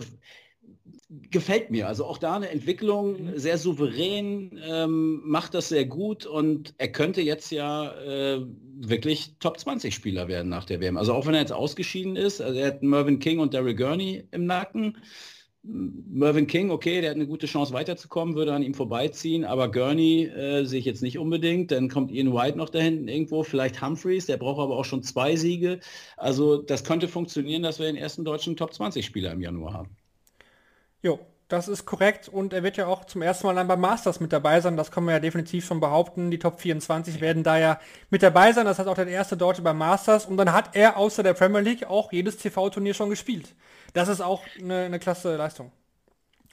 gefällt 1.31 1.69
mir. 1.71 1.87
Also 1.87 2.05
auch 2.05 2.17
da 2.17 2.35
eine 2.35 2.49
Entwicklung, 2.49 3.23
mhm. 3.23 3.37
sehr 3.37 3.57
souverän, 3.57 4.59
ähm, 4.65 5.21
macht 5.25 5.53
das 5.53 5.69
sehr 5.69 5.85
gut 5.85 6.25
und 6.25 6.73
er 6.77 6.91
könnte 6.91 7.21
jetzt 7.21 7.51
ja 7.51 7.91
äh, 8.01 8.41
wirklich 8.75 9.35
Top 9.39 9.59
20 9.59 9.93
Spieler 9.93 10.27
werden 10.27 10.49
nach 10.49 10.65
der 10.65 10.79
WM. 10.79 10.97
Also 10.97 11.13
auch 11.13 11.25
wenn 11.25 11.33
er 11.33 11.41
jetzt 11.41 11.53
ausgeschieden 11.53 12.15
ist, 12.15 12.41
also 12.41 12.59
er 12.59 12.67
hat 12.67 12.83
Mervyn 12.83 13.19
King 13.19 13.39
und 13.39 13.53
Daryl 13.53 13.75
Gurney 13.75 14.27
im 14.31 14.45
Nacken. 14.45 14.97
Mervyn 15.65 16.45
King, 16.45 16.71
okay, 16.71 16.99
der 16.99 17.11
hat 17.11 17.15
eine 17.15 17.27
gute 17.27 17.47
Chance 17.47 17.71
weiterzukommen, 17.71 18.35
würde 18.35 18.53
an 18.53 18.63
ihm 18.63 18.73
vorbeiziehen, 18.73 19.45
aber 19.45 19.71
Gurney 19.71 20.25
äh, 20.25 20.65
sehe 20.65 20.79
ich 20.79 20.85
jetzt 20.85 21.01
nicht 21.01 21.17
unbedingt. 21.17 21.71
Dann 21.71 21.87
kommt 21.87 22.11
Ian 22.11 22.33
White 22.33 22.57
noch 22.57 22.69
da 22.69 22.79
hinten 22.79 23.07
irgendwo, 23.07 23.43
vielleicht 23.43 23.81
Humphreys, 23.81 24.25
der 24.25 24.35
braucht 24.35 24.59
aber 24.59 24.75
auch 24.75 24.83
schon 24.83 25.03
zwei 25.03 25.37
Siege. 25.37 25.79
Also 26.17 26.61
das 26.61 26.83
könnte 26.83 27.07
funktionieren, 27.07 27.63
dass 27.63 27.79
wir 27.79 27.85
den 27.85 27.95
ersten 27.95 28.25
deutschen 28.25 28.57
Top 28.57 28.73
20 28.73 29.05
Spieler 29.05 29.31
im 29.31 29.41
Januar 29.41 29.73
haben. 29.73 29.95
Jo, 31.03 31.19
das 31.49 31.67
ist 31.67 31.85
korrekt 31.85 32.29
und 32.29 32.51
er 32.51 32.63
wird 32.63 32.77
ja 32.77 32.87
auch 32.87 33.05
zum 33.05 33.21
ersten 33.21 33.45
Mal 33.45 33.53
dann 33.53 33.67
beim 33.67 33.79
Masters 33.79 34.19
mit 34.19 34.33
dabei 34.33 34.59
sein. 34.61 34.75
Das 34.75 34.89
kann 34.89 35.03
man 35.03 35.13
ja 35.13 35.19
definitiv 35.19 35.65
schon 35.65 35.79
behaupten. 35.79 36.31
Die 36.31 36.39
Top 36.39 36.59
24 36.59 37.21
werden 37.21 37.43
da 37.43 37.59
ja 37.59 37.79
mit 38.09 38.23
dabei 38.23 38.53
sein. 38.53 38.65
Das 38.65 38.79
heißt 38.79 38.87
auch 38.87 38.95
der 38.95 39.07
erste 39.07 39.37
Deutsche 39.37 39.61
beim 39.61 39.77
Masters. 39.77 40.25
Und 40.25 40.37
dann 40.37 40.51
hat 40.51 40.75
er 40.75 40.97
außer 40.97 41.21
der 41.21 41.33
Premier 41.33 41.59
League 41.59 41.85
auch 41.85 42.11
jedes 42.11 42.37
TV-Turnier 42.37 42.95
schon 42.95 43.11
gespielt. 43.11 43.53
Das 43.93 44.07
ist 44.07 44.21
auch 44.21 44.41
eine, 44.59 44.85
eine 44.85 44.97
klasse 44.97 45.35
Leistung. 45.35 45.71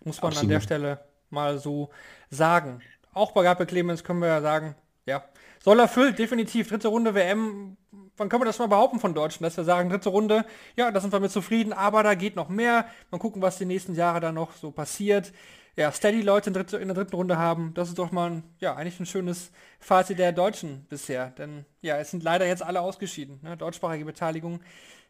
Muss 0.04 0.20
man 0.20 0.32
Absolut. 0.32 0.44
an 0.44 0.48
der 0.50 0.60
Stelle 0.60 1.00
mal 1.30 1.58
so 1.58 1.88
sagen. 2.28 2.82
Auch 3.14 3.32
bei 3.32 3.42
Gabriel 3.42 3.68
Clemens 3.68 4.04
können 4.04 4.20
wir 4.20 4.28
ja 4.28 4.40
sagen, 4.42 4.74
ja, 5.06 5.24
soll 5.62 5.80
erfüllt, 5.80 6.18
definitiv. 6.18 6.68
Dritte 6.68 6.88
Runde 6.88 7.14
WM 7.14 7.76
wann 8.20 8.28
können 8.28 8.42
wir 8.42 8.46
das 8.46 8.58
mal 8.58 8.68
behaupten 8.68 9.00
von 9.00 9.14
Deutschen, 9.14 9.42
dass 9.44 9.56
wir 9.56 9.64
sagen, 9.64 9.88
dritte 9.88 10.10
Runde, 10.10 10.44
ja, 10.76 10.90
da 10.90 11.00
sind 11.00 11.12
wir 11.12 11.20
mit 11.20 11.32
zufrieden, 11.32 11.72
aber 11.72 12.02
da 12.02 12.14
geht 12.14 12.36
noch 12.36 12.50
mehr. 12.50 12.84
Mal 13.10 13.18
gucken, 13.18 13.40
was 13.40 13.56
die 13.56 13.64
nächsten 13.64 13.94
Jahre 13.94 14.20
da 14.20 14.30
noch 14.30 14.52
so 14.52 14.70
passiert. 14.70 15.32
Ja, 15.74 15.90
steady 15.90 16.20
Leute 16.20 16.50
in, 16.50 16.54
dritte, 16.54 16.76
in 16.76 16.88
der 16.88 16.94
dritten 16.94 17.16
Runde 17.16 17.38
haben, 17.38 17.72
das 17.72 17.88
ist 17.88 17.98
doch 17.98 18.12
mal 18.12 18.30
ein, 18.30 18.42
ja, 18.58 18.76
eigentlich 18.76 19.00
ein 19.00 19.06
schönes 19.06 19.50
Fazit 19.78 20.18
der 20.18 20.32
Deutschen 20.32 20.84
bisher. 20.90 21.30
Denn 21.30 21.64
ja, 21.80 21.96
es 21.96 22.10
sind 22.10 22.22
leider 22.22 22.46
jetzt 22.46 22.62
alle 22.62 22.82
ausgeschieden. 22.82 23.40
Ne? 23.42 23.56
Deutschsprachige 23.56 24.04
Beteiligung 24.04 24.60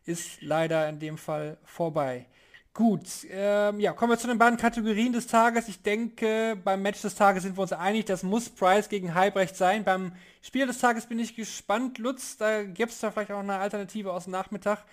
ist 0.05 0.41
leider 0.41 0.89
in 0.89 1.01
dem 1.01 1.19
Fall 1.19 1.59
vorbei. 1.65 2.27
Gut, 2.73 3.27
ähm, 3.29 3.81
ja, 3.81 3.93
kommen 3.93 4.13
wir 4.13 4.19
zu 4.19 4.29
den 4.29 4.39
beiden 4.39 4.57
Kategorien 4.57 5.13
des 5.13 5.27
Tages. 5.27 5.67
Ich 5.69 5.83
denke, 5.83 6.57
beim 6.65 6.83
Match 6.83 7.03
des 7.03 7.17
Tages 7.17 7.43
sind 7.43 7.57
wir 7.59 7.63
uns 7.63 7.73
einig, 7.73 8.05
das 8.07 8.23
muss 8.23 8.49
Price 8.49 8.89
gegen 8.89 9.15
Halbrecht 9.15 9.57
sein. 9.57 9.83
Beim 9.85 10.13
Spiel 10.41 10.67
des 10.67 10.79
Tages 10.79 11.07
bin 11.07 11.19
ich 11.19 11.35
gespannt. 11.35 11.99
Lutz, 11.99 12.37
da 12.37 12.63
gibt 12.63 12.93
es 12.93 13.01
da 13.01 13.11
vielleicht 13.11 13.33
auch 13.33 13.41
eine 13.41 13.59
Alternative 13.59 14.13
aus 14.13 14.25
dem 14.25 14.33
Nachmittag. 14.33 14.85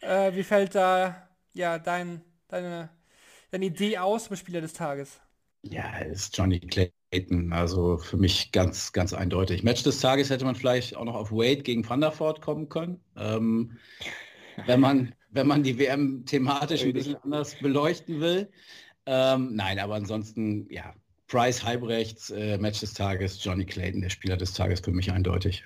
Äh, 0.00 0.34
wie 0.34 0.42
fällt 0.42 0.74
da 0.74 1.28
ja 1.54 1.78
dein, 1.78 2.22
deine, 2.48 2.90
deine 3.52 3.66
Idee 3.66 3.98
aus 3.98 4.24
zum 4.24 4.36
Spieler 4.36 4.60
des 4.60 4.72
Tages? 4.72 5.20
Ja, 5.62 5.98
ist 5.98 6.36
Johnny 6.36 6.58
Clayton. 6.58 7.52
Also 7.52 7.98
für 7.98 8.16
mich 8.16 8.50
ganz, 8.50 8.92
ganz 8.92 9.12
eindeutig. 9.12 9.62
Match 9.62 9.84
des 9.84 10.00
Tages 10.00 10.28
hätte 10.28 10.44
man 10.44 10.56
vielleicht 10.56 10.96
auch 10.96 11.04
noch 11.04 11.14
auf 11.14 11.30
Wade 11.30 11.62
gegen 11.62 11.88
Van 11.88 12.00
der 12.00 12.18
Voort 12.18 12.40
kommen 12.40 12.68
können. 12.68 13.00
Ähm, 13.16 13.78
wenn 14.66 14.80
man 14.80 15.14
wenn 15.32 15.46
man 15.46 15.62
die 15.62 15.78
WM 15.78 16.24
thematisch 16.24 16.84
ein 16.84 16.92
bisschen 16.92 17.16
anders 17.16 17.56
beleuchten 17.60 18.20
will. 18.20 18.48
Ähm, 19.06 19.54
nein, 19.54 19.78
aber 19.78 19.94
ansonsten, 19.94 20.68
ja, 20.70 20.94
Price 21.26 21.64
Halbrechts, 21.64 22.30
äh, 22.30 22.58
Match 22.58 22.80
des 22.80 22.94
Tages, 22.94 23.42
Johnny 23.42 23.64
Clayton, 23.64 24.02
der 24.02 24.10
Spieler 24.10 24.36
des 24.36 24.52
Tages 24.52 24.80
für 24.80 24.92
mich 24.92 25.10
eindeutig. 25.10 25.64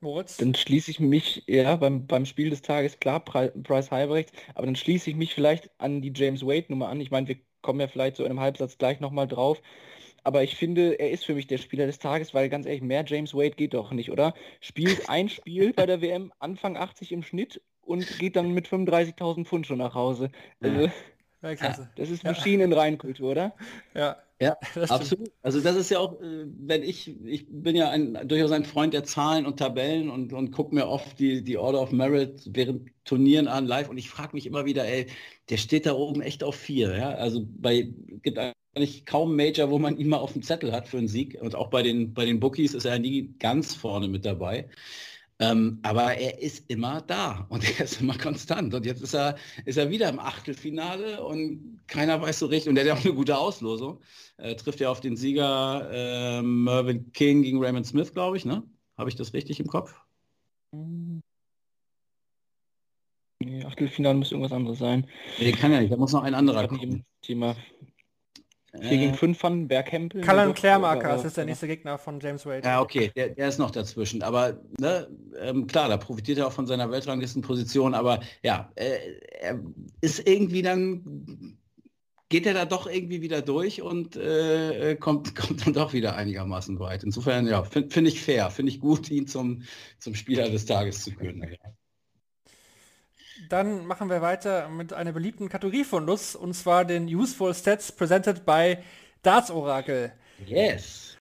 Moritz? 0.00 0.38
Dann 0.38 0.54
schließe 0.54 0.90
ich 0.90 0.98
mich, 0.98 1.44
ja, 1.46 1.76
beim, 1.76 2.06
beim 2.06 2.24
Spiel 2.24 2.48
des 2.48 2.62
Tages, 2.62 2.98
klar, 2.98 3.20
Price 3.22 3.90
Halbrechts, 3.90 4.32
aber 4.54 4.66
dann 4.66 4.76
schließe 4.76 5.10
ich 5.10 5.16
mich 5.16 5.34
vielleicht 5.34 5.70
an 5.78 6.00
die 6.00 6.12
James 6.14 6.42
Wade-Nummer 6.42 6.88
an. 6.88 7.00
Ich 7.00 7.10
meine, 7.10 7.28
wir 7.28 7.36
kommen 7.60 7.80
ja 7.80 7.88
vielleicht 7.88 8.16
so 8.16 8.24
in 8.24 8.30
einem 8.30 8.40
Halbsatz 8.40 8.78
gleich 8.78 9.00
nochmal 9.00 9.28
drauf. 9.28 9.60
Aber 10.22 10.42
ich 10.42 10.56
finde, 10.56 10.98
er 10.98 11.10
ist 11.10 11.24
für 11.24 11.34
mich 11.34 11.46
der 11.46 11.58
Spieler 11.58 11.86
des 11.86 11.98
Tages, 11.98 12.34
weil 12.34 12.48
ganz 12.48 12.66
ehrlich, 12.66 12.82
mehr 12.82 13.04
James 13.06 13.34
Wade 13.34 13.56
geht 13.56 13.74
doch 13.74 13.90
nicht, 13.90 14.10
oder? 14.10 14.34
Spielt 14.60 15.08
ein 15.08 15.28
Spiel 15.28 15.72
bei 15.72 15.86
der 15.86 16.00
WM, 16.00 16.32
Anfang 16.38 16.76
80 16.76 17.12
im 17.12 17.22
Schnitt 17.22 17.62
und 17.90 18.18
geht 18.18 18.36
dann 18.36 18.52
mit 18.52 18.68
35.000 18.68 19.44
Pfund 19.44 19.66
schon 19.66 19.78
nach 19.78 19.94
Hause. 19.94 20.30
Also, 20.60 20.88
ja, 21.42 21.88
das 21.96 22.10
ist 22.10 22.24
Maschinenreinkultur, 22.24 23.32
oder? 23.32 23.54
Ja. 23.94 24.16
Ja, 24.42 24.56
absolut. 24.88 25.30
Also 25.42 25.60
das 25.60 25.76
ist 25.76 25.90
ja 25.90 25.98
auch, 25.98 26.18
äh, 26.22 26.46
wenn 26.46 26.82
ich, 26.82 27.14
ich 27.26 27.46
bin 27.50 27.76
ja 27.76 27.90
ein, 27.90 28.26
durchaus 28.26 28.52
ein 28.52 28.64
Freund 28.64 28.94
der 28.94 29.04
Zahlen 29.04 29.44
und 29.44 29.58
Tabellen 29.58 30.08
und, 30.08 30.32
und 30.32 30.50
gucke 30.50 30.74
mir 30.74 30.88
oft 30.88 31.18
die, 31.18 31.44
die 31.44 31.58
Order 31.58 31.82
of 31.82 31.92
Merit 31.92 32.48
während 32.50 32.88
Turnieren 33.04 33.48
an 33.48 33.66
live 33.66 33.90
und 33.90 33.98
ich 33.98 34.08
frage 34.08 34.30
mich 34.32 34.46
immer 34.46 34.64
wieder, 34.64 34.86
ey, 34.86 35.08
der 35.50 35.58
steht 35.58 35.84
da 35.84 35.92
oben 35.92 36.22
echt 36.22 36.42
auf 36.42 36.54
vier. 36.54 36.96
Ja? 36.96 37.10
Also 37.10 37.46
bei 37.46 37.92
gibt 38.22 38.38
eigentlich 38.38 39.04
kaum 39.04 39.36
Major, 39.36 39.70
wo 39.70 39.78
man 39.78 39.98
ihn 39.98 40.08
mal 40.08 40.16
auf 40.18 40.32
dem 40.32 40.42
Zettel 40.42 40.72
hat 40.72 40.88
für 40.88 40.96
einen 40.96 41.08
Sieg. 41.08 41.36
Und 41.40 41.54
auch 41.54 41.68
bei 41.68 41.82
den, 41.82 42.14
bei 42.14 42.24
den 42.24 42.40
Bookies 42.40 42.72
ist 42.72 42.86
er 42.86 42.98
nie 42.98 43.34
ganz 43.38 43.74
vorne 43.74 44.08
mit 44.08 44.24
dabei. 44.24 44.70
Ähm, 45.42 45.78
aber 45.82 46.14
er 46.16 46.38
ist 46.42 46.70
immer 46.70 47.00
da 47.00 47.46
und 47.48 47.64
er 47.78 47.86
ist 47.86 48.00
immer 48.00 48.16
konstant. 48.16 48.74
Und 48.74 48.84
jetzt 48.84 49.02
ist 49.02 49.14
er, 49.14 49.36
ist 49.64 49.78
er 49.78 49.90
wieder 49.90 50.10
im 50.10 50.20
Achtelfinale 50.20 51.24
und 51.24 51.80
keiner 51.86 52.20
weiß 52.20 52.38
so 52.40 52.46
richtig. 52.46 52.68
Und 52.68 52.76
er 52.76 52.82
hat 52.82 52.88
ja 52.88 52.94
auch 52.94 53.04
eine 53.04 53.14
gute 53.14 53.38
Auslosung. 53.38 54.00
Er 54.36 54.56
trifft 54.56 54.80
ja 54.80 54.90
auf 54.90 55.00
den 55.00 55.16
Sieger 55.16 55.88
äh, 55.90 56.42
Mervyn 56.42 57.10
King 57.12 57.42
gegen 57.42 57.62
Raymond 57.62 57.86
Smith, 57.86 58.12
glaube 58.12 58.36
ich. 58.36 58.44
Ne? 58.44 58.62
Habe 58.98 59.08
ich 59.08 59.16
das 59.16 59.32
richtig 59.32 59.58
im 59.60 59.66
Kopf? 59.66 59.94
Nee, 63.42 63.64
Achtelfinale 63.64 64.18
muss 64.18 64.32
irgendwas 64.32 64.52
anderes 64.52 64.78
sein. 64.78 65.06
Nee, 65.38 65.52
kann 65.52 65.72
ja 65.72 65.80
nicht. 65.80 65.90
Da 65.90 65.96
muss 65.96 66.12
noch 66.12 66.22
ein 66.22 66.34
anderer 66.34 66.68
kommen. 66.68 67.04
Thema 67.22 67.56
4 68.78 68.88
gegen 68.88 69.14
5 69.14 69.38
von 69.38 69.68
Berghempel. 69.68 70.20
Cullen 70.20 70.54
Klärmarker, 70.54 71.08
das 71.08 71.24
ist 71.24 71.36
der 71.36 71.44
nächste 71.44 71.66
Gegner 71.66 71.98
von 71.98 72.20
James 72.20 72.46
Wade. 72.46 72.66
Ja, 72.66 72.80
okay, 72.80 73.10
der, 73.16 73.30
der 73.30 73.48
ist 73.48 73.58
noch 73.58 73.70
dazwischen. 73.70 74.22
Aber 74.22 74.60
ne, 74.78 75.08
ähm, 75.40 75.66
klar, 75.66 75.88
da 75.88 75.96
profitiert 75.96 76.38
er 76.38 76.46
auch 76.46 76.52
von 76.52 76.66
seiner 76.66 76.90
Weltranglistenposition. 76.90 77.94
Aber 77.94 78.20
ja, 78.42 78.70
äh, 78.76 78.98
er 79.40 79.60
ist 80.00 80.26
irgendwie 80.26 80.62
dann, 80.62 81.58
geht 82.28 82.46
er 82.46 82.54
da 82.54 82.64
doch 82.64 82.86
irgendwie 82.86 83.22
wieder 83.22 83.42
durch 83.42 83.82
und 83.82 84.16
äh, 84.16 84.96
kommt, 84.96 85.34
kommt 85.34 85.66
dann 85.66 85.72
doch 85.72 85.92
wieder 85.92 86.14
einigermaßen 86.14 86.78
weit. 86.78 87.02
Insofern, 87.02 87.46
ja, 87.48 87.64
finde 87.64 87.90
find 87.90 88.08
ich 88.08 88.22
fair, 88.22 88.50
finde 88.50 88.70
ich 88.70 88.80
gut, 88.80 89.10
ihn 89.10 89.26
zum, 89.26 89.62
zum 89.98 90.14
Spieler 90.14 90.48
des 90.48 90.64
Tages 90.64 91.02
zu 91.02 91.12
küren. 91.12 91.44
Ja. 91.62 91.79
Dann 93.50 93.84
machen 93.84 94.08
wir 94.08 94.22
weiter 94.22 94.68
mit 94.68 94.92
einer 94.92 95.10
beliebten 95.10 95.48
Kategorie 95.48 95.82
von 95.82 96.06
Lutz, 96.06 96.36
und 96.36 96.54
zwar 96.54 96.84
den 96.84 97.06
Useful 97.06 97.52
Stats 97.52 97.90
presented 97.90 98.46
by 98.46 98.78
Darts 99.24 99.50
Oracle. 99.50 100.12
Yes. 100.46 101.18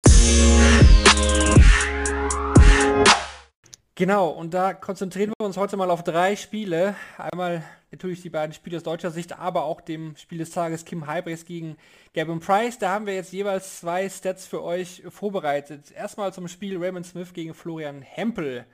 Genau, 3.96 4.30
und 4.30 4.54
da 4.54 4.76
konzentrieren 4.76 5.34
wir 5.40 5.46
uns 5.48 5.58
heute 5.58 5.76
mal 5.76 5.90
auf 5.90 6.04
drei 6.04 6.36
Spiele. 6.36 6.94
Einmal 7.18 7.64
natürlich 7.90 8.22
die 8.22 8.30
beiden 8.30 8.54
Spiele 8.54 8.78
aus 8.78 8.84
deutscher 8.84 9.10
Sicht, 9.10 9.40
aber 9.40 9.64
auch 9.64 9.82
dem 9.82 10.16
Spiel 10.16 10.38
des 10.38 10.52
Tages 10.52 10.86
Kim 10.86 11.12
Hybris 11.12 11.46
gegen 11.46 11.78
Gavin 12.14 12.42
Price. 12.42 12.78
Da 12.78 12.92
haben 12.92 13.08
wir 13.08 13.16
jetzt 13.16 13.34
jeweils 13.34 13.80
zwei 13.80 14.08
Stats 14.08 14.46
für 14.46 14.62
euch 14.64 15.02
vorbereitet. 15.10 15.92
Erstmal 15.92 16.32
zum 16.32 16.48
Spiel 16.48 16.78
Raymond 16.78 17.08
Smith 17.08 17.34
gegen 17.34 17.56
Florian 17.56 18.04
Hempel. 18.04 18.68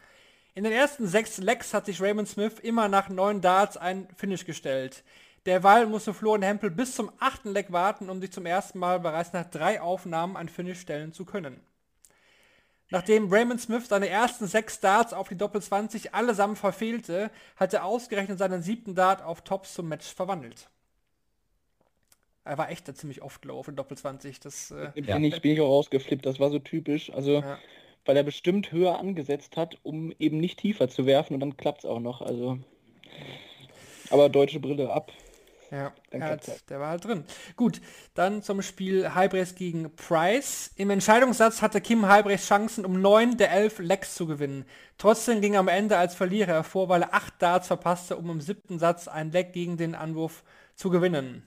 In 0.56 0.64
den 0.64 0.72
ersten 0.72 1.06
sechs 1.06 1.38
Lecks 1.38 1.74
hat 1.74 1.86
sich 1.86 2.02
Raymond 2.02 2.30
Smith 2.30 2.60
immer 2.60 2.88
nach 2.88 3.10
neun 3.10 3.42
Darts 3.42 3.76
ein 3.76 4.08
Finish 4.16 4.46
gestellt. 4.46 5.04
Derweil 5.46 5.86
musste 5.86 6.14
Florian 6.14 6.44
Hempel 6.44 6.72
bis 6.72 6.96
zum 6.96 7.12
achten 7.20 7.52
Leck 7.52 7.74
warten, 7.74 8.10
um 8.10 8.22
sich 8.22 8.32
zum 8.32 8.46
ersten 8.46 8.80
Mal 8.80 9.02
bereits 9.02 9.34
nach 9.34 9.44
drei 9.44 9.82
Aufnahmen 9.82 10.38
ein 10.38 10.48
Finish 10.48 10.80
stellen 10.80 11.12
zu 11.12 11.26
können. 11.26 11.60
Nachdem 12.90 13.32
Raymond 13.34 13.60
Smith 13.60 13.90
seine 13.90 14.08
ersten 14.08 14.48
sechs 14.48 14.80
Darts 14.80 15.12
auf 15.12 15.28
die 15.28 15.36
Doppel 15.36 15.62
20 15.62 16.16
allesamt 16.16 16.58
verfehlte, 16.58 17.32
hat 17.58 17.74
er 17.74 17.84
ausgerechnet 17.84 18.40
seinen 18.40 18.62
siebten 18.62 18.96
Dart 18.96 19.24
auf 19.24 19.42
Tops 19.42 19.74
zum 19.74 19.90
Match 19.90 20.08
verwandelt. 20.08 20.70
Er 22.46 22.58
war 22.58 22.70
echt 22.70 22.88
da 22.88 22.96
ziemlich 22.96 23.22
oft 23.22 23.44
low 23.44 23.60
auf 23.60 23.66
den 23.66 23.76
Doppel 23.76 23.98
20. 23.98 24.40
Das, 24.40 24.72
äh, 24.72 24.92
bin, 24.96 25.04
ja. 25.04 25.18
ich, 25.18 25.42
bin 25.42 25.52
ich 25.52 25.60
auch 25.60 25.68
rausgeflippt, 25.68 26.26
das 26.26 26.40
war 26.40 26.50
so 26.50 26.60
typisch. 26.60 27.12
Also 27.12 27.42
ja 27.42 27.60
weil 28.06 28.18
er 28.18 28.24
bestimmt 28.24 28.72
höher 28.72 29.00
angesetzt 29.00 29.58
hat, 29.58 29.78
um 29.84 30.14
eben 30.20 30.38
nicht 30.38 30.60
tiefer 30.60 30.90
zu 30.90 31.06
werfen 31.06 31.34
und 31.34 31.40
dann 31.40 31.58
klappt 31.58 31.80
es 31.80 31.86
auch 31.86 32.00
noch. 32.00 32.22
Also, 32.22 32.60
aber 34.10 34.30
deutsche 34.30 34.60
Brille 34.60 34.92
ab. 34.92 35.12
Ja, 35.72 35.92
hat, 36.22 36.70
der 36.70 36.80
war 36.80 36.90
halt 36.90 37.06
drin. 37.06 37.26
Gut, 37.56 37.82
dann 38.14 38.44
zum 38.44 38.62
Spiel 38.62 39.14
Halbrechts 39.16 39.56
gegen 39.56 39.94
Price. 39.96 40.72
Im 40.76 40.90
Entscheidungssatz 40.92 41.62
hatte 41.62 41.82
Kim 41.82 42.08
Halbrechts 42.08 42.48
Chancen, 42.48 42.86
um 42.86 43.02
9 43.02 43.38
der 43.38 43.52
11 43.52 43.80
Lecks 43.80 44.16
zu 44.16 44.28
gewinnen. 44.28 44.66
Trotzdem 44.98 45.42
ging 45.42 45.56
er 45.56 45.62
am 45.62 45.68
Ende 45.68 45.98
als 45.98 46.16
Verlierer 46.16 46.54
hervor, 46.54 46.88
weil 46.88 47.02
er 47.02 47.14
8 47.14 47.34
Darts 47.40 47.68
verpasste, 47.68 48.16
um 48.16 48.30
im 48.30 48.42
siebten 48.42 48.80
Satz 48.80 49.08
ein 49.08 49.32
Leck 49.32 49.54
gegen 49.54 49.76
den 49.76 49.96
Anwurf 49.96 50.44
zu 50.76 50.90
gewinnen. 50.90 51.44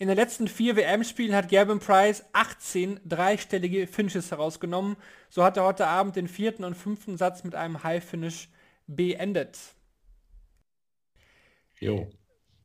In 0.00 0.08
den 0.08 0.16
letzten 0.16 0.48
vier 0.48 0.76
WM-Spielen 0.76 1.34
hat 1.34 1.50
Gavin 1.50 1.78
Price 1.78 2.24
18 2.32 3.00
dreistellige 3.04 3.86
Finishes 3.86 4.30
herausgenommen. 4.30 4.96
So 5.28 5.44
hat 5.44 5.58
er 5.58 5.64
heute 5.64 5.88
Abend 5.88 6.16
den 6.16 6.26
vierten 6.26 6.64
und 6.64 6.74
fünften 6.74 7.18
Satz 7.18 7.44
mit 7.44 7.54
einem 7.54 7.84
High-Finish 7.84 8.48
beendet. 8.86 9.58
Jo. 11.78 12.08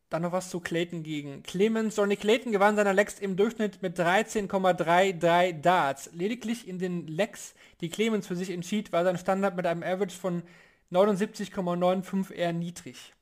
Dann 0.07 0.21
noch 0.21 0.31
was 0.31 0.49
zu 0.49 0.61
Clayton 0.61 1.03
gegen 1.03 1.43
Clemens. 1.43 1.97
Johnny 1.97 2.15
Clayton 2.15 2.53
gewann 2.53 2.77
seiner 2.77 2.93
Lecks 2.93 3.19
im 3.19 3.35
Durchschnitt 3.35 3.81
mit 3.81 3.99
13,33 3.99 5.59
Darts. 5.59 6.09
Lediglich 6.13 6.65
in 6.65 6.79
den 6.79 7.05
Lecks, 7.05 7.53
die 7.81 7.89
Clemens 7.89 8.27
für 8.27 8.37
sich 8.37 8.49
entschied, 8.49 8.93
war 8.93 9.03
sein 9.03 9.17
Standard 9.17 9.57
mit 9.57 9.65
einem 9.65 9.83
Average 9.83 10.15
von 10.15 10.41
79,95 10.89 12.31
eher 12.31 12.53
niedrig. 12.53 13.14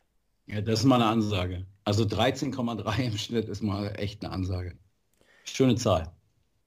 Ja, 0.47 0.61
das 0.61 0.79
ist 0.79 0.85
mal 0.85 0.95
eine 0.95 1.05
Ansage. 1.05 1.65
Also 1.85 2.03
13,3 2.03 2.99
im 3.03 3.17
Schnitt 3.17 3.49
ist 3.49 3.61
mal 3.61 3.93
echt 3.97 4.23
eine 4.23 4.33
Ansage. 4.33 4.77
Schöne 5.45 5.75
Zahl. 5.75 6.11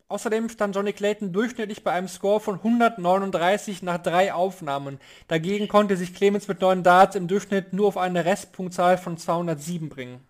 Außerdem 0.08 0.48
stand 0.48 0.76
Johnny 0.76 0.92
Clayton 0.92 1.32
durchschnittlich 1.32 1.82
bei 1.82 1.90
einem 1.90 2.06
Score 2.06 2.38
von 2.38 2.56
139 2.56 3.82
nach 3.82 3.98
drei 3.98 4.32
Aufnahmen. 4.32 5.00
Dagegen 5.26 5.66
konnte 5.66 5.96
sich 5.96 6.14
Clemens 6.14 6.46
mit 6.46 6.60
neun 6.60 6.84
Darts 6.84 7.16
im 7.16 7.26
Durchschnitt 7.26 7.72
nur 7.72 7.88
auf 7.88 7.96
eine 7.96 8.24
Restpunktzahl 8.24 8.98
von 8.98 9.18
207 9.18 9.88
bringen. 9.88 10.20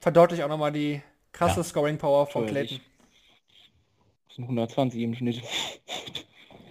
verdeutlicht 0.00 0.42
auch 0.42 0.48
nochmal 0.48 0.72
die 0.72 1.02
krasse 1.32 1.60
ja. 1.60 1.64
Scoring 1.64 1.98
Power 1.98 2.26
von 2.26 2.46
Clayton. 2.46 2.80
Das 4.28 4.36
sind 4.36 4.44
120 4.44 5.02
im 5.02 5.14
Schnitt. 5.14 5.42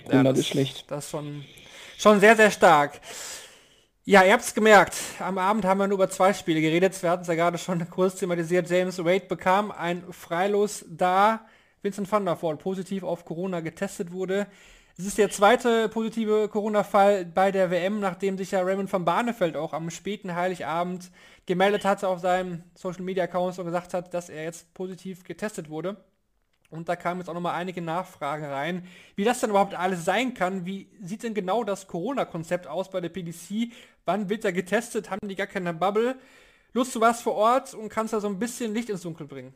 100 0.05 0.13
ja, 0.13 0.23
das, 0.23 0.39
ist 0.39 0.47
schlecht. 0.47 0.89
Das 0.89 1.05
ist 1.05 1.11
schon, 1.11 1.45
schon 1.99 2.19
sehr, 2.19 2.35
sehr 2.35 2.49
stark. 2.49 2.99
Ja, 4.09 4.23
ihr 4.23 4.31
habt 4.31 4.43
es 4.43 4.53
gemerkt. 4.53 4.95
Am 5.19 5.37
Abend 5.37 5.65
haben 5.65 5.79
wir 5.79 5.87
nur 5.87 5.95
über 5.95 6.09
zwei 6.09 6.31
Spiele 6.31 6.61
geredet. 6.61 7.03
Wir 7.03 7.09
hatten 7.09 7.23
es 7.23 7.27
ja 7.27 7.35
gerade 7.35 7.57
schon 7.57 7.89
kurz 7.89 8.15
thematisiert. 8.15 8.69
James 8.69 8.99
Wade 8.99 9.25
bekam 9.27 9.69
ein 9.69 10.01
Freilos, 10.13 10.85
da 10.87 11.45
Vincent 11.81 12.09
van 12.09 12.23
der 12.23 12.41
Voort 12.41 12.61
positiv 12.61 13.03
auf 13.03 13.25
Corona 13.25 13.59
getestet 13.59 14.13
wurde. 14.13 14.47
Es 14.97 15.05
ist 15.05 15.17
der 15.17 15.29
zweite 15.29 15.89
positive 15.89 16.47
Corona-Fall 16.47 17.25
bei 17.25 17.51
der 17.51 17.69
WM, 17.69 17.99
nachdem 17.99 18.37
sich 18.37 18.51
ja 18.51 18.61
Raymond 18.61 18.93
van 18.93 19.03
Barneveld 19.03 19.57
auch 19.57 19.73
am 19.73 19.89
späten 19.89 20.33
Heiligabend 20.33 21.11
gemeldet 21.45 21.83
hatte 21.83 22.07
auf 22.07 22.21
seinem 22.21 22.63
Social-Media-Account 22.75 23.59
und 23.59 23.65
gesagt 23.65 23.93
hat, 23.93 24.13
dass 24.13 24.29
er 24.29 24.43
jetzt 24.43 24.73
positiv 24.73 25.25
getestet 25.25 25.69
wurde. 25.69 25.97
Und 26.69 26.89
da 26.89 26.95
kamen 26.95 27.21
jetzt 27.21 27.29
auch 27.29 27.33
nochmal 27.33 27.55
einige 27.55 27.81
Nachfragen 27.81 28.45
rein, 28.45 28.85
wie 29.15 29.23
das 29.23 29.39
dann 29.39 29.51
überhaupt 29.51 29.73
alles 29.73 30.03
sein 30.03 30.33
kann. 30.33 30.65
Wie 30.65 30.87
sieht 31.01 31.23
denn 31.23 31.33
genau 31.33 31.63
das 31.63 31.87
Corona-Konzept 31.87 32.67
aus 32.67 32.89
bei 32.89 32.99
der 32.99 33.09
PDC? 33.09 33.71
Wann 34.05 34.29
wird 34.29 34.43
da 34.43 34.51
getestet? 34.51 35.09
Haben 35.09 35.27
die 35.27 35.35
gar 35.35 35.47
keine 35.47 35.73
Bubble? 35.73 36.17
Lust, 36.73 36.93
du 36.93 36.99
warst 36.99 37.23
vor 37.23 37.35
Ort 37.35 37.73
und 37.73 37.89
kannst 37.89 38.13
da 38.13 38.19
so 38.19 38.27
ein 38.27 38.37
bisschen 38.37 38.73
Licht 38.73 38.89
ins 38.89 39.01
Dunkel 39.01 39.27
bringen. 39.27 39.53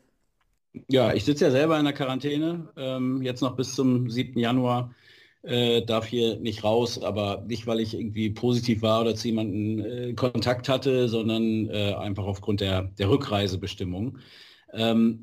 Ja, 0.88 1.12
ich 1.12 1.24
sitze 1.24 1.44
ja 1.44 1.50
selber 1.50 1.78
in 1.78 1.84
der 1.84 1.92
Quarantäne, 1.92 2.68
ähm, 2.76 3.20
jetzt 3.20 3.42
noch 3.42 3.56
bis 3.56 3.74
zum 3.74 4.08
7. 4.08 4.38
Januar. 4.38 4.94
Äh, 5.42 5.82
darf 5.82 6.06
hier 6.06 6.36
nicht 6.38 6.62
raus, 6.62 7.02
aber 7.02 7.44
nicht, 7.48 7.66
weil 7.66 7.80
ich 7.80 7.94
irgendwie 7.94 8.30
positiv 8.30 8.80
war 8.80 9.00
oder 9.00 9.16
zu 9.16 9.26
jemandem 9.26 9.84
äh, 9.84 10.12
Kontakt 10.14 10.68
hatte, 10.68 11.08
sondern 11.08 11.68
äh, 11.68 11.94
einfach 11.94 12.24
aufgrund 12.24 12.60
der, 12.60 12.82
der 12.82 13.10
Rückreisebestimmung. 13.10 14.18
Ähm, 14.72 15.22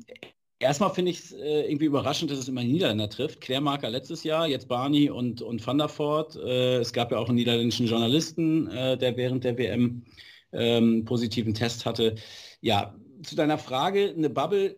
erstmal 0.60 0.90
finde 0.90 1.10
ich 1.10 1.18
es 1.18 1.32
äh, 1.32 1.62
irgendwie 1.68 1.86
überraschend, 1.86 2.30
dass 2.30 2.38
es 2.38 2.48
immer 2.48 2.62
Niederländer 2.62 3.08
trifft. 3.08 3.40
Klärmarker 3.40 3.90
letztes 3.90 4.22
Jahr, 4.22 4.46
jetzt 4.46 4.68
Barney 4.68 5.10
und, 5.10 5.42
und 5.42 5.66
Van 5.66 5.78
der 5.78 5.88
Voort. 5.88 6.36
Äh, 6.36 6.76
es 6.76 6.92
gab 6.92 7.10
ja 7.10 7.18
auch 7.18 7.28
einen 7.28 7.36
niederländischen 7.36 7.86
Journalisten, 7.86 8.68
äh, 8.68 8.96
der 8.96 9.16
während 9.16 9.42
der 9.44 9.58
WM 9.58 10.04
ähm, 10.52 11.04
positiven 11.04 11.54
Test 11.54 11.86
hatte. 11.86 12.14
Ja, 12.60 12.94
zu 13.22 13.34
deiner 13.34 13.58
Frage, 13.58 14.14
eine 14.16 14.30
Bubble 14.30 14.76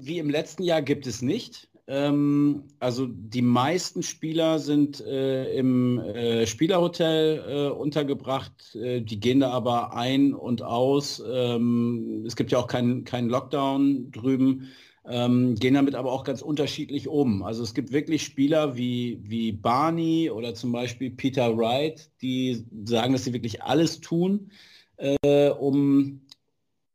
wie 0.00 0.18
im 0.18 0.30
letzten 0.30 0.62
Jahr 0.62 0.82
gibt 0.82 1.06
es 1.06 1.22
nicht. 1.22 1.68
Ähm, 1.86 2.64
also 2.78 3.06
die 3.08 3.42
meisten 3.42 4.02
Spieler 4.02 4.58
sind 4.58 5.00
äh, 5.00 5.54
im 5.54 5.98
äh, 5.98 6.46
Spielerhotel 6.46 7.44
äh, 7.48 7.70
untergebracht. 7.70 8.52
Die 8.74 9.20
gehen 9.20 9.40
da 9.40 9.50
aber 9.50 9.96
ein 9.96 10.34
und 10.34 10.62
aus. 10.62 11.22
Ähm, 11.26 12.24
es 12.26 12.36
gibt 12.36 12.52
ja 12.52 12.58
auch 12.58 12.66
keinen 12.66 13.04
kein 13.04 13.28
Lockdown 13.28 14.10
drüben. 14.12 14.70
Ähm, 15.04 15.56
gehen 15.56 15.74
damit 15.74 15.96
aber 15.96 16.12
auch 16.12 16.22
ganz 16.22 16.42
unterschiedlich 16.42 17.08
um. 17.08 17.42
Also 17.42 17.64
es 17.64 17.74
gibt 17.74 17.90
wirklich 17.92 18.22
Spieler 18.22 18.76
wie, 18.76 19.18
wie 19.22 19.50
Barney 19.50 20.30
oder 20.30 20.54
zum 20.54 20.70
Beispiel 20.70 21.10
Peter 21.10 21.56
Wright, 21.56 22.08
die 22.22 22.64
sagen, 22.84 23.12
dass 23.12 23.24
sie 23.24 23.32
wirklich 23.32 23.62
alles 23.62 24.00
tun, 24.00 24.52
äh, 24.98 25.48
um 25.50 26.20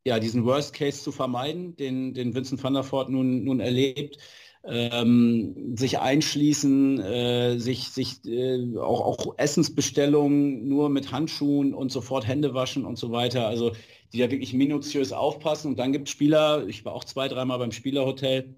ja, 0.06 0.20
diesen 0.20 0.46
Worst 0.46 0.74
Case 0.74 1.04
zu 1.04 1.12
vermeiden, 1.12 1.76
den, 1.76 2.14
den 2.14 2.34
Vincent 2.34 2.64
van 2.64 2.74
der 2.74 2.90
Voort 2.90 3.10
nun, 3.10 3.44
nun 3.44 3.60
erlebt. 3.60 4.18
Ähm, 4.64 5.76
sich 5.78 6.00
einschließen, 6.00 7.00
äh, 7.00 7.58
sich, 7.60 7.90
sich 7.90 8.26
äh, 8.26 8.78
auch, 8.78 9.02
auch 9.02 9.38
Essensbestellungen 9.38 10.68
nur 10.68 10.90
mit 10.90 11.12
Handschuhen 11.12 11.74
und 11.74 11.92
sofort 11.92 12.28
Hände 12.28 12.54
waschen 12.54 12.86
und 12.86 12.98
so 12.98 13.12
weiter. 13.12 13.48
Also 13.48 13.74
die 14.14 14.20
da 14.20 14.32
wirklich 14.32 14.54
minutiös 14.54 15.12
aufpassen. 15.12 15.70
Und 15.70 15.80
dann 15.80 15.92
gibt 15.92 16.08
es 16.08 16.14
Spieler, 16.14 16.68
ich 16.68 16.86
war 16.86 16.94
auch 16.94 17.04
zwei, 17.04 17.28
dreimal 17.28 17.60
beim 17.60 17.72
Spielerhotel, 17.72 18.56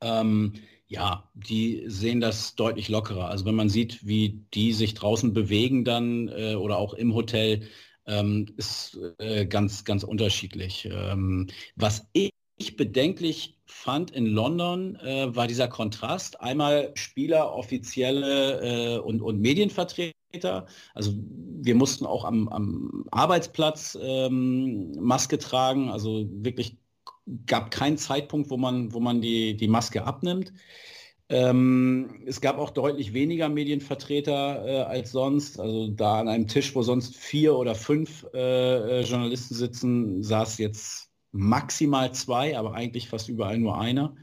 ähm, 0.00 0.54
ja, 0.86 1.30
die 1.34 1.84
sehen 1.86 2.20
das 2.20 2.56
deutlich 2.56 2.88
lockerer. 2.88 3.28
Also 3.28 3.44
wenn 3.44 3.54
man 3.54 3.68
sieht, 3.68 4.06
wie 4.06 4.44
die 4.54 4.72
sich 4.72 4.94
draußen 4.94 5.32
bewegen 5.32 5.84
dann 5.84 6.28
äh, 6.28 6.54
oder 6.56 6.78
auch 6.78 6.94
im 6.94 7.14
Hotel, 7.14 7.68
ähm, 8.06 8.46
ist 8.56 8.98
äh, 9.18 9.46
ganz, 9.46 9.84
ganz 9.84 10.02
unterschiedlich. 10.02 10.88
Ähm, 10.90 11.46
was 11.76 12.08
ich 12.12 12.30
bedenklich 12.76 13.58
fand 13.66 14.10
in 14.10 14.26
London, 14.26 14.96
äh, 14.96 15.34
war 15.34 15.46
dieser 15.46 15.68
Kontrast. 15.68 16.40
Einmal 16.40 16.92
Spieler, 16.94 17.54
offizielle 17.54 18.96
äh, 18.96 18.98
und, 18.98 19.22
und 19.22 19.40
Medienvertreter. 19.40 20.66
Also 20.94 21.12
wir 21.16 21.74
mussten 21.74 22.06
auch 22.06 22.24
am, 22.24 22.48
am 22.48 23.04
Arbeitsplatz 23.10 23.98
ähm, 24.00 24.92
Maske 25.00 25.38
tragen. 25.38 25.90
Also 25.90 26.26
wirklich 26.30 26.76
gab 27.46 27.70
keinen 27.70 27.98
Zeitpunkt, 27.98 28.50
wo 28.50 28.56
man, 28.56 28.92
wo 28.92 29.00
man 29.00 29.20
die, 29.20 29.56
die 29.56 29.68
Maske 29.68 30.04
abnimmt. 30.04 30.52
Ähm, 31.28 32.22
es 32.26 32.40
gab 32.40 32.58
auch 32.58 32.70
deutlich 32.70 33.12
weniger 33.12 33.48
Medienvertreter 33.48 34.66
äh, 34.66 34.82
als 34.82 35.12
sonst. 35.12 35.60
Also 35.60 35.88
da 35.88 36.18
an 36.20 36.28
einem 36.28 36.48
Tisch, 36.48 36.74
wo 36.74 36.82
sonst 36.82 37.16
vier 37.16 37.56
oder 37.56 37.76
fünf 37.76 38.26
äh, 38.34 39.00
äh, 39.00 39.02
Journalisten 39.02 39.54
sitzen, 39.54 40.22
saß 40.24 40.58
jetzt 40.58 41.09
maximal 41.32 42.12
zwei, 42.14 42.58
aber 42.58 42.74
eigentlich 42.74 43.08
fast 43.08 43.28
überall 43.28 43.58
nur 43.58 43.78
einer. 43.80 44.16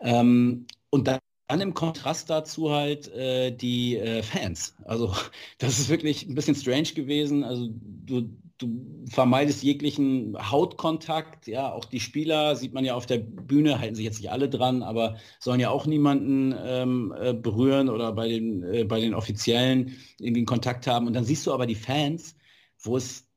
Ähm, 0.00 0.66
und 0.90 1.08
dann 1.08 1.20
dann 1.50 1.60
im 1.60 1.74
Kontrast 1.74 2.30
dazu 2.30 2.70
halt 2.70 3.08
äh, 3.08 3.50
die 3.50 3.96
äh, 3.96 4.22
Fans. 4.22 4.76
Also 4.84 5.12
das 5.58 5.78
ist 5.80 5.88
wirklich 5.88 6.26
ein 6.28 6.34
bisschen 6.34 6.54
strange 6.54 6.92
gewesen. 6.94 7.42
Also 7.42 7.70
du, 7.72 8.30
du 8.58 9.04
vermeidest 9.10 9.62
jeglichen 9.64 10.36
Hautkontakt. 10.50 11.48
Ja, 11.48 11.72
auch 11.72 11.86
die 11.86 11.98
Spieler 11.98 12.54
sieht 12.54 12.72
man 12.72 12.84
ja 12.84 12.94
auf 12.94 13.06
der 13.06 13.18
Bühne, 13.18 13.80
halten 13.80 13.96
sich 13.96 14.04
jetzt 14.04 14.20
nicht 14.20 14.30
alle 14.30 14.48
dran, 14.48 14.82
aber 14.84 15.16
sollen 15.40 15.58
ja 15.60 15.70
auch 15.70 15.86
niemanden 15.86 16.54
ähm, 16.56 17.12
äh, 17.20 17.34
berühren 17.34 17.88
oder 17.88 18.12
bei 18.12 18.28
den, 18.28 18.62
äh, 18.62 18.84
bei 18.84 19.00
den 19.00 19.14
Offiziellen 19.14 19.96
irgendwie 20.18 20.40
einen 20.40 20.46
Kontakt 20.46 20.86
haben. 20.86 21.08
Und 21.08 21.14
dann 21.14 21.24
siehst 21.24 21.46
du 21.48 21.52
aber 21.52 21.66
die 21.66 21.74
Fans, 21.74 22.36
wo 22.78 22.96
es 22.96 23.28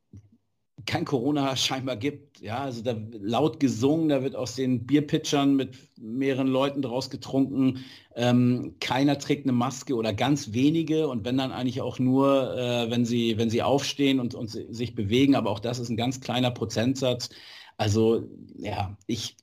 kein 0.85 1.05
Corona 1.05 1.55
scheinbar 1.55 1.95
gibt. 1.97 2.32
Ja, 2.43 2.57
also 2.59 2.81
da 2.81 2.93
laut 3.21 3.61
gesungen, 3.61 4.09
da 4.09 4.21
wird 4.21 4.35
aus 4.35 4.55
den 4.55 4.85
Bierpitchern 4.85 5.55
mit 5.55 5.77
mehreren 5.97 6.47
Leuten 6.47 6.81
draus 6.81 7.09
getrunken. 7.09 7.85
Ähm, 8.15 8.75
keiner 8.81 9.17
trägt 9.17 9.45
eine 9.45 9.53
Maske 9.53 9.95
oder 9.95 10.11
ganz 10.13 10.51
wenige 10.51 11.07
und 11.07 11.23
wenn 11.23 11.37
dann 11.37 11.53
eigentlich 11.53 11.79
auch 11.79 11.99
nur, 11.99 12.53
äh, 12.57 12.91
wenn 12.91 13.05
sie, 13.05 13.37
wenn 13.37 13.49
sie 13.49 13.63
aufstehen 13.63 14.19
und, 14.19 14.35
und 14.35 14.49
sich 14.49 14.93
bewegen, 14.93 15.35
aber 15.35 15.51
auch 15.51 15.61
das 15.61 15.79
ist 15.79 15.87
ein 15.87 15.95
ganz 15.95 16.19
kleiner 16.19 16.51
Prozentsatz. 16.51 17.29
Also 17.77 18.27
ja, 18.57 18.97
ich 19.07 19.37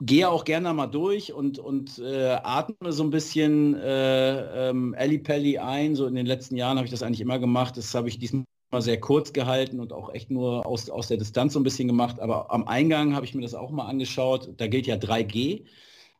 gehe 0.00 0.30
auch 0.30 0.44
gerne 0.44 0.72
mal 0.72 0.86
durch 0.86 1.34
und, 1.34 1.58
und 1.58 1.98
äh, 1.98 2.38
atme 2.42 2.92
so 2.92 3.02
ein 3.02 3.10
bisschen 3.10 3.74
äh, 3.74 4.70
ähm, 4.70 4.94
Pelli 5.22 5.58
ein. 5.58 5.94
So 5.94 6.06
in 6.06 6.14
den 6.14 6.24
letzten 6.24 6.56
Jahren 6.56 6.78
habe 6.78 6.86
ich 6.86 6.90
das 6.92 7.02
eigentlich 7.02 7.20
immer 7.20 7.38
gemacht. 7.38 7.76
Das 7.76 7.94
habe 7.94 8.08
ich 8.08 8.18
diesmal 8.18 8.46
sehr 8.72 9.00
kurz 9.00 9.32
gehalten 9.32 9.80
und 9.80 9.92
auch 9.92 10.12
echt 10.12 10.30
nur 10.30 10.66
aus, 10.66 10.90
aus 10.90 11.08
der 11.08 11.16
Distanz 11.16 11.52
so 11.52 11.60
ein 11.60 11.64
bisschen 11.64 11.88
gemacht. 11.88 12.20
Aber 12.20 12.50
am 12.52 12.66
Eingang 12.68 13.14
habe 13.14 13.24
ich 13.24 13.34
mir 13.34 13.42
das 13.42 13.54
auch 13.54 13.70
mal 13.70 13.86
angeschaut. 13.86 14.52
Da 14.56 14.66
gilt 14.66 14.86
ja 14.86 14.96
3G. 14.96 15.64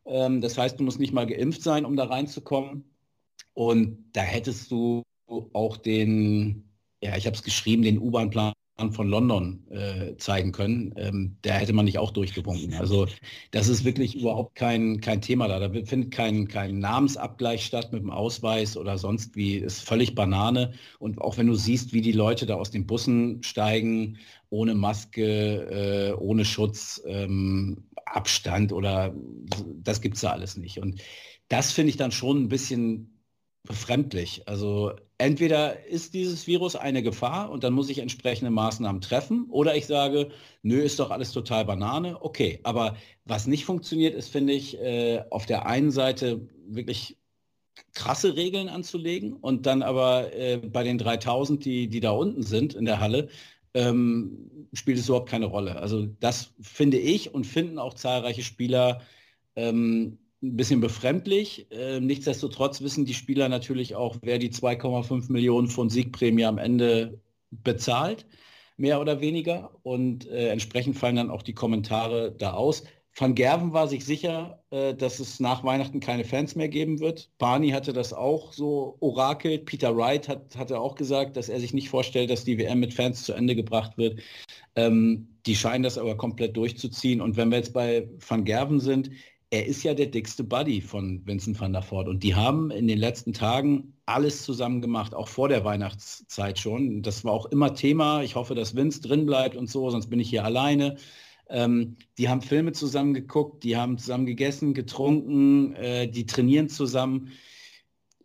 Ähm, 0.06 0.40
das 0.40 0.56
heißt, 0.56 0.78
du 0.78 0.84
musst 0.84 1.00
nicht 1.00 1.12
mal 1.12 1.26
geimpft 1.26 1.62
sein, 1.62 1.84
um 1.84 1.96
da 1.96 2.04
reinzukommen. 2.04 2.84
Und 3.54 4.10
da 4.12 4.20
hättest 4.22 4.70
du 4.70 5.02
auch 5.52 5.76
den, 5.76 6.70
ja, 7.02 7.16
ich 7.16 7.26
habe 7.26 7.36
es 7.36 7.42
geschrieben, 7.42 7.82
den 7.82 7.98
U-Bahn-Plan 7.98 8.52
von 8.92 9.08
London 9.08 9.66
äh, 9.70 10.16
zeigen 10.18 10.52
können, 10.52 10.92
ähm, 10.96 11.38
da 11.42 11.54
hätte 11.54 11.72
man 11.72 11.86
nicht 11.86 11.98
auch 11.98 12.10
durchgewunken. 12.10 12.74
Also 12.74 13.06
das 13.50 13.68
ist 13.68 13.84
wirklich 13.84 14.14
überhaupt 14.16 14.54
kein, 14.54 15.00
kein 15.00 15.22
Thema 15.22 15.48
da. 15.48 15.58
Da 15.58 15.70
findet 15.84 16.10
kein, 16.10 16.46
kein 16.46 16.78
Namensabgleich 16.78 17.64
statt 17.64 17.92
mit 17.92 18.02
dem 18.02 18.10
Ausweis 18.10 18.76
oder 18.76 18.98
sonst 18.98 19.34
wie. 19.34 19.56
Ist 19.56 19.80
völlig 19.80 20.14
Banane. 20.14 20.74
Und 20.98 21.20
auch 21.20 21.38
wenn 21.38 21.46
du 21.46 21.54
siehst, 21.54 21.92
wie 21.94 22.02
die 22.02 22.12
Leute 22.12 22.44
da 22.44 22.56
aus 22.56 22.70
den 22.70 22.86
Bussen 22.86 23.42
steigen, 23.42 24.18
ohne 24.50 24.74
Maske, 24.74 26.12
äh, 26.12 26.12
ohne 26.12 26.44
Schutz, 26.44 27.02
ähm, 27.06 27.88
Abstand 28.04 28.72
oder 28.72 29.14
das 29.82 30.00
gibt 30.00 30.16
es 30.16 30.20
da 30.20 30.32
alles 30.32 30.56
nicht. 30.56 30.78
Und 30.78 31.00
das 31.48 31.72
finde 31.72 31.90
ich 31.90 31.96
dann 31.96 32.12
schon 32.12 32.44
ein 32.44 32.48
bisschen 32.48 33.22
befremdlich. 33.64 34.46
Also 34.46 34.92
entweder 35.18 35.86
ist 35.86 36.14
dieses 36.14 36.46
Virus 36.46 36.76
eine 36.76 37.02
Gefahr 37.02 37.50
und 37.50 37.64
dann 37.64 37.72
muss 37.72 37.88
ich 37.88 37.98
entsprechende 37.98 38.50
Maßnahmen 38.50 39.00
treffen 39.00 39.46
oder 39.50 39.74
ich 39.76 39.86
sage, 39.86 40.30
nö, 40.62 40.80
ist 40.80 40.98
doch 40.98 41.10
alles 41.10 41.32
total 41.32 41.64
Banane. 41.64 42.22
Okay, 42.22 42.60
aber 42.64 42.96
was 43.24 43.46
nicht 43.46 43.64
funktioniert, 43.64 44.14
ist, 44.14 44.28
finde 44.28 44.52
ich, 44.52 44.78
äh, 44.78 45.24
auf 45.30 45.46
der 45.46 45.66
einen 45.66 45.90
Seite 45.90 46.48
wirklich 46.66 47.16
krasse 47.94 48.36
Regeln 48.36 48.68
anzulegen 48.68 49.34
und 49.34 49.66
dann 49.66 49.82
aber 49.82 50.34
äh, 50.34 50.58
bei 50.58 50.82
den 50.82 50.98
3000, 50.98 51.64
die, 51.64 51.88
die 51.88 52.00
da 52.00 52.10
unten 52.10 52.42
sind 52.42 52.74
in 52.74 52.84
der 52.84 53.00
Halle, 53.00 53.28
ähm, 53.74 54.68
spielt 54.72 54.98
es 54.98 55.08
überhaupt 55.08 55.28
keine 55.28 55.46
Rolle. 55.46 55.76
Also 55.76 56.06
das 56.20 56.52
finde 56.60 56.98
ich 56.98 57.34
und 57.34 57.46
finden 57.46 57.78
auch 57.78 57.94
zahlreiche 57.94 58.42
Spieler 58.42 59.02
ähm, 59.56 60.18
ein 60.42 60.56
bisschen 60.56 60.80
befremdlich. 60.80 61.70
Äh, 61.70 62.00
nichtsdestotrotz 62.00 62.80
wissen 62.82 63.04
die 63.04 63.14
Spieler 63.14 63.48
natürlich 63.48 63.94
auch, 63.94 64.16
wer 64.22 64.38
die 64.38 64.50
2,5 64.50 65.32
Millionen 65.32 65.68
von 65.68 65.90
Siegprämie 65.90 66.44
am 66.44 66.58
Ende 66.58 67.20
bezahlt, 67.50 68.26
mehr 68.76 69.00
oder 69.00 69.20
weniger. 69.20 69.72
Und 69.82 70.28
äh, 70.28 70.48
entsprechend 70.48 70.96
fallen 70.96 71.16
dann 71.16 71.30
auch 71.30 71.42
die 71.42 71.54
Kommentare 71.54 72.32
da 72.32 72.52
aus. 72.52 72.84
Van 73.18 73.34
Gerven 73.34 73.72
war 73.72 73.88
sich 73.88 74.04
sicher, 74.04 74.62
äh, 74.70 74.94
dass 74.94 75.20
es 75.20 75.40
nach 75.40 75.64
Weihnachten 75.64 76.00
keine 76.00 76.24
Fans 76.24 76.54
mehr 76.54 76.68
geben 76.68 77.00
wird. 77.00 77.30
Barney 77.38 77.70
hatte 77.70 77.94
das 77.94 78.12
auch 78.12 78.52
so 78.52 78.98
orakelt. 79.00 79.64
Peter 79.64 79.96
Wright 79.96 80.28
hat, 80.28 80.54
hatte 80.56 80.78
auch 80.78 80.96
gesagt, 80.96 81.38
dass 81.38 81.48
er 81.48 81.58
sich 81.58 81.72
nicht 81.72 81.88
vorstellt, 81.88 82.28
dass 82.28 82.44
die 82.44 82.58
WM 82.58 82.78
mit 82.78 82.92
Fans 82.92 83.22
zu 83.24 83.32
Ende 83.32 83.56
gebracht 83.56 83.96
wird. 83.96 84.20
Ähm, 84.74 85.28
die 85.46 85.56
scheinen 85.56 85.82
das 85.82 85.96
aber 85.96 86.18
komplett 86.18 86.58
durchzuziehen. 86.58 87.22
Und 87.22 87.38
wenn 87.38 87.48
wir 87.48 87.56
jetzt 87.56 87.72
bei 87.72 88.06
Van 88.18 88.44
Gerven 88.44 88.80
sind, 88.80 89.10
er 89.50 89.66
ist 89.66 89.82
ja 89.84 89.94
der 89.94 90.06
dickste 90.06 90.42
Buddy 90.44 90.80
von 90.80 91.24
Vincent 91.24 91.60
van 91.60 91.72
der 91.72 91.82
Voort. 91.82 92.08
Und 92.08 92.22
die 92.22 92.34
haben 92.34 92.70
in 92.70 92.88
den 92.88 92.98
letzten 92.98 93.32
Tagen 93.32 93.94
alles 94.04 94.42
zusammen 94.42 94.80
gemacht, 94.80 95.14
auch 95.14 95.28
vor 95.28 95.48
der 95.48 95.64
Weihnachtszeit 95.64 96.58
schon. 96.58 97.02
Das 97.02 97.24
war 97.24 97.32
auch 97.32 97.46
immer 97.46 97.74
Thema. 97.74 98.22
Ich 98.22 98.34
hoffe, 98.34 98.54
dass 98.54 98.74
Vince 98.74 99.00
drin 99.02 99.26
bleibt 99.26 99.56
und 99.56 99.70
so, 99.70 99.88
sonst 99.90 100.08
bin 100.08 100.20
ich 100.20 100.30
hier 100.30 100.44
alleine. 100.44 100.96
Ähm, 101.48 101.96
die 102.18 102.28
haben 102.28 102.42
Filme 102.42 102.72
zusammen 102.72 103.14
geguckt, 103.14 103.62
die 103.62 103.76
haben 103.76 103.98
zusammen 103.98 104.26
gegessen, 104.26 104.74
getrunken, 104.74 105.74
äh, 105.74 106.08
die 106.08 106.26
trainieren 106.26 106.68
zusammen. 106.68 107.30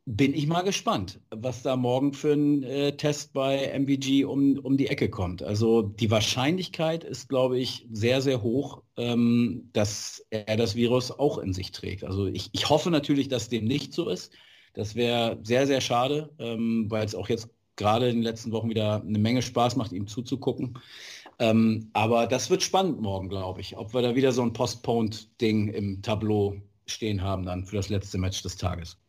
Bin 0.05 0.33
ich 0.33 0.47
mal 0.47 0.63
gespannt, 0.63 1.19
was 1.29 1.61
da 1.61 1.75
morgen 1.75 2.13
für 2.13 2.33
ein 2.33 2.63
äh, 2.63 2.97
Test 2.97 3.33
bei 3.33 3.67
MVG 3.77 4.25
um, 4.25 4.57
um 4.57 4.75
die 4.75 4.87
Ecke 4.87 5.09
kommt. 5.09 5.43
Also 5.43 5.83
die 5.83 6.09
Wahrscheinlichkeit 6.09 7.03
ist, 7.03 7.29
glaube 7.29 7.59
ich, 7.59 7.87
sehr, 7.91 8.21
sehr 8.21 8.41
hoch, 8.41 8.81
ähm, 8.97 9.69
dass 9.73 10.25
er 10.31 10.57
das 10.57 10.75
Virus 10.75 11.11
auch 11.11 11.37
in 11.37 11.53
sich 11.53 11.71
trägt. 11.71 12.03
Also 12.03 12.25
ich, 12.25 12.49
ich 12.51 12.67
hoffe 12.69 12.89
natürlich, 12.89 13.27
dass 13.27 13.49
dem 13.49 13.65
nicht 13.65 13.93
so 13.93 14.09
ist. 14.09 14.33
Das 14.73 14.95
wäre 14.95 15.39
sehr, 15.43 15.67
sehr 15.67 15.81
schade, 15.81 16.33
ähm, 16.39 16.87
weil 16.89 17.05
es 17.05 17.13
auch 17.13 17.29
jetzt 17.29 17.49
gerade 17.75 18.09
in 18.09 18.17
den 18.17 18.23
letzten 18.23 18.51
Wochen 18.51 18.69
wieder 18.69 19.01
eine 19.01 19.19
Menge 19.19 19.43
Spaß 19.43 19.75
macht, 19.75 19.91
ihm 19.91 20.07
zuzugucken. 20.07 20.79
Ähm, 21.39 21.89
aber 21.93 22.27
das 22.27 22.49
wird 22.49 22.63
spannend 22.63 23.01
morgen, 23.01 23.29
glaube 23.29 23.61
ich, 23.61 23.77
ob 23.77 23.93
wir 23.93 24.01
da 24.01 24.15
wieder 24.15 24.31
so 24.31 24.41
ein 24.41 24.53
Postponed-Ding 24.53 25.69
im 25.69 26.01
Tableau 26.01 26.55
stehen 26.87 27.21
haben 27.21 27.45
dann 27.45 27.65
für 27.65 27.77
das 27.77 27.89
letzte 27.89 28.17
Match 28.17 28.41
des 28.43 28.57
Tages. 28.57 29.00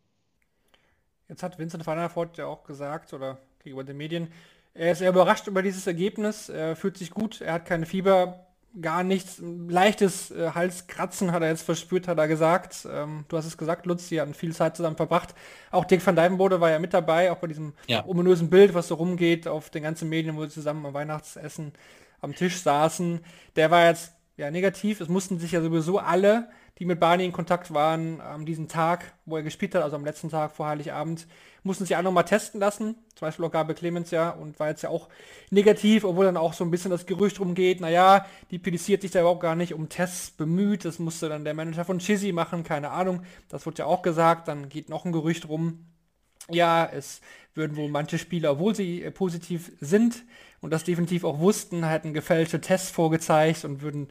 Jetzt 1.28 1.42
hat 1.42 1.58
Vincent 1.58 1.86
van 1.86 1.98
der 1.98 2.14
Voort 2.14 2.36
ja 2.38 2.46
auch 2.46 2.64
gesagt, 2.64 3.12
oder 3.12 3.38
gegenüber 3.62 3.84
den 3.84 3.96
Medien, 3.96 4.32
er 4.74 4.92
ist 4.92 4.98
sehr 4.98 5.10
überrascht 5.10 5.46
über 5.46 5.62
dieses 5.62 5.86
Ergebnis, 5.86 6.48
er 6.48 6.76
fühlt 6.76 6.96
sich 6.96 7.10
gut, 7.10 7.40
er 7.40 7.54
hat 7.54 7.66
keine 7.66 7.84
Fieber, 7.84 8.46
gar 8.80 9.02
nichts, 9.02 9.40
leichtes 9.40 10.30
äh, 10.30 10.50
Halskratzen 10.54 11.32
hat 11.32 11.42
er 11.42 11.48
jetzt 11.48 11.62
verspürt, 11.62 12.08
hat 12.08 12.18
er 12.18 12.28
gesagt. 12.28 12.88
Ähm, 12.90 13.26
du 13.28 13.36
hast 13.36 13.44
es 13.44 13.58
gesagt, 13.58 13.84
Lutz, 13.84 14.08
die 14.08 14.20
hatten 14.20 14.32
viel 14.32 14.54
Zeit 14.54 14.76
zusammen 14.76 14.96
verbracht. 14.96 15.34
Auch 15.70 15.84
Dick 15.84 16.04
van 16.06 16.16
Dijvenbode 16.16 16.60
war 16.60 16.70
ja 16.70 16.78
mit 16.78 16.94
dabei, 16.94 17.30
auch 17.30 17.36
bei 17.36 17.48
diesem 17.48 17.74
ja. 17.86 18.04
ominösen 18.06 18.48
Bild, 18.48 18.72
was 18.72 18.88
so 18.88 18.94
rumgeht 18.94 19.46
auf 19.46 19.68
den 19.68 19.82
ganzen 19.82 20.08
Medien, 20.08 20.36
wo 20.36 20.44
sie 20.44 20.50
zusammen 20.50 20.86
am 20.86 20.94
Weihnachtsessen 20.94 21.72
am 22.20 22.34
Tisch 22.34 22.62
saßen. 22.62 23.20
Der 23.56 23.70
war 23.70 23.88
jetzt 23.88 24.14
ja 24.36 24.50
negativ. 24.50 25.00
Es 25.00 25.08
mussten 25.08 25.38
sich 25.38 25.52
ja 25.52 25.60
sowieso 25.60 25.98
alle, 25.98 26.48
die 26.78 26.84
mit 26.84 27.00
Barney 27.00 27.24
in 27.24 27.32
Kontakt 27.32 27.72
waren, 27.74 28.20
an 28.20 28.46
diesem 28.46 28.68
Tag, 28.68 29.12
wo 29.26 29.36
er 29.36 29.42
gespielt 29.42 29.74
hat, 29.74 29.82
also 29.82 29.96
am 29.96 30.04
letzten 30.04 30.30
Tag 30.30 30.52
vor 30.52 30.66
Heiligabend, 30.66 31.26
mussten 31.62 31.84
sich 31.84 31.96
auch 31.96 32.02
nochmal 32.02 32.24
testen 32.24 32.60
lassen. 32.60 32.96
Zum 33.14 33.26
Beispiel 33.26 33.44
auch 33.44 33.50
Gabe 33.50 33.74
Clemens 33.74 34.10
ja 34.10 34.30
und 34.30 34.58
war 34.58 34.68
jetzt 34.68 34.82
ja 34.82 34.88
auch 34.88 35.08
negativ, 35.50 36.04
obwohl 36.04 36.24
dann 36.24 36.36
auch 36.36 36.54
so 36.54 36.64
ein 36.64 36.70
bisschen 36.70 36.90
das 36.90 37.06
Gerücht 37.06 37.38
rumgeht, 37.38 37.80
naja, 37.80 38.26
die 38.50 38.58
PDC 38.58 38.94
hat 38.94 39.02
sich 39.02 39.10
da 39.10 39.20
überhaupt 39.20 39.42
gar 39.42 39.54
nicht 39.54 39.74
um 39.74 39.88
Tests 39.88 40.30
bemüht. 40.30 40.84
Das 40.84 40.98
musste 40.98 41.28
dann 41.28 41.44
der 41.44 41.54
Manager 41.54 41.84
von 41.84 41.98
Chizzy 41.98 42.32
machen, 42.32 42.64
keine 42.64 42.90
Ahnung. 42.90 43.22
Das 43.48 43.64
wurde 43.66 43.78
ja 43.78 43.86
auch 43.86 44.02
gesagt. 44.02 44.48
Dann 44.48 44.68
geht 44.68 44.88
noch 44.88 45.04
ein 45.04 45.12
Gerücht 45.12 45.48
rum. 45.48 45.86
Ja, 46.50 46.84
es 46.84 47.20
würden 47.54 47.76
wohl 47.76 47.88
manche 47.88 48.18
Spieler, 48.18 48.52
obwohl 48.52 48.74
sie 48.74 49.02
äh, 49.02 49.10
positiv 49.10 49.72
sind, 49.80 50.24
und 50.62 50.72
das 50.72 50.84
definitiv 50.84 51.24
auch 51.24 51.40
wussten, 51.40 51.86
hätten 51.86 52.14
gefälschte 52.14 52.60
Tests 52.60 52.90
vorgezeigt 52.90 53.64
und 53.64 53.82
würden 53.82 54.08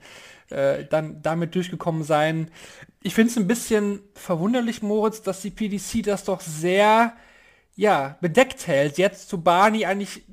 äh, 0.50 0.86
dann 0.86 1.22
damit 1.24 1.56
durchgekommen 1.56 2.04
sein. 2.04 2.52
Ich 3.02 3.16
finde 3.16 3.32
es 3.32 3.38
ein 3.38 3.48
bisschen 3.48 4.02
verwunderlich, 4.14 4.84
Moritz, 4.84 5.24
dass 5.24 5.42
die 5.42 5.50
PDC 5.50 6.04
das 6.04 6.26
doch 6.26 6.42
sehr 6.42 7.14
ja, 7.76 8.18
bedeckt 8.22 8.68
hält. 8.68 8.98
Jetzt 8.98 9.30
zu 9.30 9.42
Barney 9.42 9.86
eigentlich, 9.86 10.24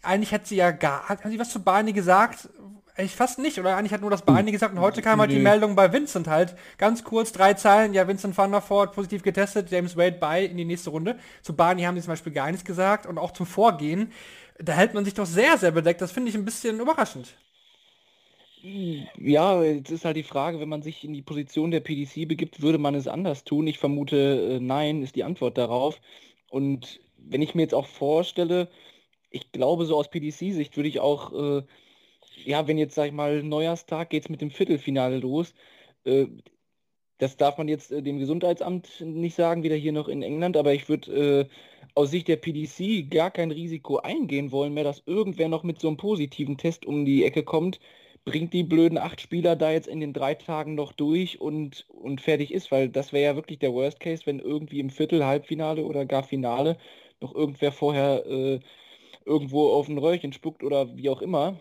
eigentlich 0.00 0.32
hat 0.32 0.46
sie 0.46 0.56
ja 0.56 0.70
gar, 0.70 1.08
hat 1.08 1.20
sie 1.28 1.38
was 1.38 1.50
zu 1.50 1.62
Barney 1.62 1.92
gesagt? 1.92 2.48
Ich 2.96 3.16
fast 3.16 3.40
nicht, 3.40 3.58
oder 3.58 3.76
eigentlich 3.76 3.92
hat 3.92 4.02
nur 4.02 4.10
das 4.10 4.22
Barney 4.22 4.52
gesagt 4.52 4.72
und 4.72 4.80
heute 4.80 5.02
kam 5.02 5.18
halt 5.18 5.32
die 5.32 5.40
Meldung 5.40 5.74
bei 5.74 5.92
Vincent 5.92 6.28
halt. 6.28 6.54
Ganz 6.78 7.02
kurz, 7.02 7.32
drei 7.32 7.54
Zeilen, 7.54 7.92
ja, 7.92 8.06
Vincent 8.06 8.38
van 8.38 8.52
der 8.52 8.62
Voort 8.62 8.94
positiv 8.94 9.24
getestet, 9.24 9.72
James 9.72 9.96
Wade 9.96 10.18
bei 10.20 10.44
in 10.44 10.56
die 10.56 10.64
nächste 10.64 10.90
Runde. 10.90 11.18
Zu 11.42 11.56
Barney 11.56 11.82
haben 11.82 11.96
sie 11.96 12.02
zum 12.02 12.12
Beispiel 12.12 12.32
gar 12.32 12.46
nichts 12.46 12.64
gesagt 12.64 13.06
und 13.06 13.18
auch 13.18 13.32
zum 13.32 13.46
Vorgehen 13.46 14.12
da 14.58 14.72
hält 14.74 14.94
man 14.94 15.04
sich 15.04 15.14
doch 15.14 15.26
sehr, 15.26 15.58
sehr 15.58 15.72
bedeckt. 15.72 16.00
Das 16.00 16.12
finde 16.12 16.30
ich 16.30 16.36
ein 16.36 16.44
bisschen 16.44 16.80
überraschend. 16.80 17.34
Ja, 18.62 19.62
jetzt 19.62 19.90
ist 19.90 20.06
halt 20.06 20.16
die 20.16 20.22
Frage, 20.22 20.58
wenn 20.58 20.70
man 20.70 20.80
sich 20.82 21.04
in 21.04 21.12
die 21.12 21.20
Position 21.22 21.70
der 21.70 21.80
PDC 21.80 22.26
begibt, 22.26 22.62
würde 22.62 22.78
man 22.78 22.94
es 22.94 23.06
anders 23.06 23.44
tun? 23.44 23.66
Ich 23.66 23.78
vermute, 23.78 24.56
äh, 24.56 24.60
nein, 24.60 25.02
ist 25.02 25.16
die 25.16 25.24
Antwort 25.24 25.58
darauf. 25.58 26.00
Und 26.48 27.00
wenn 27.18 27.42
ich 27.42 27.54
mir 27.54 27.62
jetzt 27.62 27.74
auch 27.74 27.86
vorstelle, 27.86 28.68
ich 29.30 29.52
glaube, 29.52 29.84
so 29.84 29.96
aus 29.96 30.08
PDC-Sicht 30.10 30.76
würde 30.76 30.88
ich 30.88 31.00
auch, 31.00 31.32
äh, 31.58 31.62
ja, 32.44 32.66
wenn 32.66 32.78
jetzt, 32.78 32.94
sag 32.94 33.06
ich 33.08 33.12
mal, 33.12 33.42
Neujahrstag 33.42 34.10
geht 34.10 34.24
es 34.24 34.28
mit 34.30 34.40
dem 34.40 34.50
Viertelfinale 34.50 35.18
los, 35.18 35.54
äh, 36.04 36.26
das 37.18 37.36
darf 37.36 37.58
man 37.58 37.68
jetzt 37.68 37.92
äh, 37.92 38.02
dem 38.02 38.18
Gesundheitsamt 38.18 39.00
nicht 39.00 39.34
sagen, 39.36 39.62
wieder 39.62 39.76
hier 39.76 39.92
noch 39.92 40.08
in 40.08 40.22
England, 40.22 40.56
aber 40.56 40.74
ich 40.74 40.88
würde 40.88 41.48
äh, 41.48 41.48
aus 41.94 42.10
Sicht 42.10 42.28
der 42.28 42.36
PDC 42.36 43.10
gar 43.10 43.30
kein 43.30 43.50
Risiko 43.50 43.98
eingehen 43.98 44.52
wollen 44.52 44.74
mehr, 44.74 44.84
dass 44.84 45.02
irgendwer 45.06 45.48
noch 45.48 45.62
mit 45.62 45.80
so 45.80 45.88
einem 45.88 45.96
positiven 45.96 46.58
Test 46.58 46.86
um 46.86 47.04
die 47.04 47.24
Ecke 47.24 47.44
kommt, 47.44 47.80
bringt 48.24 48.52
die 48.52 48.64
blöden 48.64 48.98
acht 48.98 49.20
Spieler 49.20 49.54
da 49.56 49.70
jetzt 49.70 49.88
in 49.88 50.00
den 50.00 50.12
drei 50.12 50.34
Tagen 50.34 50.74
noch 50.74 50.92
durch 50.92 51.40
und, 51.40 51.86
und 51.88 52.20
fertig 52.20 52.52
ist, 52.52 52.70
weil 52.72 52.88
das 52.88 53.12
wäre 53.12 53.24
ja 53.24 53.36
wirklich 53.36 53.58
der 53.58 53.72
Worst 53.74 54.00
Case, 54.00 54.22
wenn 54.26 54.38
irgendwie 54.40 54.80
im 54.80 54.90
Viertel, 54.90 55.24
Halbfinale 55.24 55.84
oder 55.84 56.06
gar 56.06 56.22
Finale 56.22 56.78
noch 57.20 57.34
irgendwer 57.34 57.72
vorher 57.72 58.26
äh, 58.26 58.60
irgendwo 59.24 59.68
auf 59.70 59.88
ein 59.88 59.98
Röhrchen 59.98 60.32
spuckt 60.32 60.62
oder 60.64 60.96
wie 60.96 61.10
auch 61.10 61.22
immer 61.22 61.58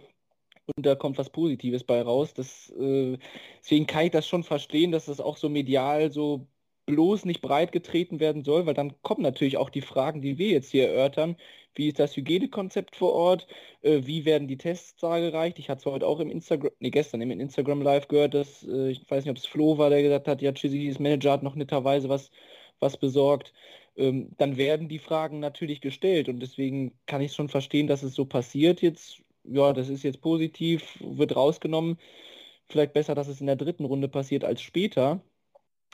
und 0.76 0.86
da 0.86 0.96
kommt 0.96 1.18
was 1.18 1.30
Positives 1.30 1.84
bei 1.84 2.02
raus. 2.02 2.34
Das, 2.34 2.70
äh, 2.72 3.18
deswegen 3.60 3.88
kann 3.88 4.06
ich 4.06 4.12
das 4.12 4.28
schon 4.28 4.44
verstehen, 4.44 4.92
dass 4.92 5.06
das 5.06 5.20
auch 5.20 5.38
so 5.38 5.50
medial 5.50 6.12
so 6.12 6.48
bloß 6.86 7.26
nicht 7.26 7.42
breit 7.42 7.72
getreten 7.72 8.20
werden 8.20 8.44
soll, 8.44 8.66
weil 8.66 8.74
dann 8.74 9.02
kommen 9.02 9.22
natürlich 9.22 9.58
auch 9.58 9.70
die 9.70 9.82
Fragen, 9.82 10.22
die 10.22 10.38
wir 10.38 10.50
jetzt 10.50 10.72
hier 10.72 10.90
erörtern. 10.90 11.38
Wie 11.76 11.88
ist 11.88 12.00
das 12.00 12.16
Hygienekonzept 12.16 12.96
vor 12.96 13.14
Ort? 13.14 13.48
Äh, 13.82 14.02
wie 14.06 14.26
werden 14.26 14.48
die 14.48 14.58
Tests 14.58 15.00
gereicht? 15.02 15.60
Ich 15.60 15.70
hatte 15.70 15.80
es 15.80 15.86
heute 15.86 16.06
auch 16.08 16.20
im 16.20 16.30
Instagram, 16.30 16.72
nee, 16.80 16.92
gestern 16.92 17.22
im 17.22 17.32
Instagram 17.32 17.82
Live 17.82 18.08
gehört, 18.10 18.34
dass, 18.34 18.64
äh, 18.64 18.90
ich 18.92 19.10
weiß 19.10 19.24
nicht, 19.26 19.32
ob 19.32 19.38
es 19.38 19.46
Flo 19.46 19.78
war, 19.78 19.90
der 19.90 20.04
gesagt 20.04 20.28
hat, 20.28 20.42
ja, 20.42 20.52
Chizzy's 20.54 21.00
Manager 21.00 21.32
hat 21.32 21.44
noch 21.44 21.56
netterweise 21.56 22.10
was, 22.10 22.32
was 22.80 22.98
besorgt. 22.98 23.54
Ähm, 23.96 24.32
dann 24.38 24.58
werden 24.58 24.90
die 24.90 25.00
Fragen 25.00 25.40
natürlich 25.40 25.82
gestellt 25.82 26.28
und 26.30 26.40
deswegen 26.40 27.00
kann 27.06 27.22
ich 27.22 27.34
schon 27.34 27.50
verstehen, 27.50 27.88
dass 27.88 28.04
es 28.04 28.16
so 28.16 28.26
passiert. 28.26 28.82
Jetzt, 28.82 29.23
ja, 29.44 29.74
das 29.74 29.90
ist 29.90 30.04
jetzt 30.04 30.22
positiv, 30.22 30.98
wird 31.02 31.36
rausgenommen. 31.36 31.98
Vielleicht 32.68 32.94
besser, 32.94 33.16
dass 33.16 33.28
es 33.28 33.42
in 33.42 33.48
der 33.48 33.56
dritten 33.56 33.86
Runde 33.86 34.08
passiert 34.08 34.44
als 34.44 34.62
später. 34.62 35.22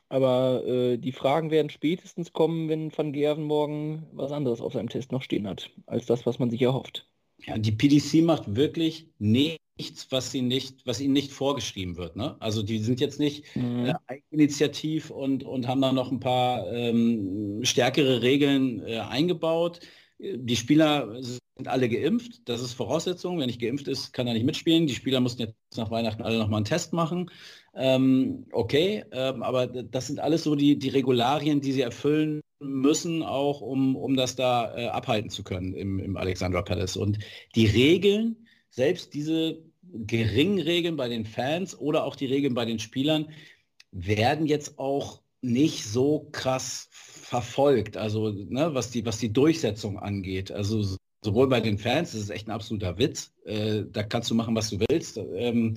Aber 0.10 0.66
äh, 0.66 0.98
die 0.98 1.12
Fragen 1.12 1.52
werden 1.52 1.70
spätestens 1.70 2.34
kommen, 2.34 2.68
wenn 2.68 2.96
Van 2.96 3.14
Gerven 3.14 3.44
morgen 3.44 4.08
was 4.12 4.32
anderes 4.32 4.60
auf 4.60 4.74
seinem 4.74 4.90
Test 4.90 5.12
noch 5.12 5.22
stehen 5.22 5.48
hat, 5.48 5.70
als 5.86 6.08
das, 6.08 6.26
was 6.26 6.40
man 6.40 6.50
sich 6.50 6.62
erhofft. 6.64 7.08
Ja, 7.46 7.58
die 7.58 7.72
PDC 7.72 8.24
macht 8.24 8.56
wirklich 8.56 9.08
nichts, 9.20 10.08
was 10.10 10.32
sie 10.32 10.42
nicht, 10.42 10.86
was 10.86 11.00
ihnen 11.00 11.14
nicht 11.14 11.32
vorgeschrieben 11.32 11.96
wird. 11.96 12.16
Ne? 12.16 12.36
Also 12.40 12.64
die 12.64 12.80
sind 12.80 13.00
jetzt 13.00 13.20
nicht 13.20 13.56
mhm. 13.56 13.94
äh, 14.08 14.20
initiativ 14.32 15.12
und, 15.12 15.44
und 15.44 15.68
haben 15.68 15.82
da 15.82 15.94
noch 15.94 16.12
ein 16.12 16.20
paar 16.20 16.72
ähm, 16.72 17.60
stärkere 17.64 18.22
Regeln 18.24 18.86
äh, 18.86 18.98
eingebaut. 18.98 19.80
Die 20.20 20.56
Spieler 20.58 21.16
sind 21.22 21.68
alle 21.68 21.88
geimpft. 21.88 22.42
Das 22.46 22.62
ist 22.62 22.74
Voraussetzung. 22.74 23.40
Wenn 23.40 23.48
nicht 23.48 23.62
geimpft 23.62 23.88
ist, 23.88 24.12
kann 24.12 24.28
er 24.28 24.34
nicht 24.34 24.46
mitspielen. 24.46 24.86
Die 24.86 24.96
Spieler 24.96 25.22
mussten 25.22 25.44
jetzt 25.44 25.56
nach 25.78 25.92
Weihnachten 25.92 26.24
alle 26.24 26.38
nochmal 26.38 26.58
einen 26.58 26.66
Test 26.66 26.92
machen. 26.92 27.32
Ähm, 27.74 28.46
okay, 28.52 29.06
ähm, 29.12 29.44
aber 29.44 29.68
das 29.68 30.08
sind 30.08 30.20
alles 30.20 30.44
so 30.44 30.56
die, 30.56 30.78
die 30.78 30.90
Regularien, 30.90 31.62
die 31.62 31.72
sie 31.72 31.82
erfüllen 31.82 32.42
müssen, 32.60 33.24
auch 33.24 33.62
um, 33.62 33.96
um 33.96 34.18
das 34.18 34.36
da 34.36 34.76
äh, 34.76 34.88
abhalten 34.88 35.30
zu 35.30 35.44
können 35.44 35.74
im, 35.74 36.00
im 36.00 36.18
Alexandra 36.18 36.62
Palace. 36.62 36.98
Und 36.98 37.20
die 37.56 37.68
Regeln, 37.68 38.46
selbst 38.70 39.14
diese 39.14 39.64
geringen 39.82 40.60
Regeln 40.60 40.98
bei 40.98 41.08
den 41.08 41.26
Fans 41.26 41.80
oder 41.80 42.04
auch 42.04 42.16
die 42.16 42.26
Regeln 42.26 42.54
bei 42.54 42.66
den 42.66 42.80
Spielern, 42.80 43.30
werden 43.92 44.46
jetzt 44.46 44.78
auch 44.78 45.22
nicht 45.42 45.86
so 45.86 46.28
krass 46.32 46.90
verfolgt, 47.30 47.96
also 47.96 48.32
ne, 48.32 48.74
was, 48.74 48.90
die, 48.90 49.06
was 49.06 49.20
die 49.20 49.32
Durchsetzung 49.32 50.00
angeht. 50.00 50.52
Also 50.52 50.98
sowohl 51.24 51.48
bei 51.48 51.62
den 51.62 51.78
Fans, 51.78 52.14
das 52.14 52.22
ist 52.22 52.32
echt 52.32 52.48
ein 52.48 52.52
absoluter 52.52 52.98
Witz, 52.98 53.34
äh, 53.46 53.84
da 53.92 54.02
kannst 54.02 54.32
du 54.32 54.36
machen, 54.36 54.56
was 54.56 54.72
du 54.72 54.80
willst. 54.90 55.18
Ähm, 55.36 55.76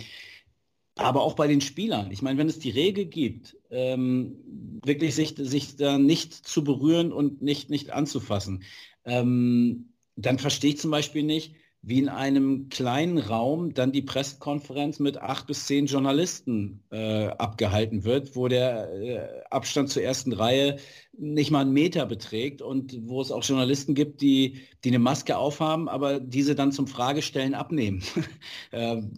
aber 0.96 1.20
auch 1.20 1.34
bei 1.34 1.48
den 1.48 1.60
Spielern. 1.60 2.10
Ich 2.10 2.22
meine, 2.22 2.38
wenn 2.38 2.48
es 2.48 2.58
die 2.58 2.70
Regel 2.70 3.04
gibt, 3.04 3.58
ähm, 3.70 4.80
wirklich 4.82 5.14
sich, 5.14 5.34
sich 5.36 5.76
da 5.76 5.98
nicht 5.98 6.32
zu 6.32 6.64
berühren 6.64 7.12
und 7.12 7.42
nicht, 7.42 7.68
nicht 7.68 7.90
anzufassen, 7.90 8.62
ähm, 9.04 9.90
dann 10.16 10.38
verstehe 10.38 10.70
ich 10.70 10.80
zum 10.80 10.90
Beispiel 10.90 11.22
nicht, 11.22 11.54
wie 11.84 11.98
in 11.98 12.08
einem 12.08 12.68
kleinen 12.68 13.18
Raum 13.18 13.74
dann 13.74 13.90
die 13.90 14.02
Pressekonferenz 14.02 15.00
mit 15.00 15.18
acht 15.18 15.48
bis 15.48 15.66
zehn 15.66 15.86
Journalisten 15.86 16.84
äh, 16.92 17.26
abgehalten 17.26 18.04
wird, 18.04 18.36
wo 18.36 18.46
der 18.46 18.92
äh, 18.92 19.42
Abstand 19.50 19.90
zur 19.90 20.02
ersten 20.02 20.32
Reihe 20.32 20.76
nicht 21.18 21.50
mal 21.50 21.62
einen 21.62 21.72
Meter 21.72 22.06
beträgt 22.06 22.62
und 22.62 22.96
wo 23.08 23.20
es 23.20 23.32
auch 23.32 23.42
Journalisten 23.42 23.94
gibt, 23.94 24.20
die, 24.20 24.60
die 24.84 24.90
eine 24.90 25.00
Maske 25.00 25.36
aufhaben, 25.36 25.88
aber 25.88 26.20
diese 26.20 26.54
dann 26.54 26.70
zum 26.70 26.86
Fragestellen 26.86 27.54
abnehmen. 27.54 28.04
ähm, 28.72 29.14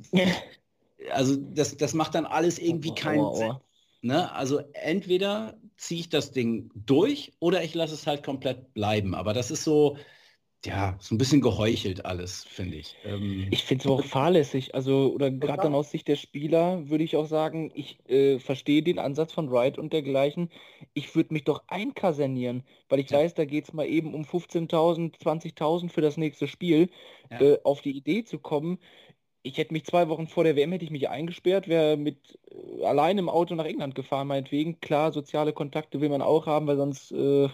also 1.12 1.36
das, 1.36 1.76
das 1.76 1.92
macht 1.92 2.14
dann 2.14 2.24
alles 2.24 2.58
irgendwie 2.58 2.94
keinen 2.94 3.34
Sinn. 3.34 3.52
Ne? 4.00 4.32
Also 4.32 4.60
entweder 4.72 5.58
ziehe 5.76 6.00
ich 6.00 6.08
das 6.08 6.32
Ding 6.32 6.70
durch 6.74 7.34
oder 7.40 7.62
ich 7.62 7.74
lasse 7.74 7.94
es 7.94 8.06
halt 8.06 8.22
komplett 8.22 8.72
bleiben. 8.72 9.14
Aber 9.14 9.34
das 9.34 9.50
ist 9.50 9.64
so, 9.64 9.98
ja, 10.66 10.96
so 11.00 11.14
ein 11.14 11.18
bisschen 11.18 11.40
geheuchelt 11.40 12.04
alles, 12.04 12.44
finde 12.44 12.76
ich. 12.76 12.96
Ähm, 13.04 13.46
ich 13.50 13.64
finde 13.64 13.84
es 13.84 13.90
auch 13.90 14.04
fahrlässig. 14.04 14.74
Also, 14.74 15.12
oder 15.14 15.30
gerade 15.30 15.62
dann 15.62 15.74
aus 15.74 15.90
Sicht 15.90 16.08
der 16.08 16.16
Spieler 16.16 16.88
würde 16.88 17.04
ich 17.04 17.16
auch 17.16 17.26
sagen, 17.26 17.70
ich 17.74 17.98
äh, 18.08 18.38
verstehe 18.38 18.82
den 18.82 18.98
Ansatz 18.98 19.32
von 19.32 19.50
Wright 19.50 19.78
und 19.78 19.92
dergleichen. 19.92 20.50
Ich 20.94 21.14
würde 21.14 21.34
mich 21.34 21.44
doch 21.44 21.62
einkasernieren, 21.68 22.62
weil 22.88 23.00
ich 23.00 23.10
ja. 23.10 23.18
weiß, 23.18 23.34
da 23.34 23.44
geht 23.44 23.64
es 23.64 23.72
mal 23.72 23.86
eben 23.86 24.14
um 24.14 24.22
15.000, 24.22 25.18
20.000 25.18 25.90
für 25.90 26.00
das 26.00 26.16
nächste 26.16 26.48
Spiel. 26.48 26.88
Ja. 27.30 27.40
Äh, 27.40 27.58
auf 27.64 27.80
die 27.80 27.96
Idee 27.96 28.24
zu 28.24 28.38
kommen, 28.38 28.78
ich 29.44 29.58
hätte 29.58 29.74
mich 29.74 29.84
zwei 29.84 30.08
Wochen 30.08 30.26
vor 30.26 30.42
der 30.42 30.56
WM 30.56 30.72
hätte 30.72 30.86
ich 30.86 30.90
mich 30.90 31.08
eingesperrt, 31.08 31.68
wäre 31.68 31.96
mit 31.96 32.38
äh, 32.50 32.84
allein 32.84 33.18
im 33.18 33.28
Auto 33.28 33.54
nach 33.54 33.66
England 33.66 33.94
gefahren, 33.94 34.26
meinetwegen. 34.26 34.80
Klar, 34.80 35.12
soziale 35.12 35.52
Kontakte 35.52 36.00
will 36.00 36.08
man 36.08 36.22
auch 36.22 36.46
haben, 36.46 36.66
weil 36.66 36.78
sonst 36.78 37.12
äh, 37.12 37.48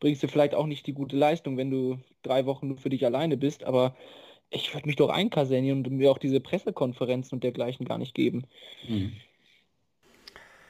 bringst 0.00 0.22
du 0.22 0.28
vielleicht 0.28 0.54
auch 0.54 0.66
nicht 0.66 0.86
die 0.86 0.92
gute 0.92 1.16
Leistung, 1.16 1.56
wenn 1.56 1.70
du 1.70 1.98
drei 2.22 2.46
Wochen 2.46 2.68
nur 2.68 2.78
für 2.78 2.90
dich 2.90 3.04
alleine 3.04 3.36
bist, 3.36 3.64
aber 3.64 3.96
ich 4.50 4.72
würde 4.74 4.86
mich 4.86 4.96
doch 4.96 5.10
einkasernieren 5.10 5.84
und 5.84 5.92
mir 5.92 6.10
auch 6.10 6.18
diese 6.18 6.40
Pressekonferenzen 6.40 7.36
und 7.36 7.44
dergleichen 7.44 7.86
gar 7.86 7.98
nicht 7.98 8.14
geben. 8.14 8.44
Mhm. 8.88 9.12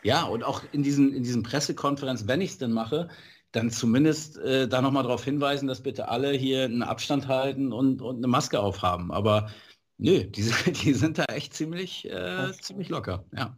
Ja, 0.03 0.25
und 0.25 0.45
auch 0.45 0.63
in 0.73 0.83
diesen, 0.83 1.15
in 1.15 1.23
diesen 1.23 1.43
Pressekonferenzen, 1.43 2.29
wenn 2.29 2.43
ich 2.43 2.51
es 2.51 2.59
denn 2.59 2.73
mache, 2.73 3.09
dann 3.53 3.71
zumindest 3.71 4.37
äh, 4.39 4.69
da 4.69 4.83
nochmal 4.83 5.05
darauf 5.05 5.25
hinweisen, 5.25 5.67
dass 5.67 5.83
bitte 5.83 6.09
alle 6.09 6.33
hier 6.33 6.65
einen 6.65 6.83
Abstand 6.83 7.29
halten 7.29 7.73
und, 7.73 8.03
und 8.03 8.17
eine 8.17 8.27
Maske 8.27 8.61
aufhaben. 8.61 9.13
Aber 9.13 9.51
nö, 9.97 10.25
die, 10.25 10.43
die 10.85 10.93
sind 10.93 11.19
da 11.19 11.25
echt 11.25 11.55
ziemlich, 11.55 12.11
äh, 12.11 12.53
ziemlich 12.61 12.89
locker, 12.89 13.25
ja. 13.35 13.57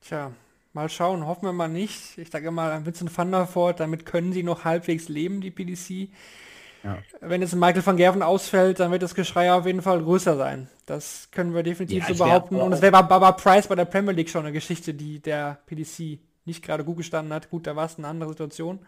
Tja, 0.00 0.32
Mal 0.76 0.90
schauen, 0.90 1.26
hoffen 1.26 1.46
wir 1.46 1.54
mal 1.54 1.68
nicht. 1.68 2.18
Ich 2.18 2.28
sage 2.28 2.50
mal, 2.50 2.84
Vincent 2.84 3.16
van 3.16 3.30
der 3.30 3.48
Voort, 3.54 3.80
damit 3.80 4.04
können 4.04 4.34
sie 4.34 4.42
noch 4.42 4.66
halbwegs 4.66 5.08
leben, 5.08 5.40
die 5.40 5.50
PDC. 5.50 6.10
Ja. 6.84 6.98
Wenn 7.22 7.40
jetzt 7.40 7.54
Michael 7.54 7.86
van 7.86 7.96
Gerven 7.96 8.20
ausfällt, 8.20 8.78
dann 8.78 8.90
wird 8.90 9.02
das 9.02 9.14
Geschrei 9.14 9.50
auf 9.50 9.64
jeden 9.64 9.80
Fall 9.80 10.02
größer 10.02 10.36
sein. 10.36 10.68
Das 10.84 11.30
können 11.32 11.54
wir 11.54 11.62
definitiv 11.62 12.06
ja, 12.06 12.14
so 12.14 12.22
behaupten. 12.22 12.56
Und 12.56 12.74
es 12.74 12.82
wäre 12.82 12.92
Baba 12.92 13.32
Price 13.32 13.68
bei 13.68 13.74
der 13.74 13.86
Premier 13.86 14.12
League 14.12 14.28
schon 14.28 14.42
eine 14.42 14.52
Geschichte, 14.52 14.92
die 14.92 15.18
der 15.18 15.60
PDC 15.64 16.18
nicht 16.44 16.62
gerade 16.62 16.84
gut 16.84 16.98
gestanden 16.98 17.32
hat. 17.32 17.48
Gut, 17.48 17.66
da 17.66 17.74
war 17.74 17.86
es 17.86 17.96
eine 17.96 18.08
andere 18.08 18.28
Situation. 18.28 18.80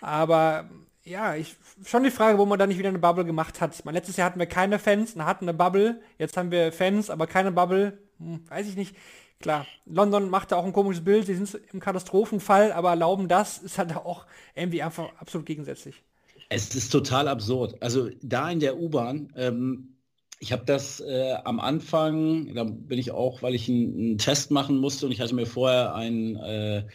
Aber 0.00 0.68
ja, 1.04 1.36
ich, 1.36 1.54
schon 1.86 2.02
die 2.02 2.10
Frage, 2.10 2.38
wo 2.38 2.44
man 2.44 2.58
da 2.58 2.66
nicht 2.66 2.78
wieder 2.78 2.88
eine 2.88 2.98
Bubble 2.98 3.24
gemacht 3.24 3.60
hat. 3.60 3.84
Meine, 3.84 3.98
letztes 3.98 4.16
Jahr 4.16 4.26
hatten 4.26 4.40
wir 4.40 4.46
keine 4.46 4.80
Fans, 4.80 5.14
hatten 5.14 5.44
eine 5.44 5.56
Bubble. 5.56 6.00
Jetzt 6.18 6.36
haben 6.36 6.50
wir 6.50 6.72
Fans, 6.72 7.08
aber 7.08 7.28
keine 7.28 7.52
Bubble. 7.52 7.98
Hm, 8.18 8.40
weiß 8.48 8.66
ich 8.66 8.74
nicht. 8.74 8.96
Klar, 9.40 9.66
London 9.86 10.30
machte 10.30 10.56
auch 10.56 10.64
ein 10.64 10.72
komisches 10.72 11.04
Bild, 11.04 11.26
sie 11.26 11.34
sind 11.34 11.60
im 11.72 11.80
Katastrophenfall, 11.80 12.72
aber 12.72 12.90
erlauben 12.90 13.28
das 13.28 13.58
ist 13.58 13.78
halt 13.78 13.94
auch 13.96 14.26
irgendwie 14.54 14.82
einfach 14.82 15.10
absolut 15.18 15.46
gegensätzlich. 15.46 16.02
Es 16.48 16.74
ist 16.74 16.90
total 16.90 17.28
absurd. 17.28 17.82
Also 17.82 18.10
da 18.22 18.50
in 18.50 18.60
der 18.60 18.78
U-Bahn, 18.78 19.32
ähm, 19.36 19.96
ich 20.40 20.52
habe 20.52 20.64
das 20.64 21.00
äh, 21.00 21.34
am 21.44 21.60
Anfang, 21.60 22.54
da 22.54 22.64
bin 22.64 22.98
ich 22.98 23.10
auch, 23.10 23.42
weil 23.42 23.54
ich 23.54 23.68
einen, 23.68 24.18
Test 24.18 24.50
machen 24.50 24.76
musste 24.76 25.06
und 25.06 25.12
ich 25.12 25.20
hatte 25.20 25.34
mir 25.34 25.46
vorher 25.46 25.94
ein, 25.94 26.36
äh, 26.36 26.86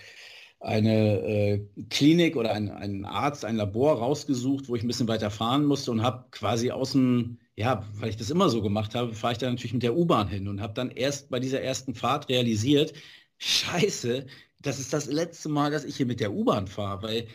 eine 0.60 1.20
äh, 1.22 1.66
Klinik 1.90 2.36
oder 2.36 2.52
einen 2.52 3.06
Arzt, 3.06 3.46
ein 3.46 3.56
Labor 3.56 3.98
rausgesucht, 3.98 4.70
wo 4.70 4.76
ich 4.76 4.84
ein 4.84 4.88
bisschen 4.88 5.08
weiter 5.08 5.32
fahren 5.32 5.66
musste 5.66 5.92
und 5.92 6.04
habe 6.04 6.26
quasi 6.32 6.72
aus 6.72 6.92
dem 6.92 7.40
ja, 7.60 7.86
weil 7.96 8.10
ich 8.10 8.16
das 8.16 8.30
immer 8.30 8.48
so 8.48 8.62
gemacht 8.62 8.96
habe, 8.96 9.14
fahre 9.14 9.34
ich 9.34 9.38
dann 9.38 9.50
natürlich 9.52 9.74
mit 9.74 9.84
der 9.84 9.98
U-Bahn 9.98 10.30
hin 10.30 10.48
und 10.48 10.62
habe 10.62 10.74
dann 10.74 10.92
erst 10.92 11.30
bei 11.30 11.42
dieser 11.42 11.62
ersten 11.62 11.94
Fahrt 11.94 12.30
realisiert, 12.30 12.94
scheiße, 13.38 14.28
das 14.62 14.80
ist 14.80 14.94
das 14.94 15.08
letzte 15.08 15.50
Mal, 15.50 15.70
dass 15.70 15.84
ich 15.84 15.98
hier 15.98 16.06
mit 16.06 16.22
der 16.22 16.32
U-Bahn 16.32 16.68
fahre, 16.68 17.04
weil 17.04 17.28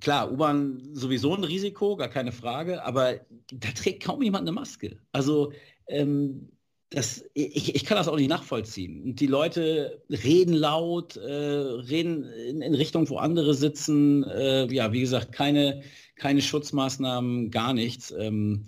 klar, 0.00 0.30
U-Bahn 0.30 0.90
sowieso 0.92 1.34
ein 1.34 1.42
Risiko, 1.42 1.96
gar 1.96 2.06
keine 2.08 2.30
Frage, 2.30 2.84
aber 2.84 3.16
da 3.52 3.72
trägt 3.72 4.04
kaum 4.04 4.22
jemand 4.22 4.42
eine 4.42 4.52
Maske. 4.52 5.00
Also 5.10 5.52
ähm, 5.88 6.48
das, 6.90 7.24
ich, 7.34 7.74
ich, 7.74 7.84
kann 7.84 7.96
das 7.96 8.06
auch 8.06 8.16
nicht 8.16 8.28
nachvollziehen. 8.28 9.02
Und 9.02 9.18
die 9.18 9.26
Leute 9.26 10.04
reden 10.08 10.54
laut, 10.54 11.16
äh, 11.16 11.20
reden 11.20 12.24
in, 12.24 12.62
in, 12.62 12.74
Richtung, 12.74 13.08
wo 13.08 13.16
andere 13.16 13.54
sitzen. 13.54 14.22
Äh, 14.22 14.72
ja, 14.72 14.92
wie 14.92 15.00
gesagt, 15.00 15.32
keine, 15.32 15.82
keine 16.14 16.42
Schutzmaßnahmen, 16.42 17.50
gar 17.50 17.72
nichts. 17.74 18.12
Ähm, 18.16 18.66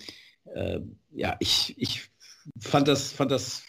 äh, 0.54 0.80
ja, 1.12 1.36
ich, 1.40 1.74
ich 1.78 2.10
fand 2.58 2.88
das, 2.88 3.12
fand 3.12 3.30
das 3.30 3.62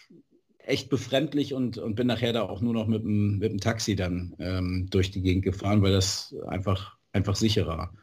echt 0.59 0.89
befremdlich 0.89 1.53
und, 1.53 1.77
und 1.77 1.95
bin 1.95 2.07
nachher 2.07 2.33
da 2.33 2.43
auch 2.43 2.61
nur 2.61 2.73
noch 2.73 2.87
mit 2.87 3.03
dem, 3.03 3.37
mit 3.37 3.51
dem 3.51 3.59
Taxi 3.59 3.95
dann 3.95 4.35
ähm, 4.39 4.87
durch 4.89 5.11
die 5.11 5.21
Gegend 5.21 5.43
gefahren, 5.43 5.81
weil 5.81 5.91
das 5.91 6.35
einfach, 6.47 6.97
einfach 7.11 7.35
sicherer, 7.35 7.93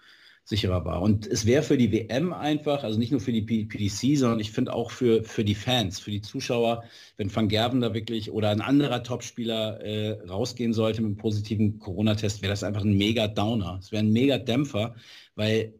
sicherer 0.45 0.85
war. 0.85 1.03
Und 1.03 1.27
es 1.27 1.45
wäre 1.45 1.63
für 1.63 1.77
die 1.77 1.91
WM 1.93 2.33
einfach, 2.33 2.85
also 2.85 2.99
nicht 2.99 3.11
nur 3.11 3.21
für 3.21 3.33
die 3.33 3.43
PDC, 3.43 4.17
sondern 4.17 4.41
ich 4.41 4.53
finde 4.53 4.73
auch 4.73 4.91
für, 4.91 5.25
für 5.25 5.45
die 5.45 5.55
Fans, 5.55 5.99
für 5.99 6.11
die 6.11 6.23
Zuschauer, 6.23 6.85
wenn 7.17 7.35
Van 7.35 7.49
Gerven 7.49 7.81
da 7.81 7.95
wirklich 7.95 8.31
oder 8.31 8.51
ein 8.51 8.61
anderer 8.61 9.03
Topspieler 9.03 9.81
äh, 9.81 10.21
rausgehen 10.29 10.73
sollte 10.73 11.03
mit 11.03 11.09
einem 11.09 11.17
positiven 11.17 11.79
Corona-Test, 11.79 12.43
wäre 12.43 12.53
das 12.53 12.65
einfach 12.65 12.83
ein 12.83 12.97
mega 12.97 13.27
Downer. 13.27 13.79
Es 13.81 13.91
wäre 13.91 14.05
ein 14.05 14.13
mega 14.13 14.39
Dämpfer, 14.39 14.95
weil 15.35 15.75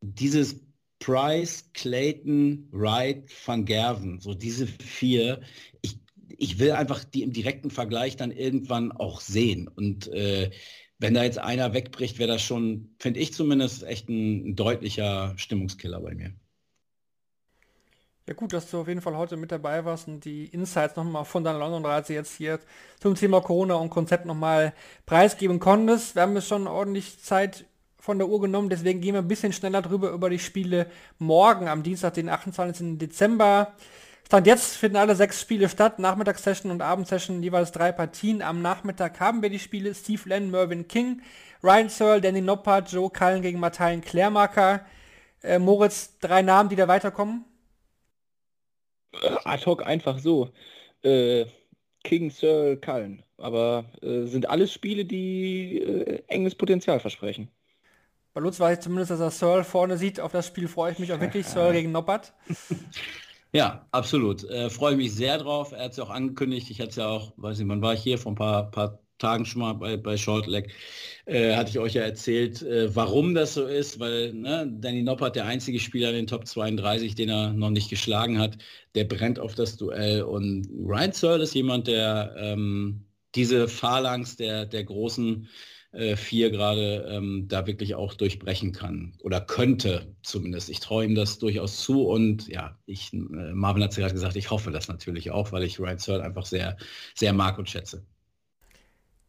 dieses 0.00 0.60
Price, 1.00 1.64
Clayton, 1.72 2.68
Wright, 2.70 3.24
Van 3.44 3.64
Gerven, 3.64 4.20
so 4.20 4.34
diese 4.34 4.66
vier. 4.66 5.40
Ich, 5.82 5.98
ich 6.28 6.58
will 6.58 6.72
einfach 6.72 7.02
die 7.04 7.22
im 7.22 7.32
direkten 7.32 7.70
Vergleich 7.70 8.16
dann 8.16 8.30
irgendwann 8.30 8.92
auch 8.92 9.20
sehen. 9.20 9.66
Und 9.66 10.08
äh, 10.08 10.50
wenn 10.98 11.14
da 11.14 11.24
jetzt 11.24 11.38
einer 11.38 11.72
wegbricht, 11.72 12.18
wäre 12.18 12.30
das 12.30 12.42
schon, 12.42 12.94
finde 12.98 13.20
ich 13.20 13.32
zumindest, 13.32 13.82
echt 13.82 14.08
ein, 14.08 14.50
ein, 14.50 14.56
deutlicher 14.56 15.32
Stimmungskiller 15.36 16.00
bei 16.00 16.14
mir. 16.14 16.34
Ja 18.28 18.34
gut, 18.34 18.52
dass 18.52 18.70
du 18.70 18.82
auf 18.82 18.86
jeden 18.86 19.00
Fall 19.00 19.16
heute 19.16 19.38
mit 19.38 19.50
dabei 19.50 19.84
warst 19.86 20.06
und 20.06 20.24
die 20.24 20.44
Insights 20.44 20.96
nochmal 20.96 21.24
von 21.24 21.42
deiner 21.42 21.58
London-Reise 21.58 22.12
jetzt 22.12 22.36
hier 22.36 22.60
zum 23.00 23.14
Thema 23.14 23.40
Corona 23.40 23.74
und 23.74 23.88
Konzept 23.88 24.26
nochmal 24.26 24.74
preisgeben 25.06 25.58
konntest. 25.58 26.14
Wir 26.14 26.22
haben 26.22 26.36
jetzt 26.36 26.46
schon 26.46 26.68
ordentlich 26.68 27.18
Zeit 27.20 27.64
von 28.00 28.18
der 28.18 28.28
Uhr 28.28 28.40
genommen, 28.40 28.70
deswegen 28.70 29.00
gehen 29.00 29.14
wir 29.14 29.20
ein 29.20 29.28
bisschen 29.28 29.52
schneller 29.52 29.82
drüber 29.82 30.10
über 30.10 30.30
die 30.30 30.38
Spiele 30.38 30.86
morgen 31.18 31.68
am 31.68 31.82
Dienstag, 31.82 32.14
den 32.14 32.28
28. 32.28 32.98
Dezember. 32.98 33.74
Stand 34.26 34.46
jetzt 34.46 34.76
finden 34.76 34.96
alle 34.96 35.16
sechs 35.16 35.40
Spiele 35.40 35.68
statt, 35.68 35.98
Nachmittagssession 35.98 36.70
und 36.70 36.82
Abendsession, 36.82 37.42
jeweils 37.42 37.72
drei 37.72 37.90
Partien. 37.92 38.42
Am 38.42 38.62
Nachmittag 38.62 39.18
haben 39.20 39.42
wir 39.42 39.50
die 39.50 39.58
Spiele 39.58 39.94
Steve 39.94 40.28
Len, 40.28 40.50
Mervyn 40.50 40.86
King, 40.86 41.20
Ryan 41.62 41.88
Searle, 41.88 42.20
Danny 42.20 42.40
Noppert, 42.40 42.92
Joe 42.92 43.10
Cullen 43.10 43.42
gegen 43.42 43.58
Martijn 43.58 44.00
Klärmarker. 44.00 44.86
Äh, 45.42 45.58
Moritz, 45.58 46.18
drei 46.20 46.42
Namen, 46.42 46.68
die 46.68 46.76
da 46.76 46.86
weiterkommen? 46.86 47.44
Äh, 49.12 49.36
ad 49.44 49.66
hoc 49.66 49.84
einfach 49.84 50.18
so. 50.20 50.52
Äh, 51.02 51.46
King, 52.04 52.30
Searle, 52.30 52.76
Cullen. 52.76 53.24
Aber 53.36 53.86
äh, 54.02 54.26
sind 54.26 54.48
alles 54.48 54.72
Spiele, 54.72 55.04
die 55.04 55.78
äh, 55.78 56.22
enges 56.28 56.54
Potenzial 56.54 57.00
versprechen. 57.00 57.50
Bei 58.32 58.40
Lutz 58.40 58.60
weiß 58.60 58.78
ich 58.78 58.84
zumindest, 58.84 59.10
dass 59.10 59.20
er 59.20 59.30
Searle 59.30 59.64
vorne 59.64 59.98
sieht. 59.98 60.20
Auf 60.20 60.32
das 60.32 60.46
Spiel 60.46 60.68
freue 60.68 60.92
ich 60.92 60.98
mich 60.98 61.12
auch 61.12 61.20
wirklich. 61.20 61.46
Searle 61.46 61.72
gegen 61.72 61.92
Noppert. 61.92 62.32
Ja, 63.52 63.88
absolut. 63.90 64.44
Äh, 64.44 64.70
freue 64.70 64.96
mich 64.96 65.12
sehr 65.14 65.38
drauf. 65.38 65.72
Er 65.72 65.84
hat 65.84 65.90
es 65.92 65.96
ja 65.96 66.04
auch 66.04 66.10
angekündigt. 66.10 66.70
Ich 66.70 66.80
hatte 66.80 66.90
es 66.90 66.96
ja 66.96 67.08
auch, 67.08 67.32
weiß 67.36 67.58
nicht, 67.58 67.68
wann 67.68 67.82
war 67.82 67.94
ich 67.94 68.02
hier? 68.02 68.16
Vor 68.18 68.32
ein 68.32 68.36
paar, 68.36 68.70
paar 68.70 69.00
Tagen 69.18 69.44
schon 69.44 69.60
mal 69.62 69.72
bei, 69.74 69.96
bei 69.96 70.16
Shortleg. 70.16 70.72
Äh, 71.26 71.56
hatte 71.56 71.70
ich 71.70 71.78
euch 71.80 71.94
ja 71.94 72.02
erzählt, 72.02 72.62
äh, 72.62 72.94
warum 72.94 73.34
das 73.34 73.54
so 73.54 73.66
ist, 73.66 73.98
weil 73.98 74.32
ne, 74.34 74.68
Danny 74.80 75.02
Noppert 75.02 75.34
der 75.36 75.46
einzige 75.46 75.80
Spieler 75.80 76.10
in 76.10 76.16
den 76.16 76.26
Top 76.28 76.46
32, 76.46 77.16
den 77.16 77.28
er 77.28 77.52
noch 77.52 77.70
nicht 77.70 77.90
geschlagen 77.90 78.38
hat, 78.38 78.56
der 78.94 79.04
brennt 79.04 79.40
auf 79.40 79.54
das 79.56 79.76
Duell. 79.76 80.22
Und 80.22 80.68
Ryan 80.70 81.12
Searle 81.12 81.42
ist 81.42 81.54
jemand, 81.54 81.88
der 81.88 82.34
ähm, 82.38 83.04
diese 83.34 83.66
Phalanx 83.68 84.36
der, 84.36 84.66
der 84.66 84.84
großen 84.84 85.48
äh, 85.92 86.16
vier 86.16 86.50
gerade 86.50 87.06
ähm, 87.10 87.46
da 87.48 87.66
wirklich 87.66 87.94
auch 87.94 88.14
durchbrechen 88.14 88.72
kann 88.72 89.14
oder 89.22 89.40
könnte 89.40 90.14
zumindest. 90.22 90.70
Ich 90.70 90.80
traue 90.80 91.04
ihm 91.04 91.14
das 91.14 91.38
durchaus 91.38 91.80
zu 91.82 92.06
und 92.06 92.48
ja, 92.48 92.78
ich, 92.86 93.12
äh, 93.12 93.16
Marvin 93.16 93.82
hat 93.82 93.90
es 93.90 93.96
gerade 93.96 94.14
gesagt, 94.14 94.36
ich 94.36 94.50
hoffe 94.50 94.70
das 94.70 94.88
natürlich 94.88 95.30
auch, 95.30 95.52
weil 95.52 95.64
ich 95.64 95.80
Ryan 95.80 95.98
Searle 95.98 96.24
einfach 96.24 96.46
sehr, 96.46 96.76
sehr 97.14 97.32
mag 97.32 97.58
und 97.58 97.68
schätze. 97.68 98.04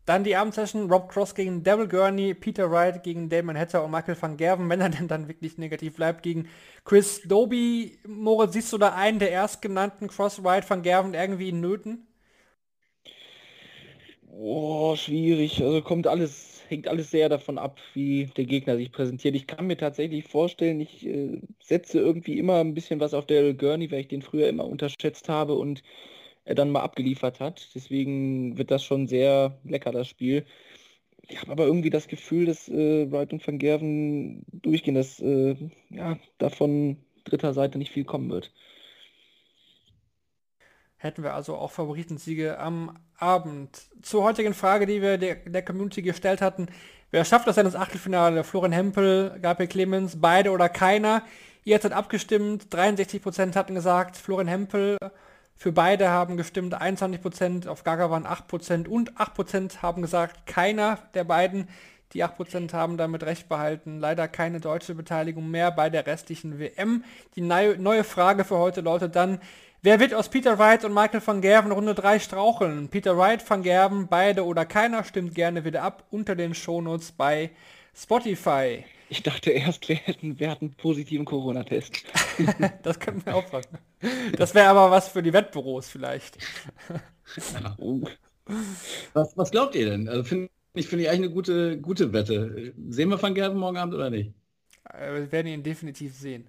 Dann 0.05 0.23
die 0.23 0.35
Abendsession, 0.35 0.91
Rob 0.91 1.09
Cross 1.09 1.35
gegen 1.35 1.63
Devil 1.63 1.87
Gurney, 1.87 2.33
Peter 2.33 2.69
Wright 2.71 3.03
gegen 3.03 3.29
Damon 3.29 3.57
Hatter 3.57 3.83
und 3.83 3.91
Michael 3.91 4.19
van 4.19 4.35
Gerven, 4.35 4.67
wenn 4.67 4.81
er 4.81 4.89
denn 4.89 5.07
dann 5.07 5.27
wirklich 5.27 5.57
negativ 5.57 5.95
bleibt, 5.95 6.23
gegen 6.23 6.47
Chris 6.85 7.21
Doby. 7.23 7.99
Moritz, 8.07 8.53
siehst 8.53 8.73
du 8.73 8.77
da 8.77 8.93
einen 8.93 9.19
der 9.19 9.31
erstgenannten 9.31 10.07
Cross, 10.07 10.43
Wright, 10.43 10.67
van 10.69 10.81
Gerven 10.81 11.13
irgendwie 11.13 11.49
in 11.49 11.61
Nöten? 11.61 12.07
Oh, 14.27 14.95
schwierig. 14.95 15.61
Also 15.61 15.81
kommt 15.81 16.07
alles 16.07 16.50
hängt 16.71 16.87
alles 16.87 17.11
sehr 17.11 17.29
davon 17.29 17.57
ab, 17.57 17.79
wie 17.93 18.25
der 18.37 18.45
Gegner 18.45 18.77
sich 18.77 18.91
präsentiert. 18.91 19.35
Ich 19.35 19.47
kann 19.47 19.67
mir 19.67 19.77
tatsächlich 19.77 20.25
vorstellen, 20.27 20.79
ich 20.79 21.05
äh, 21.05 21.41
setze 21.61 21.99
irgendwie 21.99 22.39
immer 22.39 22.59
ein 22.59 22.73
bisschen 22.73 22.99
was 22.99 23.13
auf 23.13 23.27
Daryl 23.27 23.53
Gurney, 23.53 23.91
weil 23.91 24.01
ich 24.01 24.07
den 24.07 24.21
früher 24.21 24.47
immer 24.49 24.65
unterschätzt 24.65 25.29
habe 25.29 25.53
und 25.53 25.83
er 26.45 26.55
dann 26.55 26.71
mal 26.71 26.81
abgeliefert 26.81 27.39
hat. 27.39 27.69
Deswegen 27.75 28.57
wird 28.57 28.71
das 28.71 28.83
schon 28.83 29.07
sehr 29.07 29.59
lecker, 29.63 29.91
das 29.91 30.07
Spiel. 30.07 30.45
Ich 31.27 31.39
habe 31.41 31.51
aber 31.51 31.65
irgendwie 31.65 31.89
das 31.89 32.07
Gefühl, 32.07 32.45
dass 32.45 32.67
äh, 32.69 33.11
Wright 33.11 33.31
und 33.33 33.45
Van 33.45 33.59
Gerven 33.59 34.43
durchgehen, 34.51 34.95
dass 34.95 35.19
äh, 35.19 35.55
ja, 35.89 36.17
davon 36.39 36.97
dritter 37.23 37.53
Seite 37.53 37.77
nicht 37.77 37.91
viel 37.91 38.05
kommen 38.05 38.29
wird. 38.29 38.51
Hätten 41.01 41.23
wir 41.23 41.33
also 41.33 41.55
auch 41.55 41.71
Favoritensiege 41.71 42.59
am 42.59 42.95
Abend. 43.17 43.87
Zur 44.03 44.21
heutigen 44.21 44.53
Frage, 44.53 44.85
die 44.85 45.01
wir 45.01 45.17
der, 45.17 45.33
der 45.33 45.65
Community 45.65 46.03
gestellt 46.03 46.41
hatten. 46.41 46.67
Wer 47.09 47.25
schafft 47.25 47.47
das 47.47 47.55
denn 47.55 47.65
ins 47.65 47.75
Achtelfinale? 47.75 48.43
Florian 48.43 48.71
Hempel, 48.71 49.35
Gabriel 49.41 49.67
Clemens, 49.67 50.21
beide 50.21 50.51
oder 50.51 50.69
keiner? 50.69 51.23
Ihr 51.63 51.73
habt 51.73 51.91
abgestimmt, 51.91 52.67
63% 52.71 53.55
hatten 53.55 53.73
gesagt, 53.73 54.15
Florian 54.15 54.47
Hempel, 54.47 54.97
für 55.57 55.71
beide 55.71 56.09
haben 56.09 56.37
gestimmt 56.37 56.79
21%, 56.79 57.67
auf 57.67 57.83
Gaga 57.83 58.11
waren 58.11 58.27
8% 58.27 58.87
und 58.87 59.17
8% 59.17 59.81
haben 59.81 60.03
gesagt, 60.03 60.45
keiner 60.45 60.99
der 61.15 61.23
beiden. 61.23 61.67
Die 62.13 62.23
8% 62.23 62.73
haben 62.73 62.97
damit 62.97 63.23
recht 63.23 63.49
behalten. 63.49 63.97
Leider 63.99 64.27
keine 64.27 64.59
deutsche 64.59 64.93
Beteiligung 64.93 65.49
mehr 65.49 65.71
bei 65.71 65.89
der 65.89 66.05
restlichen 66.05 66.59
WM. 66.59 67.03
Die 67.35 67.41
neue 67.41 68.03
Frage 68.03 68.43
für 68.43 68.59
heute 68.59 68.81
lautet 68.81 69.15
dann, 69.15 69.39
wer 69.81 69.99
wird 69.99 70.13
aus 70.13 70.29
Peter 70.29 70.57
Wright 70.59 70.83
und 70.85 70.93
Michael 70.93 71.21
van 71.25 71.41
Gerven 71.41 71.71
Runde 71.71 71.95
3 71.95 72.19
straucheln? 72.19 72.89
Peter 72.89 73.17
Wright, 73.17 73.47
van 73.47 73.63
Gerven, 73.63 74.07
beide 74.07 74.45
oder 74.45 74.65
keiner, 74.65 75.03
stimmt 75.03 75.35
gerne 75.35 75.65
wieder 75.65 75.83
ab 75.83 76.05
unter 76.11 76.35
den 76.35 76.53
Shownotes 76.53 77.11
bei 77.11 77.51
Spotify. 77.93 78.85
Ich 79.09 79.23
dachte 79.23 79.51
erst, 79.51 79.89
wir 79.89 79.97
hätten, 79.97 80.39
wir 80.39 80.49
hatten 80.49 80.65
einen 80.65 80.73
positiven 80.75 81.25
Corona-Test. 81.25 82.05
das 82.83 82.99
könnten 82.99 83.25
wir 83.25 83.35
auch 83.35 83.51
machen. 83.51 83.77
Das 84.37 84.55
wäre 84.55 84.69
aber 84.69 84.89
was 84.89 85.09
für 85.09 85.21
die 85.21 85.33
Wettbüros 85.33 85.89
vielleicht. 85.89 86.37
Ja. 87.53 87.77
Was, 89.13 89.35
was, 89.37 89.51
glaubt 89.51 89.75
ihr 89.75 89.89
denn? 89.89 90.07
Also 90.07 90.23
finde 90.23 90.49
ich, 90.73 90.87
finde 90.87 91.03
ich 91.03 91.09
eigentlich 91.09 91.25
eine 91.25 91.33
gute, 91.33 91.79
gute 91.79 92.13
Wette. 92.13 92.73
Sehen 92.89 93.09
wir 93.09 93.21
Van 93.21 93.35
Gerben 93.35 93.59
morgen 93.59 93.77
Abend 93.77 93.93
oder 93.93 94.09
nicht? 94.09 94.33
Äh, 94.89 95.13
wir 95.13 95.31
werden 95.31 95.47
ihn 95.47 95.63
definitiv 95.63 96.15
sehen. 96.15 96.47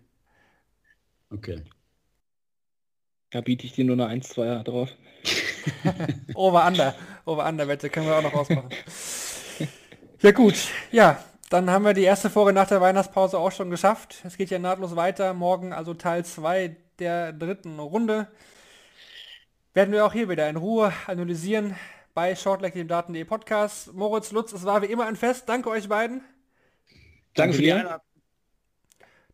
Okay. 1.30 1.62
Da 3.32 3.40
biete 3.40 3.66
ich 3.66 3.72
dir 3.72 3.84
nur 3.84 3.94
eine 3.94 4.22
1-2 4.22 4.62
drauf. 4.62 4.90
Over-Under. 6.34 6.94
Over-Under-Wette 7.24 7.88
können 7.88 8.06
wir 8.06 8.18
auch 8.18 8.22
noch 8.22 8.34
ausmachen. 8.34 8.68
ja 10.20 10.32
gut, 10.32 10.54
ja, 10.90 11.22
dann 11.48 11.70
haben 11.70 11.84
wir 11.84 11.94
die 11.94 12.02
erste 12.02 12.30
Folge 12.30 12.52
nach 12.52 12.68
der 12.68 12.80
Weihnachtspause 12.80 13.38
auch 13.38 13.52
schon 13.52 13.70
geschafft. 13.70 14.16
Es 14.24 14.36
geht 14.36 14.50
ja 14.50 14.58
nahtlos 14.58 14.96
weiter. 14.96 15.34
Morgen 15.34 15.72
also 15.72 15.94
Teil 15.94 16.24
2 16.24 16.76
der 16.98 17.32
dritten 17.32 17.78
Runde. 17.78 18.28
Werden 19.74 19.92
wir 19.92 20.04
auch 20.04 20.12
hier 20.12 20.28
wieder 20.28 20.48
in 20.48 20.56
Ruhe 20.56 20.92
analysieren 21.06 21.76
bei 22.14 22.34
Shortleg, 22.36 22.74
dem 22.74 22.88
Daten.de 22.88 23.24
Podcast. 23.24 23.94
Moritz, 23.94 24.32
Lutz, 24.32 24.52
es 24.52 24.64
war 24.64 24.82
wie 24.82 24.86
immer 24.86 25.06
ein 25.06 25.16
Fest. 25.16 25.48
Danke 25.48 25.70
euch 25.70 25.88
beiden. 25.88 26.22
Danke 27.34 27.54
für 27.54 27.62
die 27.62 27.72
Einladung. 27.72 28.11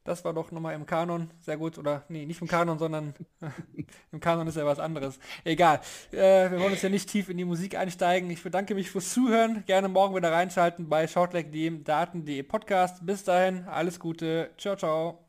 Das 0.05 0.25
war 0.25 0.33
doch 0.33 0.51
nochmal 0.53 0.75
im 0.75 0.87
Kanon. 0.87 1.31
Sehr 1.41 1.57
gut. 1.57 1.79
Oder 1.79 2.05
nee, 2.09 2.25
nicht 2.25 2.41
im 2.41 2.49
Kanon, 2.49 2.79
sondern 2.79 3.15
im 4.13 4.21
Kanon 4.21 4.47
ist 4.47 4.57
ja 4.57 4.65
was 4.65 4.79
anderes. 4.79 5.19
Egal. 5.45 5.81
Äh, 6.13 6.51
wir 6.51 6.61
wollen 6.61 6.73
uns 6.73 6.83
ja 6.83 6.89
nicht 6.89 7.09
tief 7.09 7.29
in 7.29 7.37
die 7.37 7.45
Musik 7.45 7.77
einsteigen. 7.77 8.31
Ich 8.31 8.43
bedanke 8.43 8.75
mich 8.75 8.91
fürs 8.91 9.13
Zuhören. 9.13 9.65
Gerne 9.67 9.89
morgen 9.89 10.17
wieder 10.17 10.33
reinschalten 10.33 10.89
bei 10.89 11.07
Shortleg, 11.07 11.53
dem 11.53 11.85
Daten.de 11.85 12.43
Podcast. 12.43 13.05
Bis 13.05 13.25
dahin, 13.25 13.65
alles 13.69 14.01
Gute. 14.01 14.51
Ciao, 14.57 14.77
ciao. 14.77 15.27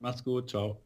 Macht's 0.00 0.24
gut. 0.24 0.50
Ciao. 0.50 0.80